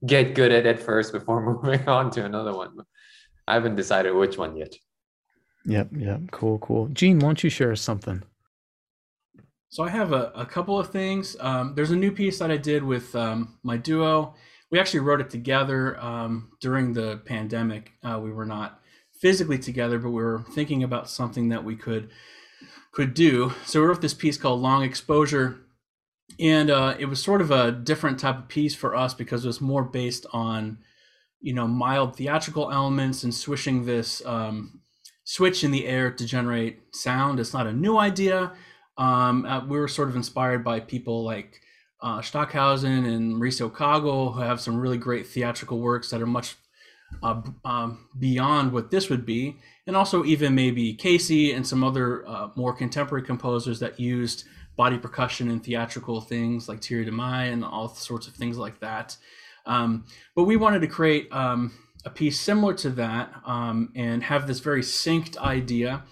get 0.05 0.35
good 0.35 0.51
at 0.51 0.67
it 0.67 0.79
first 0.79 1.11
before 1.11 1.41
moving 1.63 1.87
on 1.87 2.11
to 2.11 2.23
another 2.23 2.55
one. 2.55 2.77
I 3.47 3.55
haven't 3.55 3.75
decided 3.75 4.13
which 4.13 4.37
one 4.37 4.55
yet. 4.55 4.75
Yep, 5.65 5.89
yep. 5.97 6.21
Cool, 6.31 6.59
cool. 6.59 6.87
Gene, 6.89 7.17
why 7.19 7.29
don't 7.29 7.43
you 7.43 7.49
share 7.49 7.75
something? 7.75 8.23
So 9.71 9.85
I 9.85 9.89
have 9.89 10.11
a, 10.11 10.33
a 10.35 10.45
couple 10.45 10.77
of 10.77 10.89
things. 10.89 11.37
Um, 11.39 11.75
there's 11.75 11.91
a 11.91 11.95
new 11.95 12.11
piece 12.11 12.39
that 12.39 12.51
I 12.51 12.57
did 12.57 12.83
with 12.83 13.15
um, 13.15 13.57
my 13.63 13.77
duo. 13.77 14.35
We 14.69 14.77
actually 14.77 14.99
wrote 14.99 15.21
it 15.21 15.29
together 15.29 15.97
um, 16.03 16.51
during 16.59 16.91
the 16.91 17.21
pandemic. 17.23 17.93
Uh, 18.03 18.19
we 18.21 18.33
were 18.33 18.45
not 18.45 18.81
physically 19.21 19.57
together, 19.57 19.97
but 19.97 20.09
we 20.09 20.21
were 20.21 20.43
thinking 20.53 20.83
about 20.83 21.09
something 21.09 21.47
that 21.49 21.63
we 21.63 21.77
could 21.77 22.09
could 22.91 23.13
do. 23.13 23.53
So 23.65 23.79
we 23.79 23.87
wrote 23.87 24.01
this 24.01 24.13
piece 24.13 24.37
called 24.37 24.59
Long 24.59 24.83
Exposure, 24.83 25.61
and 26.37 26.69
uh, 26.69 26.95
it 26.99 27.05
was 27.05 27.23
sort 27.23 27.39
of 27.39 27.49
a 27.49 27.71
different 27.71 28.19
type 28.19 28.37
of 28.37 28.47
piece 28.49 28.75
for 28.75 28.93
us 28.93 29.13
because 29.13 29.45
it 29.45 29.47
was 29.47 29.61
more 29.61 29.85
based 29.85 30.25
on, 30.33 30.79
you 31.39 31.53
know, 31.53 31.65
mild 31.65 32.17
theatrical 32.17 32.69
elements 32.73 33.23
and 33.23 33.33
swishing 33.33 33.85
this 33.85 34.21
um, 34.25 34.81
switch 35.23 35.63
in 35.63 35.71
the 35.71 35.87
air 35.87 36.11
to 36.11 36.25
generate 36.25 36.93
sound. 36.93 37.39
It's 37.39 37.53
not 37.53 37.67
a 37.67 37.71
new 37.71 37.97
idea. 37.97 38.51
Um, 38.97 39.45
uh, 39.45 39.65
we 39.65 39.79
were 39.79 39.87
sort 39.87 40.09
of 40.09 40.15
inspired 40.15 40.63
by 40.63 40.79
people 40.79 41.23
like 41.23 41.59
uh, 42.01 42.21
Stockhausen 42.21 43.05
and 43.05 43.35
Mauricio 43.35 43.71
Kagel, 43.71 44.33
who 44.33 44.41
have 44.41 44.59
some 44.59 44.77
really 44.77 44.97
great 44.97 45.27
theatrical 45.27 45.79
works 45.79 46.09
that 46.09 46.21
are 46.21 46.27
much 46.27 46.55
uh, 47.23 47.41
um, 47.65 48.07
beyond 48.17 48.71
what 48.71 48.91
this 48.91 49.09
would 49.09 49.25
be, 49.25 49.57
and 49.87 49.95
also 49.95 50.23
even 50.23 50.55
maybe 50.55 50.93
Casey 50.93 51.51
and 51.51 51.65
some 51.65 51.83
other 51.83 52.27
uh, 52.27 52.49
more 52.55 52.73
contemporary 52.73 53.23
composers 53.23 53.79
that 53.79 53.99
used 53.99 54.45
body 54.77 54.97
percussion 54.97 55.51
and 55.51 55.63
theatrical 55.63 56.21
things 56.21 56.67
like 56.67 56.81
Thierry 56.83 57.05
de 57.05 57.11
Mey 57.11 57.51
and 57.51 57.63
all 57.63 57.89
sorts 57.89 58.27
of 58.27 58.33
things 58.33 58.57
like 58.57 58.79
that. 58.79 59.17
Um, 59.65 60.05
but 60.35 60.45
we 60.45 60.55
wanted 60.55 60.79
to 60.81 60.87
create 60.87 61.31
um, 61.31 61.71
a 62.05 62.09
piece 62.09 62.39
similar 62.39 62.73
to 62.75 62.89
that 62.91 63.31
um, 63.45 63.91
and 63.95 64.23
have 64.23 64.47
this 64.47 64.59
very 64.59 64.81
synced 64.81 65.37
idea. 65.37 66.03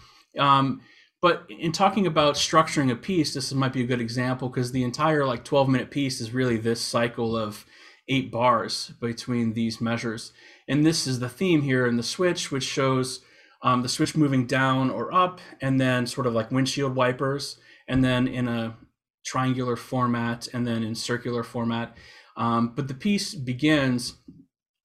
But 1.21 1.45
in 1.49 1.71
talking 1.71 2.07
about 2.07 2.35
structuring 2.35 2.91
a 2.91 2.95
piece, 2.95 3.33
this 3.33 3.53
might 3.53 3.73
be 3.73 3.81
a 3.81 3.87
good 3.87 3.99
example 3.99 4.47
because 4.47 4.71
the 4.71 4.83
entire 4.83 5.25
like 5.25 5.43
12 5.43 5.67
minute 5.67 5.91
piece 5.91 6.21
is 6.21 6.33
really 6.33 6.57
this 6.57 6.81
cycle 6.81 7.35
of 7.35 7.65
eight 8.07 8.31
bars 8.31 8.93
between 8.99 9.53
these 9.53 9.81
measures. 9.81 10.31
And 10.67 10.85
this 10.85 11.05
is 11.05 11.19
the 11.19 11.29
theme 11.29 11.61
here 11.61 11.85
in 11.85 11.97
the 11.97 12.03
switch, 12.03 12.51
which 12.51 12.63
shows 12.63 13.21
um, 13.61 13.81
the 13.81 13.89
switch 13.89 14.15
moving 14.15 14.45
down 14.45 14.89
or 14.89 15.13
up, 15.13 15.41
and 15.61 15.79
then 15.79 16.07
sort 16.07 16.25
of 16.25 16.33
like 16.33 16.51
windshield 16.51 16.95
wipers, 16.95 17.59
and 17.87 18.03
then 18.03 18.27
in 18.27 18.47
a 18.47 18.77
triangular 19.25 19.75
format, 19.75 20.47
and 20.53 20.65
then 20.65 20.83
in 20.83 20.95
circular 20.95 21.43
format. 21.43 21.95
Um, 22.37 22.73
but 22.73 22.87
the 22.87 22.93
piece 22.93 23.35
begins 23.35 24.13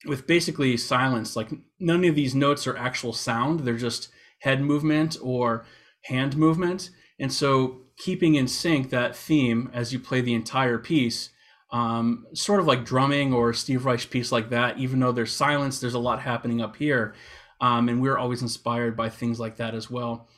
with 0.07 0.27
basically 0.27 0.77
silence. 0.77 1.37
Like 1.37 1.51
none 1.79 2.05
of 2.05 2.17
these 2.17 2.35
notes 2.35 2.67
are 2.67 2.77
actual 2.77 3.13
sound; 3.13 3.61
they're 3.61 3.77
just 3.77 4.09
head 4.41 4.61
movement 4.61 5.17
or 5.23 5.65
hand 6.05 6.37
movement. 6.37 6.91
And 7.19 7.33
so, 7.33 7.81
keeping 7.97 8.35
in 8.35 8.49
sync 8.49 8.91
that 8.91 9.15
theme 9.15 9.71
as 9.73 9.93
you 9.93 10.01
play 10.01 10.21
the 10.21 10.35
entire 10.35 10.79
piece, 10.79 11.31
um, 11.71 12.27
sort 12.35 12.61
of 12.61 12.67
like 12.67 12.85
drumming 12.85 13.33
or 13.33 13.53
Steve 13.53 13.85
Reich 13.85 14.09
piece 14.11 14.33
like 14.33 14.51
that. 14.51 14.79
Even 14.79 15.01
though 15.01 15.13
there's 15.13 15.33
silence, 15.33 15.81
there's 15.81 15.95
a 15.95 15.99
lot 15.99 16.21
happening 16.21 16.61
up 16.61 16.77
here, 16.77 17.15
um, 17.61 17.89
and 17.89 18.01
we're 18.01 18.19
always 18.19 18.43
inspired 18.43 18.97
by 18.97 19.09
things 19.09 19.41
like 19.41 19.57
that 19.57 19.75
as 19.75 19.91
well. 19.91 20.29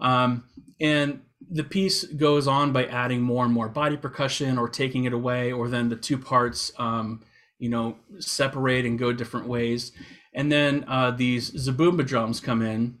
Um, 0.00 0.44
and 0.80 1.20
the 1.50 1.64
piece 1.64 2.04
goes 2.04 2.46
on 2.46 2.72
by 2.72 2.86
adding 2.86 3.22
more 3.22 3.44
and 3.44 3.52
more 3.52 3.68
body 3.68 3.96
percussion 3.96 4.58
or 4.58 4.68
taking 4.68 5.04
it 5.04 5.12
away, 5.12 5.52
or 5.52 5.68
then 5.68 5.88
the 5.88 5.96
two 5.96 6.18
parts, 6.18 6.72
um, 6.78 7.22
you 7.58 7.68
know, 7.68 7.96
separate 8.18 8.84
and 8.84 8.98
go 8.98 9.12
different 9.12 9.46
ways. 9.46 9.92
And 10.34 10.50
then 10.50 10.84
uh, 10.88 11.12
these 11.12 11.50
zabumba 11.52 12.06
drums 12.06 12.40
come 12.40 12.60
in, 12.60 12.98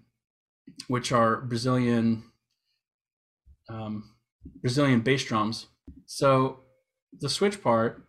which 0.88 1.12
are 1.12 1.40
Brazilian 1.40 2.24
um, 3.68 4.10
Brazilian 4.60 5.00
bass 5.00 5.24
drums. 5.24 5.66
So 6.06 6.60
the 7.20 7.28
switch 7.28 7.62
part 7.62 8.03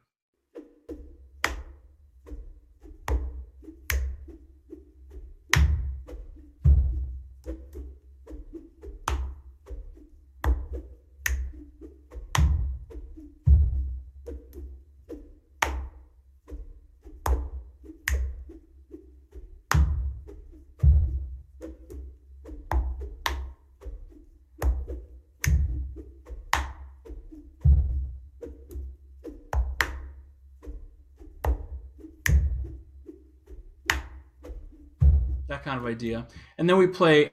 that 35.55 35.63
kind 35.63 35.79
of 35.79 35.85
idea. 35.85 36.27
And 36.57 36.69
then 36.69 36.77
we 36.77 36.87
play 36.87 37.31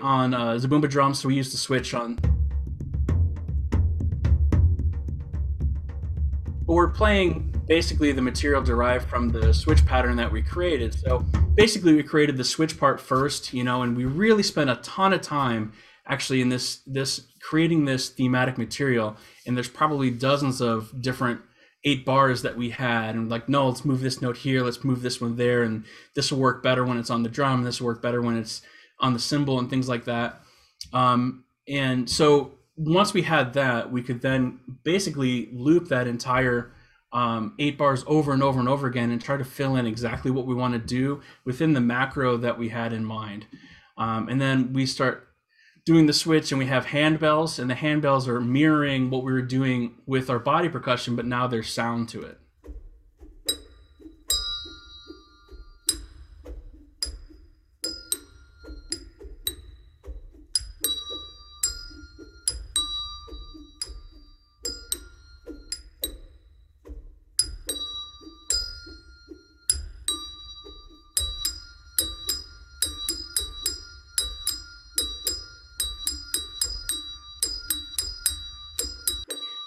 on 0.00 0.32
uh, 0.32 0.52
Zabumba 0.52 0.88
drums, 0.88 1.20
so 1.20 1.28
we 1.28 1.34
use 1.34 1.50
the 1.50 1.58
switch 1.58 1.92
on. 1.92 2.18
But 6.66 6.72
we're 6.72 6.90
playing 6.90 7.50
basically 7.66 8.12
the 8.12 8.22
material 8.22 8.62
derived 8.62 9.08
from 9.08 9.28
the 9.28 9.52
switch 9.52 9.84
pattern 9.84 10.16
that 10.16 10.30
we 10.30 10.40
created. 10.40 10.94
So 10.94 11.24
basically, 11.56 11.94
we 11.94 12.02
created 12.02 12.36
the 12.36 12.44
switch 12.44 12.78
part 12.78 13.00
first, 13.00 13.52
you 13.52 13.64
know, 13.64 13.82
and 13.82 13.96
we 13.96 14.04
really 14.04 14.42
spent 14.42 14.70
a 14.70 14.76
ton 14.76 15.12
of 15.12 15.20
time 15.20 15.72
actually 16.06 16.40
in 16.42 16.50
this 16.50 16.80
this 16.86 17.26
creating 17.42 17.84
this 17.84 18.08
thematic 18.08 18.56
material. 18.56 19.16
And 19.46 19.56
there's 19.56 19.68
probably 19.68 20.10
dozens 20.10 20.60
of 20.60 21.02
different 21.02 21.40
eight 21.84 22.04
bars 22.04 22.42
that 22.42 22.56
we 22.56 22.70
had 22.70 23.14
and 23.14 23.30
like 23.30 23.48
no 23.48 23.68
let's 23.68 23.84
move 23.84 24.00
this 24.00 24.22
note 24.22 24.38
here 24.38 24.62
let's 24.62 24.82
move 24.82 25.02
this 25.02 25.20
one 25.20 25.36
there 25.36 25.62
and 25.62 25.84
this 26.14 26.32
will 26.32 26.38
work 26.38 26.62
better 26.62 26.84
when 26.84 26.96
it's 26.96 27.10
on 27.10 27.22
the 27.22 27.28
drum 27.28 27.62
this 27.62 27.80
will 27.80 27.88
work 27.88 28.00
better 28.00 28.22
when 28.22 28.36
it's 28.36 28.62
on 29.00 29.12
the 29.12 29.18
cymbal 29.18 29.58
and 29.58 29.70
things 29.70 29.88
like 29.88 30.04
that. 30.04 30.40
Um, 30.92 31.44
and 31.68 32.08
so 32.08 32.52
once 32.76 33.14
we 33.14 33.22
had 33.22 33.54
that 33.54 33.90
we 33.90 34.02
could 34.02 34.20
then 34.20 34.60
basically 34.82 35.48
loop 35.52 35.88
that 35.88 36.06
entire 36.06 36.72
um, 37.12 37.54
eight 37.58 37.78
bars 37.78 38.04
over 38.06 38.32
and 38.32 38.42
over 38.42 38.58
and 38.58 38.68
over 38.68 38.86
again 38.86 39.12
and 39.12 39.22
try 39.22 39.36
to 39.36 39.44
fill 39.44 39.76
in 39.76 39.86
exactly 39.86 40.30
what 40.30 40.46
we 40.46 40.54
want 40.54 40.74
to 40.74 40.80
do 40.80 41.20
within 41.44 41.72
the 41.72 41.80
macro 41.80 42.36
that 42.36 42.58
we 42.58 42.70
had 42.70 42.92
in 42.92 43.04
mind. 43.04 43.46
Um, 43.96 44.28
and 44.28 44.40
then 44.40 44.72
we 44.72 44.86
start 44.86 45.28
doing 45.84 46.06
the 46.06 46.12
switch 46.12 46.50
and 46.50 46.58
we 46.58 46.66
have 46.66 46.86
handbells 46.86 47.58
and 47.58 47.70
the 47.70 47.74
handbells 47.74 48.26
are 48.26 48.40
mirroring 48.40 49.10
what 49.10 49.22
we 49.22 49.32
were 49.32 49.42
doing 49.42 49.94
with 50.06 50.30
our 50.30 50.38
body 50.38 50.68
percussion 50.68 51.16
but 51.16 51.26
now 51.26 51.46
there's 51.46 51.72
sound 51.72 52.08
to 52.08 52.22
it 52.22 52.38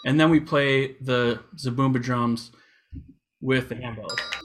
and 0.07 0.17
then 0.17 0.29
we 0.29 0.39
play 0.39 0.93
the 1.01 1.37
zabumba 1.57 2.01
drums 2.01 2.51
with 3.41 3.67
the 3.67 3.75
handbells. 3.75 4.36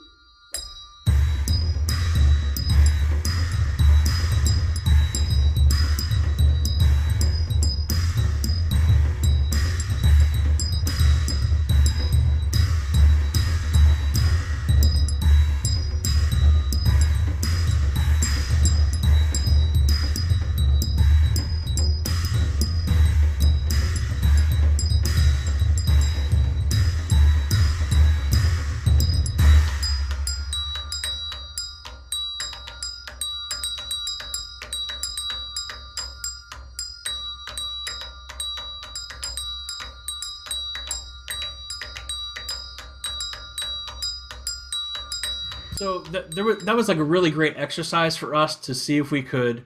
So 46.13 46.21
th- 46.21 46.35
there 46.35 46.43
was, 46.43 46.57
that 46.63 46.75
was 46.75 46.87
like 46.87 46.97
a 46.97 47.03
really 47.03 47.31
great 47.31 47.57
exercise 47.57 48.15
for 48.15 48.35
us 48.35 48.55
to 48.55 48.73
see 48.73 48.97
if 48.97 49.11
we 49.11 49.21
could 49.21 49.65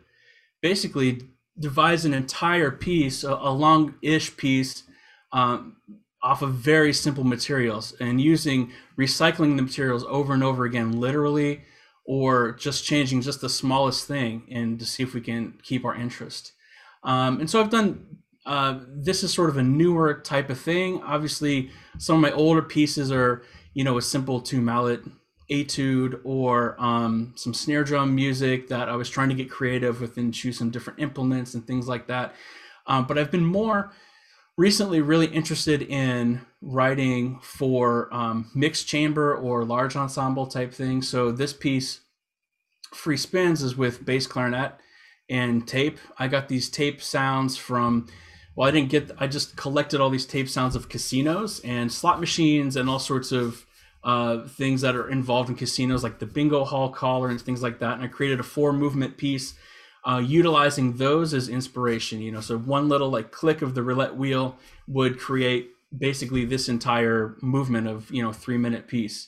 basically 0.61 1.21
devise 1.59 2.05
an 2.05 2.13
entire 2.13 2.71
piece, 2.71 3.23
a, 3.23 3.33
a 3.33 3.51
long-ish 3.51 4.37
piece, 4.37 4.83
um, 5.31 5.77
off 6.23 6.41
of 6.41 6.53
very 6.53 6.93
simple 6.93 7.23
materials 7.23 7.93
and 7.99 8.19
using 8.19 8.71
recycling 8.97 9.55
the 9.55 9.61
materials 9.61 10.03
over 10.07 10.33
and 10.33 10.43
over 10.43 10.65
again, 10.65 10.99
literally, 10.99 11.61
or 12.05 12.53
just 12.53 12.85
changing 12.85 13.21
just 13.21 13.41
the 13.41 13.49
smallest 13.49 14.07
thing, 14.07 14.43
and 14.51 14.79
to 14.79 14.85
see 14.85 15.03
if 15.03 15.13
we 15.13 15.21
can 15.21 15.53
keep 15.63 15.85
our 15.85 15.95
interest. 15.95 16.53
Um, 17.03 17.39
and 17.39 17.49
so 17.49 17.59
I've 17.59 17.69
done. 17.69 18.05
Uh, 18.45 18.79
this 18.87 19.23
is 19.23 19.33
sort 19.33 19.49
of 19.49 19.57
a 19.57 19.63
newer 19.63 20.21
type 20.21 20.49
of 20.49 20.57
thing. 20.57 21.01
Obviously, 21.03 21.69
some 21.97 22.15
of 22.15 22.21
my 22.21 22.31
older 22.31 22.61
pieces 22.61 23.11
are, 23.11 23.43
you 23.73 23.83
know, 23.83 23.97
a 23.97 24.01
simple 24.01 24.39
two 24.39 24.61
mallet 24.61 25.01
etude 25.49 26.19
or 26.23 26.75
um, 26.79 27.33
some 27.35 27.53
snare 27.53 27.83
drum 27.83 28.13
music 28.13 28.67
that 28.67 28.89
I 28.89 28.95
was 28.95 29.09
trying 29.09 29.29
to 29.29 29.35
get 29.35 29.49
creative 29.49 30.01
with 30.01 30.17
and 30.17 30.33
choose 30.33 30.57
some 30.57 30.69
different 30.69 30.99
implements 30.99 31.53
and 31.53 31.65
things 31.65 31.87
like 31.87 32.07
that. 32.07 32.35
Um, 32.85 33.05
but 33.05 33.17
I've 33.17 33.31
been 33.31 33.45
more 33.45 33.91
recently 34.57 35.01
really 35.01 35.27
interested 35.27 35.83
in 35.83 36.41
writing 36.61 37.39
for 37.41 38.13
um, 38.13 38.49
mixed 38.55 38.87
chamber 38.87 39.35
or 39.35 39.63
large 39.63 39.95
ensemble 39.95 40.47
type 40.47 40.73
things. 40.73 41.07
So 41.07 41.31
this 41.31 41.53
piece, 41.53 42.01
Free 42.93 43.17
Spins, 43.17 43.61
is 43.61 43.77
with 43.77 44.05
bass 44.05 44.27
clarinet 44.27 44.73
and 45.29 45.67
tape. 45.67 45.99
I 46.17 46.27
got 46.27 46.47
these 46.47 46.69
tape 46.69 47.01
sounds 47.01 47.57
from 47.57 48.07
well, 48.55 48.67
I 48.67 48.71
didn't 48.71 48.89
get. 48.89 49.11
I 49.19 49.27
just 49.27 49.55
collected 49.55 50.01
all 50.01 50.09
these 50.09 50.25
tape 50.25 50.49
sounds 50.49 50.75
of 50.75 50.89
casinos 50.89 51.59
and 51.59 51.91
slot 51.91 52.19
machines 52.19 52.75
and 52.75 52.89
all 52.89 52.97
sorts 52.97 53.31
of 53.31 53.66
uh, 54.07 54.47
things 54.47 54.79
that 54.81 54.95
are 54.95 55.09
involved 55.09 55.49
in 55.49 55.55
casinos, 55.55 56.01
like 56.01 56.19
the 56.19 56.25
bingo 56.25 56.63
hall 56.63 56.89
caller 56.89 57.27
and 57.27 57.41
things 57.41 57.61
like 57.61 57.79
that. 57.79 57.95
And 57.95 58.03
I 58.03 58.07
created 58.07 58.39
a 58.39 58.43
four 58.43 58.71
movement 58.71 59.17
piece, 59.17 59.53
uh, 60.07 60.23
utilizing 60.25 60.95
those 60.95 61.33
as 61.33 61.49
inspiration. 61.49 62.21
You 62.21 62.31
know, 62.31 62.39
so 62.39 62.57
one 62.57 62.87
little 62.87 63.09
like 63.09 63.31
click 63.31 63.61
of 63.61 63.75
the 63.75 63.83
roulette 63.83 64.15
wheel 64.15 64.55
would 64.87 65.19
create 65.19 65.71
basically 65.95 66.45
this 66.45 66.69
entire 66.69 67.35
movement 67.41 67.87
of 67.87 68.09
you 68.09 68.23
know 68.23 68.31
three 68.31 68.57
minute 68.57 68.87
piece. 68.87 69.27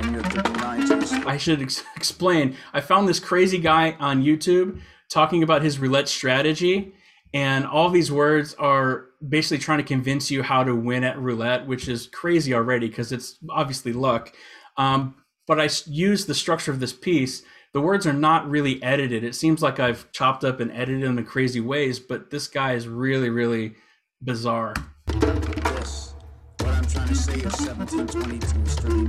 I 0.00 1.36
should 1.36 1.60
ex- 1.60 1.84
explain. 1.94 2.56
I 2.72 2.80
found 2.80 3.06
this 3.06 3.20
crazy 3.20 3.58
guy 3.58 3.96
on 4.00 4.24
YouTube 4.24 4.80
talking 5.10 5.42
about 5.42 5.60
his 5.60 5.78
roulette 5.78 6.08
strategy, 6.08 6.94
and 7.34 7.66
all 7.66 7.90
these 7.90 8.10
words 8.10 8.54
are 8.54 9.08
basically 9.28 9.58
trying 9.58 9.78
to 9.78 9.84
convince 9.84 10.30
you 10.30 10.42
how 10.42 10.64
to 10.64 10.74
win 10.74 11.04
at 11.04 11.18
roulette, 11.18 11.66
which 11.66 11.88
is 11.88 12.06
crazy 12.06 12.54
already 12.54 12.88
because 12.88 13.12
it's 13.12 13.38
obviously 13.50 13.92
luck. 13.92 14.32
Um, 14.76 15.16
but 15.46 15.60
I 15.60 15.68
use 15.86 16.26
the 16.26 16.34
structure 16.34 16.70
of 16.70 16.80
this 16.80 16.92
piece. 16.92 17.42
The 17.72 17.80
words 17.80 18.06
are 18.06 18.12
not 18.12 18.48
really 18.48 18.82
edited. 18.82 19.22
It 19.22 19.34
seems 19.34 19.62
like 19.62 19.78
I've 19.78 20.10
chopped 20.12 20.44
up 20.44 20.60
and 20.60 20.70
edited 20.72 21.02
them 21.02 21.18
in 21.18 21.24
crazy 21.24 21.60
ways, 21.60 21.98
but 21.98 22.30
this 22.30 22.48
guy 22.48 22.72
is 22.72 22.88
really, 22.88 23.30
really 23.30 23.74
bizarre. 24.22 24.74
This, 25.06 26.14
what 26.60 26.70
I'm 26.70 26.86
trying 26.86 27.08
to 27.08 27.14
say 27.14 27.34
is 27.34 27.44
1722 27.44 28.62
is 28.62 28.74
39, 28.76 29.08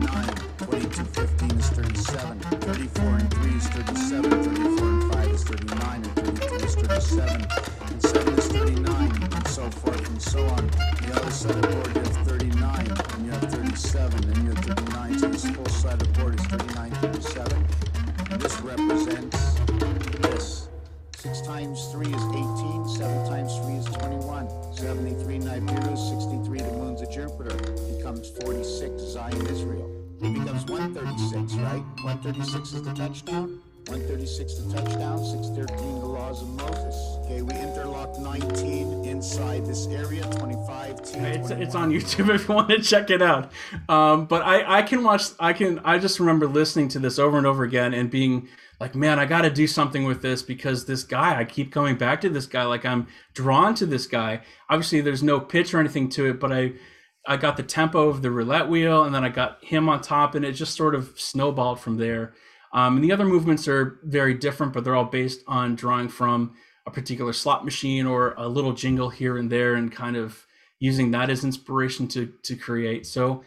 2215 0.58 1.60
is 1.60 1.70
37, 1.70 2.40
34 2.40 3.06
and 3.06 3.34
3 3.34 3.52
is 3.52 3.68
37, 3.68 4.44
34 4.44 4.88
and 4.88 5.14
5 5.14 5.28
is 5.28 5.44
39, 5.44 5.96
and 5.96 6.06
32 6.06 6.12
is 6.12 6.17
37, 6.88 7.48
and 7.92 8.02
7 8.02 8.34
is 8.40 8.48
39, 8.48 9.24
and 9.34 9.48
so 9.48 9.70
forth 9.70 10.08
and 10.10 10.22
so 10.22 10.40
on. 10.46 10.68
The 10.68 11.20
other 11.20 11.32
side 11.32 11.56
of 11.56 11.62
the 11.62 11.68
board 11.68 11.88
you 11.88 12.02
have 12.02 12.28
39, 12.28 12.88
and 13.14 13.26
you 13.26 13.32
have 13.32 13.52
37, 13.52 14.24
and 14.24 14.38
you 14.38 14.54
have 14.54 14.64
39, 14.64 15.20
so 15.20 15.28
this 15.28 15.50
full 15.50 15.66
side 15.66 16.02
of 16.02 16.14
the 16.14 16.20
board 16.20 16.40
is 16.40 16.46
39, 16.48 16.92
37. 16.92 17.68
This 18.40 18.60
represents 18.62 19.54
this. 20.22 20.70
6 21.18 21.42
times 21.42 21.88
3 21.92 22.06
is 22.08 22.24
18, 22.24 22.88
7 22.88 23.26
times 23.28 23.58
3 23.60 23.74
is 23.74 23.86
21, 23.86 24.48
73 24.74 25.40
Nibiru, 25.40 25.98
63 25.98 26.60
the 26.60 26.72
moons 26.72 27.02
of 27.02 27.12
Jupiter, 27.12 27.56
becomes 27.98 28.30
46 28.42 29.02
Zion 29.02 29.46
Israel. 29.48 29.92
It 30.22 30.34
becomes 30.34 30.66
136, 30.66 31.54
right? 31.56 31.84
136 32.04 32.74
is 32.74 32.84
the 32.84 32.94
touchdown, 32.94 33.60
136 33.88 34.56
the 34.56 34.74
touchdown, 34.74 35.18
613 35.24 36.00
the 36.00 36.06
laws 36.06 36.42
of 36.42 36.50
Moses. 36.50 37.18
Okay, 37.24 37.42
we 37.42 37.54
interlock 37.54 38.20
19 38.20 39.06
inside 39.06 39.66
this 39.66 39.88
area, 39.88 40.24
25 40.24 41.04
T. 41.04 41.20
It's, 41.20 41.50
it's 41.52 41.74
on 41.74 41.92
YouTube 41.92 42.30
if 42.36 42.50
you 42.50 42.56
want 42.56 42.68
to 42.70 42.82
check 42.82 43.10
it 43.10 43.22
out. 43.22 43.50
Um, 43.88 44.26
but 44.26 44.42
I, 44.42 44.80
I 44.80 44.82
can 44.82 45.06
watch, 45.06 45.28
I 45.40 45.54
can, 45.54 45.80
I 45.86 46.00
just 46.00 46.20
remember 46.20 46.48
listening 46.48 46.90
to 46.90 47.00
this 47.00 47.18
over 47.18 47.38
and 47.38 47.48
over 47.48 47.64
again 47.64 47.94
and 47.94 48.12
being 48.12 48.50
like, 48.82 48.94
man, 48.94 49.20
I 49.20 49.26
got 49.26 49.44
to 49.44 49.50
do 49.50 49.68
something 49.68 50.04
with 50.04 50.22
this 50.22 50.42
because 50.42 50.84
this 50.86 51.04
guy, 51.04 51.40
I 51.40 51.46
keep 51.46 51.72
coming 51.72 51.96
back 51.96 52.20
to 52.22 52.30
this 52.30 52.46
guy. 52.46 52.64
Like 52.64 52.86
I'm 52.86 53.08
drawn 53.34 53.74
to 53.76 53.86
this 53.86 54.06
guy. 54.06 54.42
Obviously, 54.70 55.00
there's 55.00 55.24
no 55.24 55.40
pitch 55.40 55.74
or 55.74 55.80
anything 55.80 56.10
to 56.10 56.26
it, 56.30 56.42
but 56.42 56.52
I, 56.52 56.74
I 57.26 57.38
got 57.38 57.56
the 57.56 57.64
tempo 57.64 58.10
of 58.10 58.22
the 58.22 58.32
roulette 58.32 58.68
wheel 58.68 59.06
and 59.06 59.16
then 59.16 59.24
I 59.24 59.30
got 59.30 59.64
him 59.64 59.88
on 59.88 60.02
top 60.02 60.36
and 60.36 60.44
it 60.44 60.52
just 60.52 60.76
sort 60.76 60.94
of 60.94 61.18
snowballed 61.18 61.80
from 61.80 61.96
there. 61.96 62.34
Um, 62.74 62.96
and 62.96 63.04
the 63.04 63.12
other 63.12 63.26
movements 63.26 63.68
are 63.68 64.00
very 64.04 64.34
different, 64.34 64.74
but 64.74 64.84
they're 64.84 64.96
all 64.96 65.06
based 65.06 65.42
on 65.48 65.76
drawing 65.76 66.10
from 66.10 66.56
a 66.86 66.92
particular 66.92 67.34
slot 67.34 67.66
machine 67.66 68.06
or 68.06 68.34
a 68.38 68.48
little 68.48 68.74
jingle 68.74 69.10
here 69.10 69.38
and 69.38 69.52
there 69.52 69.76
and 69.76 69.92
kind 69.92 70.16
of 70.16 70.46
using 70.80 71.12
that 71.12 71.30
as 71.30 71.44
inspiration 71.44 72.08
to, 72.08 72.32
to 72.44 72.56
create. 72.56 73.06
So 73.06 73.44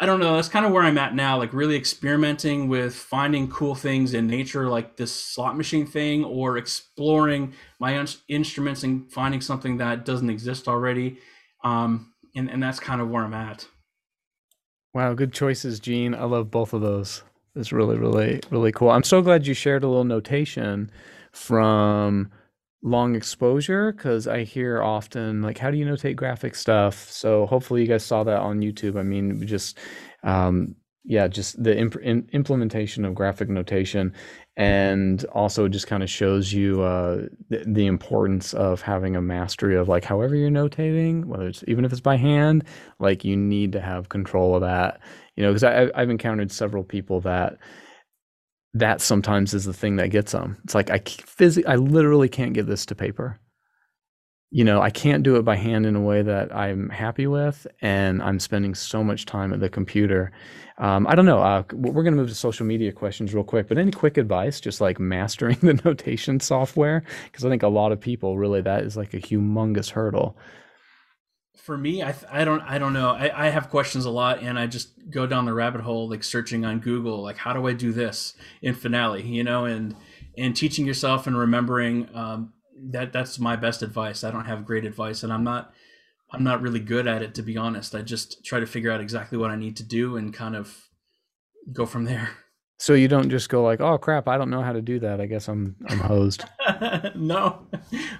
I 0.00 0.06
don't 0.06 0.20
know. 0.20 0.34
That's 0.34 0.48
kind 0.48 0.66
of 0.66 0.72
where 0.72 0.82
I'm 0.82 0.98
at 0.98 1.14
now, 1.14 1.38
like 1.38 1.52
really 1.52 1.76
experimenting 1.76 2.66
with 2.68 2.94
finding 2.94 3.48
cool 3.48 3.74
things 3.74 4.14
in 4.14 4.26
nature, 4.26 4.68
like 4.68 4.96
this 4.96 5.12
slot 5.12 5.56
machine 5.56 5.86
thing, 5.86 6.24
or 6.24 6.56
exploring 6.56 7.52
my 7.78 7.98
un- 7.98 8.08
instruments 8.28 8.82
and 8.82 9.12
finding 9.12 9.40
something 9.40 9.76
that 9.76 10.04
doesn't 10.04 10.30
exist 10.30 10.66
already. 10.66 11.18
Um, 11.62 12.14
and, 12.34 12.50
and 12.50 12.62
that's 12.62 12.80
kind 12.80 13.00
of 13.00 13.10
where 13.10 13.22
I'm 13.22 13.34
at. 13.34 13.68
Wow, 14.94 15.14
good 15.14 15.32
choices, 15.32 15.78
Gene. 15.78 16.14
I 16.14 16.24
love 16.24 16.50
both 16.50 16.72
of 16.72 16.80
those. 16.80 17.22
It's 17.54 17.72
really, 17.72 17.98
really, 17.98 18.40
really 18.50 18.72
cool. 18.72 18.90
I'm 18.90 19.02
so 19.02 19.20
glad 19.20 19.46
you 19.46 19.54
shared 19.54 19.84
a 19.84 19.88
little 19.88 20.04
notation 20.04 20.90
from 21.32 22.30
long 22.82 23.14
exposure 23.14 23.92
because 23.92 24.26
I 24.26 24.42
hear 24.44 24.82
often 24.82 25.42
like, 25.42 25.58
how 25.58 25.70
do 25.70 25.76
you 25.76 25.86
notate 25.86 26.16
graphic 26.16 26.54
stuff? 26.54 27.10
So 27.10 27.46
hopefully 27.46 27.82
you 27.82 27.86
guys 27.88 28.04
saw 28.04 28.24
that 28.24 28.40
on 28.40 28.60
YouTube. 28.60 28.98
I 28.98 29.02
mean, 29.02 29.46
just 29.46 29.78
um, 30.22 30.76
yeah, 31.04 31.26
just 31.26 31.62
the 31.62 31.76
imp- 31.76 31.96
implementation 32.32 33.04
of 33.04 33.14
graphic 33.14 33.48
notation, 33.48 34.14
and 34.56 35.24
also 35.26 35.66
just 35.66 35.88
kind 35.88 36.02
of 36.02 36.08
shows 36.10 36.52
you 36.52 36.82
uh, 36.82 37.26
the 37.48 37.86
importance 37.86 38.54
of 38.54 38.82
having 38.82 39.16
a 39.16 39.22
mastery 39.22 39.76
of 39.76 39.88
like 39.88 40.04
however 40.04 40.36
you're 40.36 40.50
notating, 40.50 41.24
whether 41.24 41.48
it's 41.48 41.64
even 41.66 41.84
if 41.84 41.90
it's 41.90 42.00
by 42.00 42.16
hand, 42.16 42.64
like 43.00 43.24
you 43.24 43.36
need 43.36 43.72
to 43.72 43.80
have 43.80 44.10
control 44.10 44.54
of 44.54 44.60
that. 44.60 45.00
You 45.36 45.44
know, 45.44 45.52
because 45.52 45.64
I've 45.64 46.10
encountered 46.10 46.52
several 46.52 46.84
people 46.84 47.20
that 47.22 47.58
that 48.74 49.00
sometimes 49.00 49.52
is 49.54 49.64
the 49.64 49.72
thing 49.72 49.96
that 49.96 50.08
gets 50.08 50.32
them. 50.32 50.56
It's 50.64 50.74
like 50.74 50.90
I 50.90 50.98
physically, 50.98 51.70
I 51.70 51.76
literally 51.76 52.28
can't 52.28 52.54
get 52.54 52.66
this 52.66 52.86
to 52.86 52.94
paper. 52.94 53.38
You 54.50 54.64
know, 54.64 54.82
I 54.82 54.90
can't 54.90 55.22
do 55.22 55.36
it 55.36 55.44
by 55.44 55.56
hand 55.56 55.86
in 55.86 55.96
a 55.96 56.00
way 56.00 56.20
that 56.20 56.54
I'm 56.54 56.90
happy 56.90 57.26
with, 57.26 57.66
and 57.80 58.22
I'm 58.22 58.38
spending 58.38 58.74
so 58.74 59.02
much 59.02 59.24
time 59.24 59.52
at 59.52 59.60
the 59.60 59.70
computer. 59.70 60.30
Um, 60.76 61.06
I 61.06 61.14
don't 61.14 61.24
know. 61.24 61.38
Uh, 61.38 61.62
we're 61.72 62.02
going 62.02 62.14
to 62.14 62.20
move 62.20 62.28
to 62.28 62.34
social 62.34 62.66
media 62.66 62.92
questions 62.92 63.32
real 63.32 63.44
quick, 63.44 63.68
but 63.68 63.78
any 63.78 63.92
quick 63.92 64.18
advice, 64.18 64.60
just 64.60 64.80
like 64.80 65.00
mastering 65.00 65.56
the 65.62 65.80
notation 65.84 66.38
software? 66.38 67.02
Because 67.24 67.46
I 67.46 67.48
think 67.48 67.62
a 67.62 67.68
lot 67.68 67.92
of 67.92 68.00
people 68.00 68.36
really 68.36 68.60
that 68.60 68.84
is 68.84 68.96
like 68.96 69.14
a 69.14 69.20
humongous 69.20 69.90
hurdle 69.90 70.36
for 71.56 71.76
me 71.76 72.02
i 72.02 72.14
i 72.30 72.44
don't 72.44 72.62
i 72.62 72.78
don't 72.78 72.92
know. 72.92 73.10
I, 73.10 73.46
I 73.46 73.50
have 73.50 73.70
questions 73.70 74.04
a 74.04 74.10
lot 74.10 74.42
and 74.42 74.58
i 74.58 74.66
just 74.66 74.90
go 75.10 75.26
down 75.26 75.44
the 75.44 75.54
rabbit 75.54 75.82
hole 75.82 76.08
like 76.08 76.24
searching 76.24 76.64
on 76.64 76.80
google 76.80 77.22
like 77.22 77.36
how 77.36 77.52
do 77.52 77.66
i 77.68 77.72
do 77.72 77.92
this 77.92 78.34
in 78.60 78.74
finale 78.74 79.22
you 79.22 79.44
know? 79.44 79.64
And 79.64 79.94
and 80.36 80.56
teaching 80.56 80.86
yourself 80.86 81.26
and 81.26 81.36
remembering 81.36 82.08
um, 82.14 82.54
that 82.90 83.12
that's 83.12 83.38
my 83.38 83.54
best 83.54 83.82
advice. 83.82 84.24
I 84.24 84.30
don't 84.30 84.46
have 84.46 84.64
great 84.64 84.84
advice 84.84 85.22
and 85.22 85.32
i'm 85.32 85.44
not 85.44 85.72
i'm 86.32 86.42
not 86.42 86.62
really 86.62 86.80
good 86.80 87.06
at 87.06 87.22
it 87.22 87.34
to 87.36 87.42
be 87.42 87.56
honest. 87.56 87.94
I 87.94 88.02
just 88.02 88.44
try 88.44 88.58
to 88.58 88.66
figure 88.66 88.90
out 88.90 89.00
exactly 89.00 89.38
what 89.38 89.50
i 89.50 89.56
need 89.56 89.76
to 89.76 89.84
do 89.84 90.16
and 90.16 90.32
kind 90.32 90.56
of 90.56 90.88
go 91.72 91.86
from 91.86 92.04
there 92.04 92.30
so 92.82 92.94
you 92.94 93.06
don't 93.06 93.30
just 93.30 93.48
go 93.48 93.62
like, 93.62 93.80
"Oh 93.80 93.96
crap, 93.96 94.26
I 94.26 94.36
don't 94.36 94.50
know 94.50 94.60
how 94.60 94.72
to 94.72 94.82
do 94.82 94.98
that. 94.98 95.20
I 95.20 95.26
guess 95.26 95.46
I'm 95.46 95.76
I'm 95.86 96.00
hosed." 96.00 96.44
no, 97.14 97.64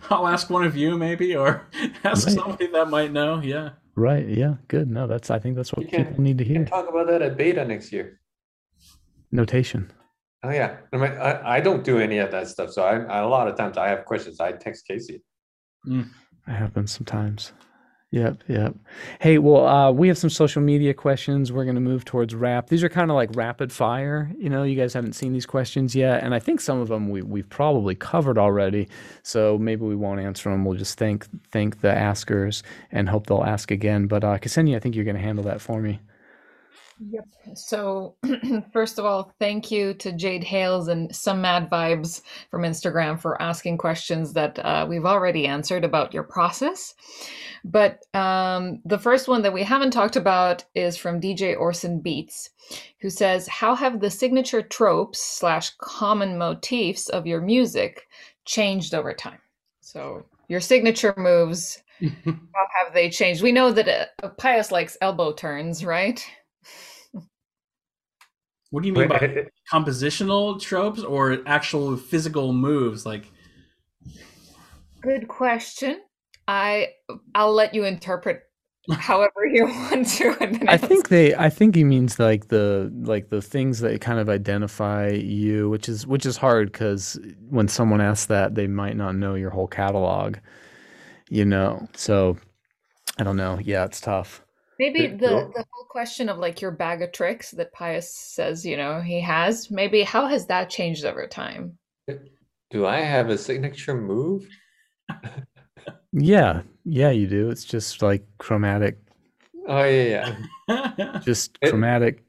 I'll 0.09 0.29
ask 0.29 0.51
one 0.51 0.63
of 0.65 0.77
you 0.77 0.97
maybe, 0.97 1.35
or 1.35 1.67
ask 2.05 2.29
right. 2.29 2.37
somebody 2.37 2.69
that 2.69 2.89
might 2.89 3.11
know. 3.11 3.41
Yeah. 3.41 3.71
Right. 3.97 4.29
Yeah. 4.29 4.55
Good. 4.69 4.89
No, 4.89 5.09
that's. 5.09 5.33
I 5.33 5.41
think 5.41 5.57
that's 5.57 5.73
what 5.73 5.89
can, 5.89 6.05
people 6.05 6.23
need 6.23 6.39
to 6.39 6.45
hear. 6.45 6.65
talk 6.65 6.89
about 6.89 7.09
that 7.09 7.23
at 7.23 7.37
beta 7.37 7.65
next 7.65 7.91
year. 7.91 8.21
Notation. 9.33 9.91
Oh 10.45 10.51
yeah, 10.51 10.77
I 10.93 10.97
mean, 10.97 11.11
I, 11.11 11.57
I 11.57 11.61
don't 11.61 11.83
do 11.83 11.99
any 11.99 12.19
of 12.19 12.31
that 12.31 12.47
stuff. 12.47 12.71
So 12.71 12.85
I, 12.85 13.21
a 13.21 13.27
lot 13.27 13.49
of 13.49 13.57
times 13.57 13.77
I 13.77 13.89
have 13.89 14.05
questions. 14.05 14.39
I 14.39 14.53
text 14.53 14.87
Casey. 14.87 15.25
Mm. 15.89 16.09
It 16.47 16.53
happens 16.53 16.93
sometimes. 16.93 17.53
Yep, 18.13 18.45
yep. 18.47 18.75
Hey, 19.21 19.39
well, 19.39 19.67
uh, 19.67 19.91
we 19.91 20.07
have 20.09 20.19
some 20.19 20.29
social 20.29 20.61
media 20.61 20.93
questions. 20.93 21.51
We're 21.51 21.65
going 21.65 21.77
to 21.77 21.81
move 21.81 22.05
towards 22.05 22.35
wrap. 22.35 22.69
These 22.69 22.85
are 22.85 22.91
kind 22.91 23.11
of 23.11 23.15
like 23.15 23.31
rapid 23.35 23.73
fire. 23.73 24.31
You 24.37 24.51
know, 24.51 24.65
you 24.65 24.77
guys 24.77 24.93
haven't 24.93 25.15
seen 25.15 25.33
these 25.33 25.47
questions 25.47 25.97
yet, 25.97 26.23
and 26.23 26.35
I 26.35 26.39
think 26.39 26.61
some 26.61 26.79
of 26.79 26.89
them 26.89 27.09
we 27.09 27.23
we've 27.23 27.49
probably 27.49 27.95
covered 27.95 28.37
already. 28.37 28.87
So 29.23 29.57
maybe 29.57 29.87
we 29.87 29.97
won't 29.97 30.21
answer 30.21 30.51
them. 30.51 30.67
We'll 30.67 30.77
just 30.77 30.99
thank 30.99 31.27
thank 31.53 31.81
the 31.81 31.91
askers 31.91 32.63
and 32.91 33.09
hope 33.09 33.29
they'll 33.29 33.45
ask 33.45 33.71
again. 33.71 34.09
But 34.09 34.25
uh, 34.25 34.37
Ksenija, 34.37 34.77
I 34.77 34.79
think 34.81 34.95
you're 34.95 35.07
going 35.07 35.17
to 35.17 35.23
handle 35.23 35.45
that 35.45 35.63
for 35.63 35.81
me. 35.81 35.99
Yep. 37.01 37.25
So, 37.55 38.17
first 38.73 38.99
of 38.99 39.05
all, 39.05 39.33
thank 39.39 39.71
you 39.71 39.95
to 39.95 40.13
Jade 40.13 40.45
Hales 40.45 40.89
and 40.89 41.15
some 41.15 41.41
Mad 41.41 41.69
Vibes 41.71 42.23
from 42.51 42.63
Instagram 42.63 43.19
for 43.19 43.41
asking 43.41 43.79
questions 43.79 44.33
that 44.35 44.59
uh, 44.59 44.87
we've 44.89 45.05
already 45.05 45.47
answered 45.47 45.85
about 45.85 46.15
your 46.15 46.23
process. 46.23 46.95
But 47.65 48.05
um, 48.15 48.81
the 48.85 48.99
first 48.99 49.29
one 49.29 49.43
that 49.43 49.53
we 49.53 49.63
haven't 49.63 49.93
talked 49.93 50.17
about 50.17 50.65
is 50.75 50.97
from 50.97 51.21
DJ 51.21 51.59
Orson 51.59 52.01
Beats, 52.01 52.51
who 53.01 53.11
says, 53.11 53.49
"How 53.49 53.75
have 53.75 54.01
the 54.01 54.11
signature 54.11 54.63
tropes 54.63 55.23
slash 55.23 55.71
common 55.79 56.39
motifs 56.39 57.09
of 57.09 57.27
your 57.27 57.41
music 57.41 58.07
changed 58.45 58.95
over 58.95 59.15
time?" 59.15 59.39
So, 59.81 60.27
your 60.49 60.61
signature 60.61 61.15
moves, 61.17 61.83
how 62.01 62.67
have 62.85 62.95
they 62.95 63.11
changed? 63.11 63.43
We 63.43 63.53
know 63.53 63.73
that 63.73 64.11
uh, 64.23 64.29
Pius 64.31 64.73
likes 64.73 64.97
elbow 65.01 65.33
turns, 65.33 65.85
right? 65.85 66.25
What 68.73 68.83
do 68.83 68.89
you 68.89 68.95
mean 68.95 69.09
by 69.09 69.49
compositional 69.71 70.59
tropes 70.59 71.03
or 71.03 71.43
actual 71.45 71.95
physical 71.99 72.55
moves? 72.55 73.05
Like, 73.05 73.31
good 75.03 75.29
question. 75.29 76.01
I 76.49 76.89
I'll 77.35 77.53
let 77.53 77.75
you 77.75 77.85
interpret 77.85 78.45
however 78.91 79.45
you 79.45 79.67
want 79.67 80.09
to. 80.09 80.65
I 80.69 80.79
think 80.79 81.11
they 81.11 81.35
I 81.35 81.51
think 81.51 81.75
he 81.75 81.85
means 81.85 82.19
like 82.19 82.49
the 82.49 82.91
like 83.03 83.29
the 83.29 83.43
things 83.43 83.81
that 83.81 84.01
kind 84.01 84.19
of 84.19 84.31
identify 84.31 85.09
you, 85.09 85.69
which 85.69 85.87
is 85.87 86.07
which 86.07 86.25
is 86.25 86.39
hard 86.39 86.73
cuz 86.73 87.19
when 87.51 87.69
someone 87.69 88.01
asks 88.01 88.25
that, 88.27 88.55
they 88.55 88.69
might 88.69 88.97
not 88.97 89.15
know 89.15 89.35
your 89.35 89.51
whole 89.51 89.69
catalog, 89.69 90.37
you 91.29 91.45
know. 91.45 91.87
So 91.95 92.39
I 93.19 93.25
don't 93.25 93.37
know. 93.37 93.59
Yeah, 93.63 93.85
it's 93.85 94.01
tough. 94.01 94.42
Maybe 94.83 95.07
Good 95.07 95.21
the 95.21 95.29
call. 95.29 95.53
the 95.55 95.65
whole 95.71 95.85
question 95.89 96.29
of 96.29 96.39
like 96.39 96.61
your 96.61 96.73
bag 96.73 97.03
of 97.03 97.13
tricks 97.13 97.53
that 97.53 97.73
Pius 97.73 98.13
says, 98.13 98.67
you 98.67 98.77
know, 98.77 99.01
he 99.01 99.21
has, 99.21 99.71
maybe 99.71 100.03
how 100.03 100.27
has 100.27 100.47
that 100.47 100.71
changed 100.71 101.05
over 101.05 101.29
time? 101.29 101.79
Do 102.71 102.85
I 102.85 102.97
have 102.99 103.31
a 103.31 103.39
signature 103.39 103.95
move? 103.95 104.49
Yeah. 106.13 106.63
Yeah, 106.85 107.11
you 107.11 107.27
do. 107.27 107.49
It's 107.49 107.65
just 107.65 108.03
like 108.03 108.25
chromatic 108.39 108.99
Oh 109.69 109.85
yeah, 109.85 110.37
yeah. 110.69 111.19
just 111.25 111.57
It- 111.63 111.71
chromatic 111.71 112.25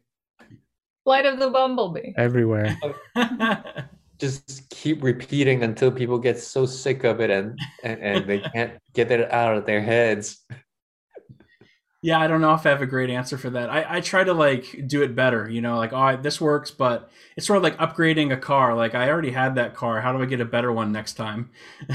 Flight 1.03 1.25
of 1.25 1.39
the 1.39 1.49
Bumblebee. 1.49 2.13
everywhere. 2.17 2.77
Just 4.19 4.69
keep 4.69 5.03
repeating 5.03 5.63
until 5.63 5.91
people 5.91 6.17
get 6.17 6.39
so 6.39 6.65
sick 6.65 7.03
of 7.03 7.19
it 7.19 7.29
and 7.29 7.59
and, 7.83 7.99
and 8.01 8.25
they 8.29 8.39
can't 8.39 8.73
get 8.93 9.11
it 9.11 9.29
out 9.33 9.57
of 9.57 9.65
their 9.65 9.81
heads. 9.81 10.45
Yeah, 12.03 12.19
I 12.19 12.27
don't 12.27 12.41
know 12.41 12.53
if 12.53 12.65
I 12.65 12.69
have 12.69 12.81
a 12.81 12.85
great 12.85 13.09
answer 13.09 13.37
for 13.37 13.49
that. 13.51 13.69
I, 13.69 13.97
I 13.97 14.01
try 14.01 14.25
to 14.25 14.33
like 14.33 14.87
do 14.87 15.03
it 15.03 15.15
better, 15.15 15.49
you 15.49 15.61
know, 15.61 15.77
like, 15.77 15.93
oh, 15.93 16.17
this 16.17 16.41
works, 16.41 16.69
but 16.69 17.09
it's 17.37 17.47
sort 17.47 17.55
of 17.55 17.63
like 17.63 17.77
upgrading 17.77 18.33
a 18.33 18.37
car. 18.37 18.75
Like, 18.75 18.93
I 18.93 19.09
already 19.09 19.31
had 19.31 19.55
that 19.55 19.73
car. 19.73 20.01
How 20.01 20.11
do 20.11 20.21
I 20.21 20.25
get 20.25 20.41
a 20.41 20.45
better 20.45 20.73
one 20.73 20.91
next 20.91 21.13
time? 21.13 21.51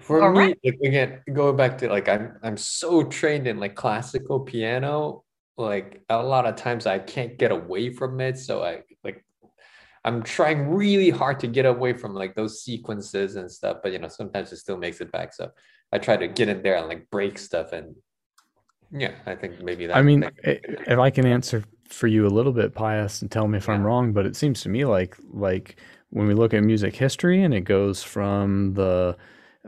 For 0.00 0.20
All 0.24 0.32
me, 0.32 0.38
right. 0.38 0.58
like 0.64 0.78
again, 0.82 1.22
going 1.32 1.56
back 1.56 1.78
to 1.78 1.88
like 1.88 2.08
I'm 2.08 2.36
I'm 2.42 2.56
so 2.56 3.04
trained 3.04 3.46
in 3.46 3.60
like 3.60 3.76
classical 3.76 4.40
piano, 4.40 5.22
like 5.56 6.02
a 6.08 6.20
lot 6.20 6.46
of 6.46 6.56
times 6.56 6.84
I 6.84 6.98
can't 6.98 7.38
get 7.38 7.52
away 7.52 7.90
from 7.90 8.20
it. 8.20 8.38
So 8.38 8.64
I 8.64 8.82
like 9.04 9.24
I'm 10.04 10.24
trying 10.24 10.68
really 10.68 11.10
hard 11.10 11.38
to 11.40 11.46
get 11.46 11.64
away 11.64 11.92
from 11.92 12.12
like 12.12 12.34
those 12.34 12.64
sequences 12.64 13.36
and 13.36 13.48
stuff, 13.50 13.76
but 13.84 13.92
you 13.92 14.00
know, 14.00 14.08
sometimes 14.08 14.50
it 14.50 14.56
still 14.56 14.76
makes 14.76 15.00
it 15.00 15.12
back. 15.12 15.32
So 15.32 15.52
I 15.92 15.98
try 15.98 16.16
to 16.16 16.28
get 16.28 16.48
in 16.48 16.62
there 16.62 16.76
and 16.76 16.88
like 16.88 17.10
break 17.10 17.38
stuff 17.38 17.72
and 17.72 17.96
yeah, 18.92 19.12
I 19.26 19.34
think 19.36 19.60
maybe 19.62 19.86
that 19.86 19.96
I 19.96 20.02
mean, 20.02 20.20
that- 20.20 20.34
if 20.44 20.98
I 20.98 21.10
can 21.10 21.26
answer 21.26 21.64
for 21.88 22.06
you 22.06 22.26
a 22.26 22.28
little 22.28 22.52
bit, 22.52 22.74
Pius, 22.74 23.22
and 23.22 23.30
tell 23.30 23.46
me 23.48 23.58
if 23.58 23.68
I'm 23.68 23.84
wrong, 23.84 24.12
but 24.12 24.26
it 24.26 24.36
seems 24.36 24.62
to 24.62 24.68
me 24.68 24.84
like 24.84 25.16
like 25.32 25.76
when 26.10 26.26
we 26.26 26.34
look 26.34 26.54
at 26.54 26.62
music 26.64 26.96
history 26.96 27.42
and 27.42 27.54
it 27.54 27.62
goes 27.62 28.02
from 28.02 28.74
the 28.74 29.16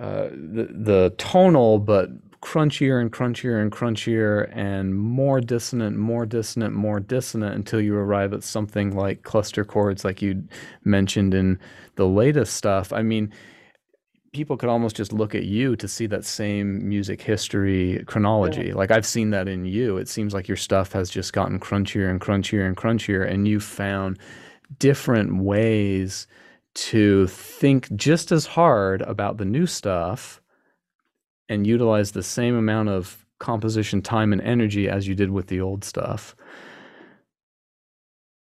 uh, 0.00 0.28
the 0.30 0.68
the 0.72 1.14
tonal, 1.18 1.78
but 1.78 2.10
crunchier 2.40 3.00
and 3.00 3.12
crunchier 3.12 3.62
and 3.62 3.70
crunchier 3.70 4.50
and 4.52 4.96
more 4.96 5.40
dissonant, 5.40 5.96
more 5.96 6.26
dissonant, 6.26 6.74
more 6.74 6.98
dissonant 6.98 7.54
until 7.54 7.80
you 7.80 7.94
arrive 7.94 8.32
at 8.32 8.42
something 8.42 8.96
like 8.96 9.22
cluster 9.22 9.64
chords, 9.64 10.04
like 10.04 10.20
you 10.20 10.42
mentioned 10.84 11.34
in 11.34 11.58
the 11.94 12.06
latest 12.06 12.54
stuff. 12.54 12.92
I 12.92 13.02
mean, 13.02 13.32
people 14.32 14.56
could 14.56 14.68
almost 14.68 14.96
just 14.96 15.12
look 15.12 15.34
at 15.34 15.44
you 15.44 15.76
to 15.76 15.86
see 15.86 16.06
that 16.06 16.24
same 16.24 16.88
music 16.88 17.20
history 17.20 18.02
chronology. 18.06 18.72
Like 18.72 18.90
I've 18.90 19.06
seen 19.06 19.30
that 19.30 19.46
in 19.46 19.64
you. 19.66 19.98
It 19.98 20.08
seems 20.08 20.32
like 20.32 20.48
your 20.48 20.56
stuff 20.56 20.92
has 20.92 21.10
just 21.10 21.32
gotten 21.32 21.60
crunchier 21.60 22.10
and 22.10 22.20
crunchier 22.20 22.66
and 22.66 22.76
crunchier, 22.76 23.28
and 23.28 23.46
you 23.46 23.60
found 23.60 24.18
different 24.78 25.36
ways 25.42 26.26
to 26.74 27.26
think 27.26 27.94
just 27.94 28.32
as 28.32 28.46
hard 28.46 29.02
about 29.02 29.36
the 29.36 29.44
new 29.44 29.66
stuff 29.66 30.40
and 31.50 31.66
utilize 31.66 32.12
the 32.12 32.22
same 32.22 32.56
amount 32.56 32.88
of 32.88 33.26
composition 33.38 34.00
time 34.00 34.32
and 34.32 34.40
energy 34.40 34.88
as 34.88 35.06
you 35.06 35.14
did 35.14 35.30
with 35.30 35.48
the 35.48 35.60
old 35.60 35.84
stuff. 35.84 36.34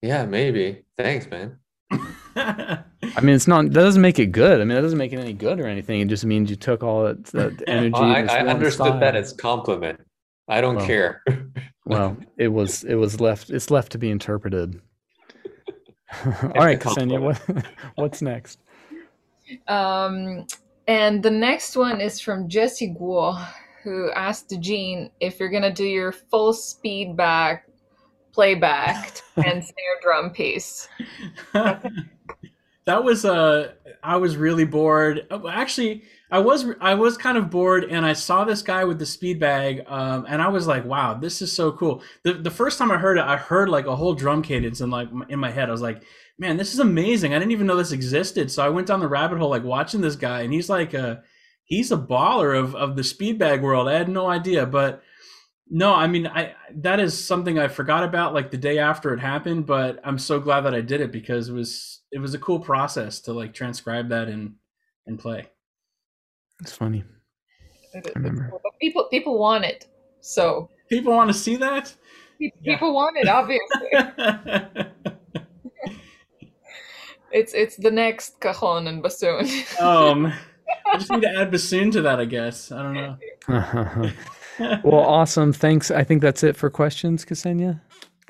yeah, 0.03 0.27
maybe. 0.27 0.83
Thanks, 0.99 1.27
man. 1.31 1.59
I 2.37 3.21
mean, 3.23 3.35
it's 3.35 3.49
not 3.49 3.65
that 3.67 3.73
doesn't 3.73 4.03
make 4.03 4.19
it 4.19 4.27
good. 4.27 4.61
I 4.61 4.65
mean, 4.65 4.75
that 4.75 4.83
doesn't 4.83 4.99
make 4.99 5.13
it 5.13 5.19
any 5.19 5.33
good 5.33 5.61
or 5.61 5.67
anything. 5.67 6.01
It 6.01 6.09
just 6.09 6.25
means 6.25 6.51
you 6.51 6.57
took 6.57 6.83
all 6.83 7.05
that, 7.05 7.25
that 7.27 7.63
energy. 7.69 7.95
Oh, 7.97 8.03
I, 8.03 8.21
I 8.23 8.39
one 8.39 8.49
understood 8.49 9.01
that 9.01 9.17
as 9.17 9.33
compliment. 9.33 10.01
I 10.49 10.61
don't 10.61 10.77
Well, 10.77 10.87
care. 10.87 11.23
Well, 11.87 12.17
it 12.37 12.49
was 12.49 12.85
it 12.85 12.95
was 12.95 13.21
left 13.21 13.51
it's 13.51 13.69
left 13.71 13.91
to 13.93 13.99
be 13.99 14.11
interpreted. 14.11 14.81
All 16.25 16.51
right, 16.65 16.79
Ksenija, 16.79 17.21
what 17.21 17.65
what's 17.97 18.23
next? 18.23 18.61
Um, 19.67 20.47
and 20.87 21.21
the 21.21 21.31
next 21.31 21.77
one 21.77 22.01
is 22.01 22.21
from 22.21 22.49
Jesse 22.49 22.95
Guo, 23.01 23.45
who 23.83 24.13
asked 24.13 24.55
Gene 24.61 25.11
if 25.19 25.41
you're 25.41 25.51
gonna 25.51 25.73
do 25.73 25.85
your 25.85 26.13
full 26.13 26.53
speed 26.53 27.17
bag 27.17 27.61
playback 28.33 29.21
and 29.37 29.65
snare 29.65 29.99
drum 30.03 30.31
piece. 30.31 30.89
That 32.91 33.05
was 33.05 33.25
uh 33.25 33.73
I 34.03 34.17
was 34.17 34.37
really 34.37 34.65
bored. 34.65 35.27
Uh, 35.31 35.47
Actually, 35.49 36.03
I 36.31 36.41
was 36.41 36.67
I 36.81 36.95
was 36.95 37.17
kind 37.17 37.39
of 37.39 37.49
bored, 37.49 37.85
and 37.85 38.05
I 38.05 38.15
saw 38.15 38.45
this 38.45 38.63
guy 38.63 38.83
with 38.85 38.99
the 38.99 39.07
speed 39.07 39.39
bag, 39.39 39.85
um, 39.87 40.27
and 40.29 40.43
I 40.43 40.49
was 40.49 40.67
like, 40.67 40.85
"Wow, 40.85 41.15
this 41.15 41.41
is 41.41 41.53
so 41.53 41.71
cool." 41.71 42.03
The 42.25 42.33
the 42.33 42.51
first 42.51 42.79
time 42.79 42.91
I 42.91 42.97
heard 42.97 43.19
it, 43.19 43.25
I 43.25 43.37
heard 43.37 43.69
like 43.69 43.87
a 43.87 43.95
whole 43.95 44.15
drum 44.15 44.43
cadence 44.43 44.81
in 44.81 44.91
like 44.91 45.09
in 45.29 45.39
my 45.39 45.53
head. 45.53 45.69
I 45.69 45.73
was 45.73 45.83
like, 45.83 46.03
"Man, 46.37 46.57
this 46.57 46.73
is 46.75 46.81
amazing!" 46.81 47.33
I 47.33 47.39
didn't 47.39 47.53
even 47.53 47.69
know 47.69 47.77
this 47.77 47.93
existed. 47.93 48.51
So 48.51 48.65
I 48.65 48.71
went 48.71 48.89
down 48.89 48.99
the 49.01 49.09
rabbit 49.09 49.39
hole, 49.39 49.51
like 49.51 49.63
watching 49.65 50.01
this 50.01 50.17
guy, 50.17 50.41
and 50.41 50.53
he's 50.53 50.69
like 50.69 50.93
a 50.93 51.23
he's 51.65 51.93
a 51.93 51.97
baller 51.97 52.59
of 52.59 52.75
of 52.75 52.97
the 52.97 53.05
speed 53.05 53.39
bag 53.39 53.63
world. 53.63 53.89
I 53.89 53.95
had 53.95 54.09
no 54.09 54.29
idea, 54.29 54.67
but 54.67 55.03
no, 55.69 55.95
I 55.95 56.09
mean, 56.09 56.27
I 56.27 56.55
that 56.79 56.99
is 56.99 57.25
something 57.25 57.57
I 57.57 57.69
forgot 57.69 58.03
about 58.03 58.35
like 58.35 58.51
the 58.51 58.57
day 58.59 58.79
after 58.79 59.15
it 59.15 59.21
happened, 59.21 59.67
but 59.67 60.01
I'm 60.03 60.19
so 60.19 60.41
glad 60.41 60.63
that 60.63 60.75
I 60.75 60.81
did 60.81 61.01
it 61.01 61.13
because 61.13 61.49
it 61.49 61.53
was 61.53 62.00
it 62.13 62.19
was 62.19 62.35
a 62.35 62.39
cool 62.39 62.59
process 62.61 63.21
to 63.21 63.33
like 63.33 63.53
transcribe 63.55 64.09
that 64.09 64.29
and 64.29 64.55
and 65.07 65.19
play. 65.19 65.47
It's 66.61 66.73
funny. 66.73 67.05
It- 67.95 68.07
it's 68.07 68.15
remember. 68.17 68.49
cool. 68.51 68.61
But 68.63 68.73
people 68.81 69.05
people 69.11 69.39
want 69.39 69.65
it, 69.65 69.87
so 70.21 70.69
People 70.89 71.13
want 71.15 71.31
to 71.31 71.35
see 71.35 71.57
that? 71.57 71.95
pe- 72.39 72.51
Yeah. 72.61 72.75
people 72.75 72.93
want 72.95 73.17
it. 73.17 73.29
Obviously, 73.29 73.89
it's 77.33 77.55
it's 77.55 77.77
the 77.77 77.91
next 77.91 78.41
cajon 78.41 78.87
and 78.89 79.03
bassoon. 79.03 79.47
um 79.81 80.33
I 80.93 80.99
just 80.99 81.11
need 81.11 81.23
to 81.23 81.29
add 81.39 81.51
bassoon 81.51 81.91
to 81.93 82.03
that, 82.03 82.19
I 82.21 82.25
guess. 82.25 82.71
I 82.73 82.83
don't 82.83 82.95
know. 82.95 83.17
well, 84.85 85.01
awesome. 85.01 85.53
Thanks. 85.53 85.91
I 85.91 86.05
think 86.05 86.23
that's 86.23 86.43
it 86.45 86.57
for 86.57 86.71
questions, 86.71 87.25
Ksenija. 87.25 87.81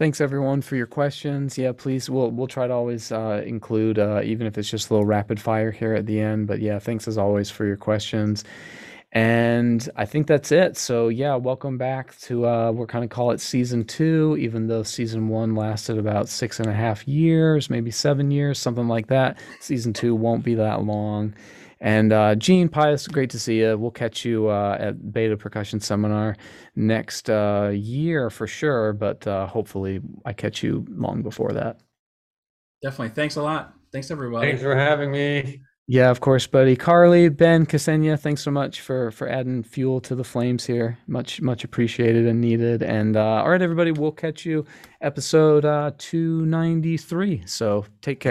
Thanks 0.00 0.22
everyone 0.22 0.62
for 0.62 0.76
your 0.76 0.86
questions. 0.86 1.58
Yeah, 1.58 1.72
please. 1.72 2.08
We'll 2.08 2.30
we'll 2.30 2.46
try 2.46 2.66
to 2.66 2.72
always 2.72 3.12
uh, 3.12 3.42
include, 3.44 3.98
uh, 3.98 4.22
even 4.24 4.46
if 4.46 4.56
it's 4.56 4.70
just 4.70 4.88
a 4.88 4.94
little 4.94 5.06
rapid 5.06 5.38
fire 5.38 5.70
here 5.70 5.92
at 5.92 6.06
the 6.06 6.18
end. 6.20 6.46
But 6.46 6.60
yeah, 6.60 6.78
thanks 6.78 7.06
as 7.06 7.18
always 7.18 7.50
for 7.50 7.66
your 7.66 7.76
questions. 7.76 8.42
And 9.12 9.86
I 9.96 10.06
think 10.06 10.26
that's 10.26 10.52
it. 10.52 10.78
So 10.78 11.08
yeah, 11.08 11.34
welcome 11.34 11.76
back 11.76 12.18
to 12.20 12.46
uh, 12.46 12.72
we're 12.72 12.86
kind 12.86 13.04
of 13.04 13.10
call 13.10 13.32
it 13.32 13.42
season 13.42 13.84
two, 13.84 14.38
even 14.40 14.68
though 14.68 14.84
season 14.84 15.28
one 15.28 15.54
lasted 15.54 15.98
about 15.98 16.30
six 16.30 16.58
and 16.58 16.70
a 16.70 16.72
half 16.72 17.06
years, 17.06 17.68
maybe 17.68 17.90
seven 17.90 18.30
years, 18.30 18.58
something 18.58 18.88
like 18.88 19.08
that. 19.08 19.38
Season 19.60 19.92
two 19.92 20.14
won't 20.14 20.42
be 20.42 20.54
that 20.54 20.82
long. 20.82 21.34
And 21.80 22.12
uh, 22.12 22.34
Gene 22.34 22.68
Pius, 22.68 23.08
great 23.08 23.30
to 23.30 23.38
see 23.38 23.60
you. 23.60 23.76
We'll 23.78 23.90
catch 23.90 24.24
you 24.24 24.48
uh, 24.48 24.76
at 24.78 25.12
Beta 25.12 25.36
Percussion 25.36 25.80
Seminar 25.80 26.36
next 26.76 27.30
uh, 27.30 27.70
year 27.72 28.28
for 28.28 28.46
sure, 28.46 28.92
but 28.92 29.26
uh, 29.26 29.46
hopefully 29.46 30.00
I 30.26 30.34
catch 30.34 30.62
you 30.62 30.84
long 30.90 31.22
before 31.22 31.52
that. 31.52 31.80
Definitely. 32.82 33.14
Thanks 33.14 33.36
a 33.36 33.42
lot. 33.42 33.74
Thanks 33.92 34.10
everybody. 34.10 34.48
Thanks 34.48 34.62
for 34.62 34.76
having 34.76 35.10
me. 35.10 35.62
Yeah, 35.92 36.10
of 36.10 36.20
course, 36.20 36.46
buddy. 36.46 36.76
Karli, 36.76 37.28
Ben, 37.30 37.66
Ksenija, 37.66 38.16
thanks 38.20 38.42
so 38.42 38.52
much 38.52 38.80
for 38.80 39.10
for 39.10 39.28
adding 39.28 39.64
fuel 39.64 40.00
to 40.02 40.14
the 40.14 40.22
flames 40.22 40.64
here. 40.64 40.96
Much 41.08 41.40
much 41.40 41.64
appreciated 41.64 42.28
and 42.28 42.40
needed. 42.40 42.84
And 42.84 43.16
uh, 43.16 43.42
all 43.42 43.50
right, 43.50 43.60
everybody, 43.60 43.90
we'll 43.90 44.12
catch 44.12 44.46
you 44.46 44.64
episode 45.00 45.64
uh, 45.64 45.90
293. 45.98 47.42
So 47.44 47.84
take 48.02 48.20
care. 48.20 48.28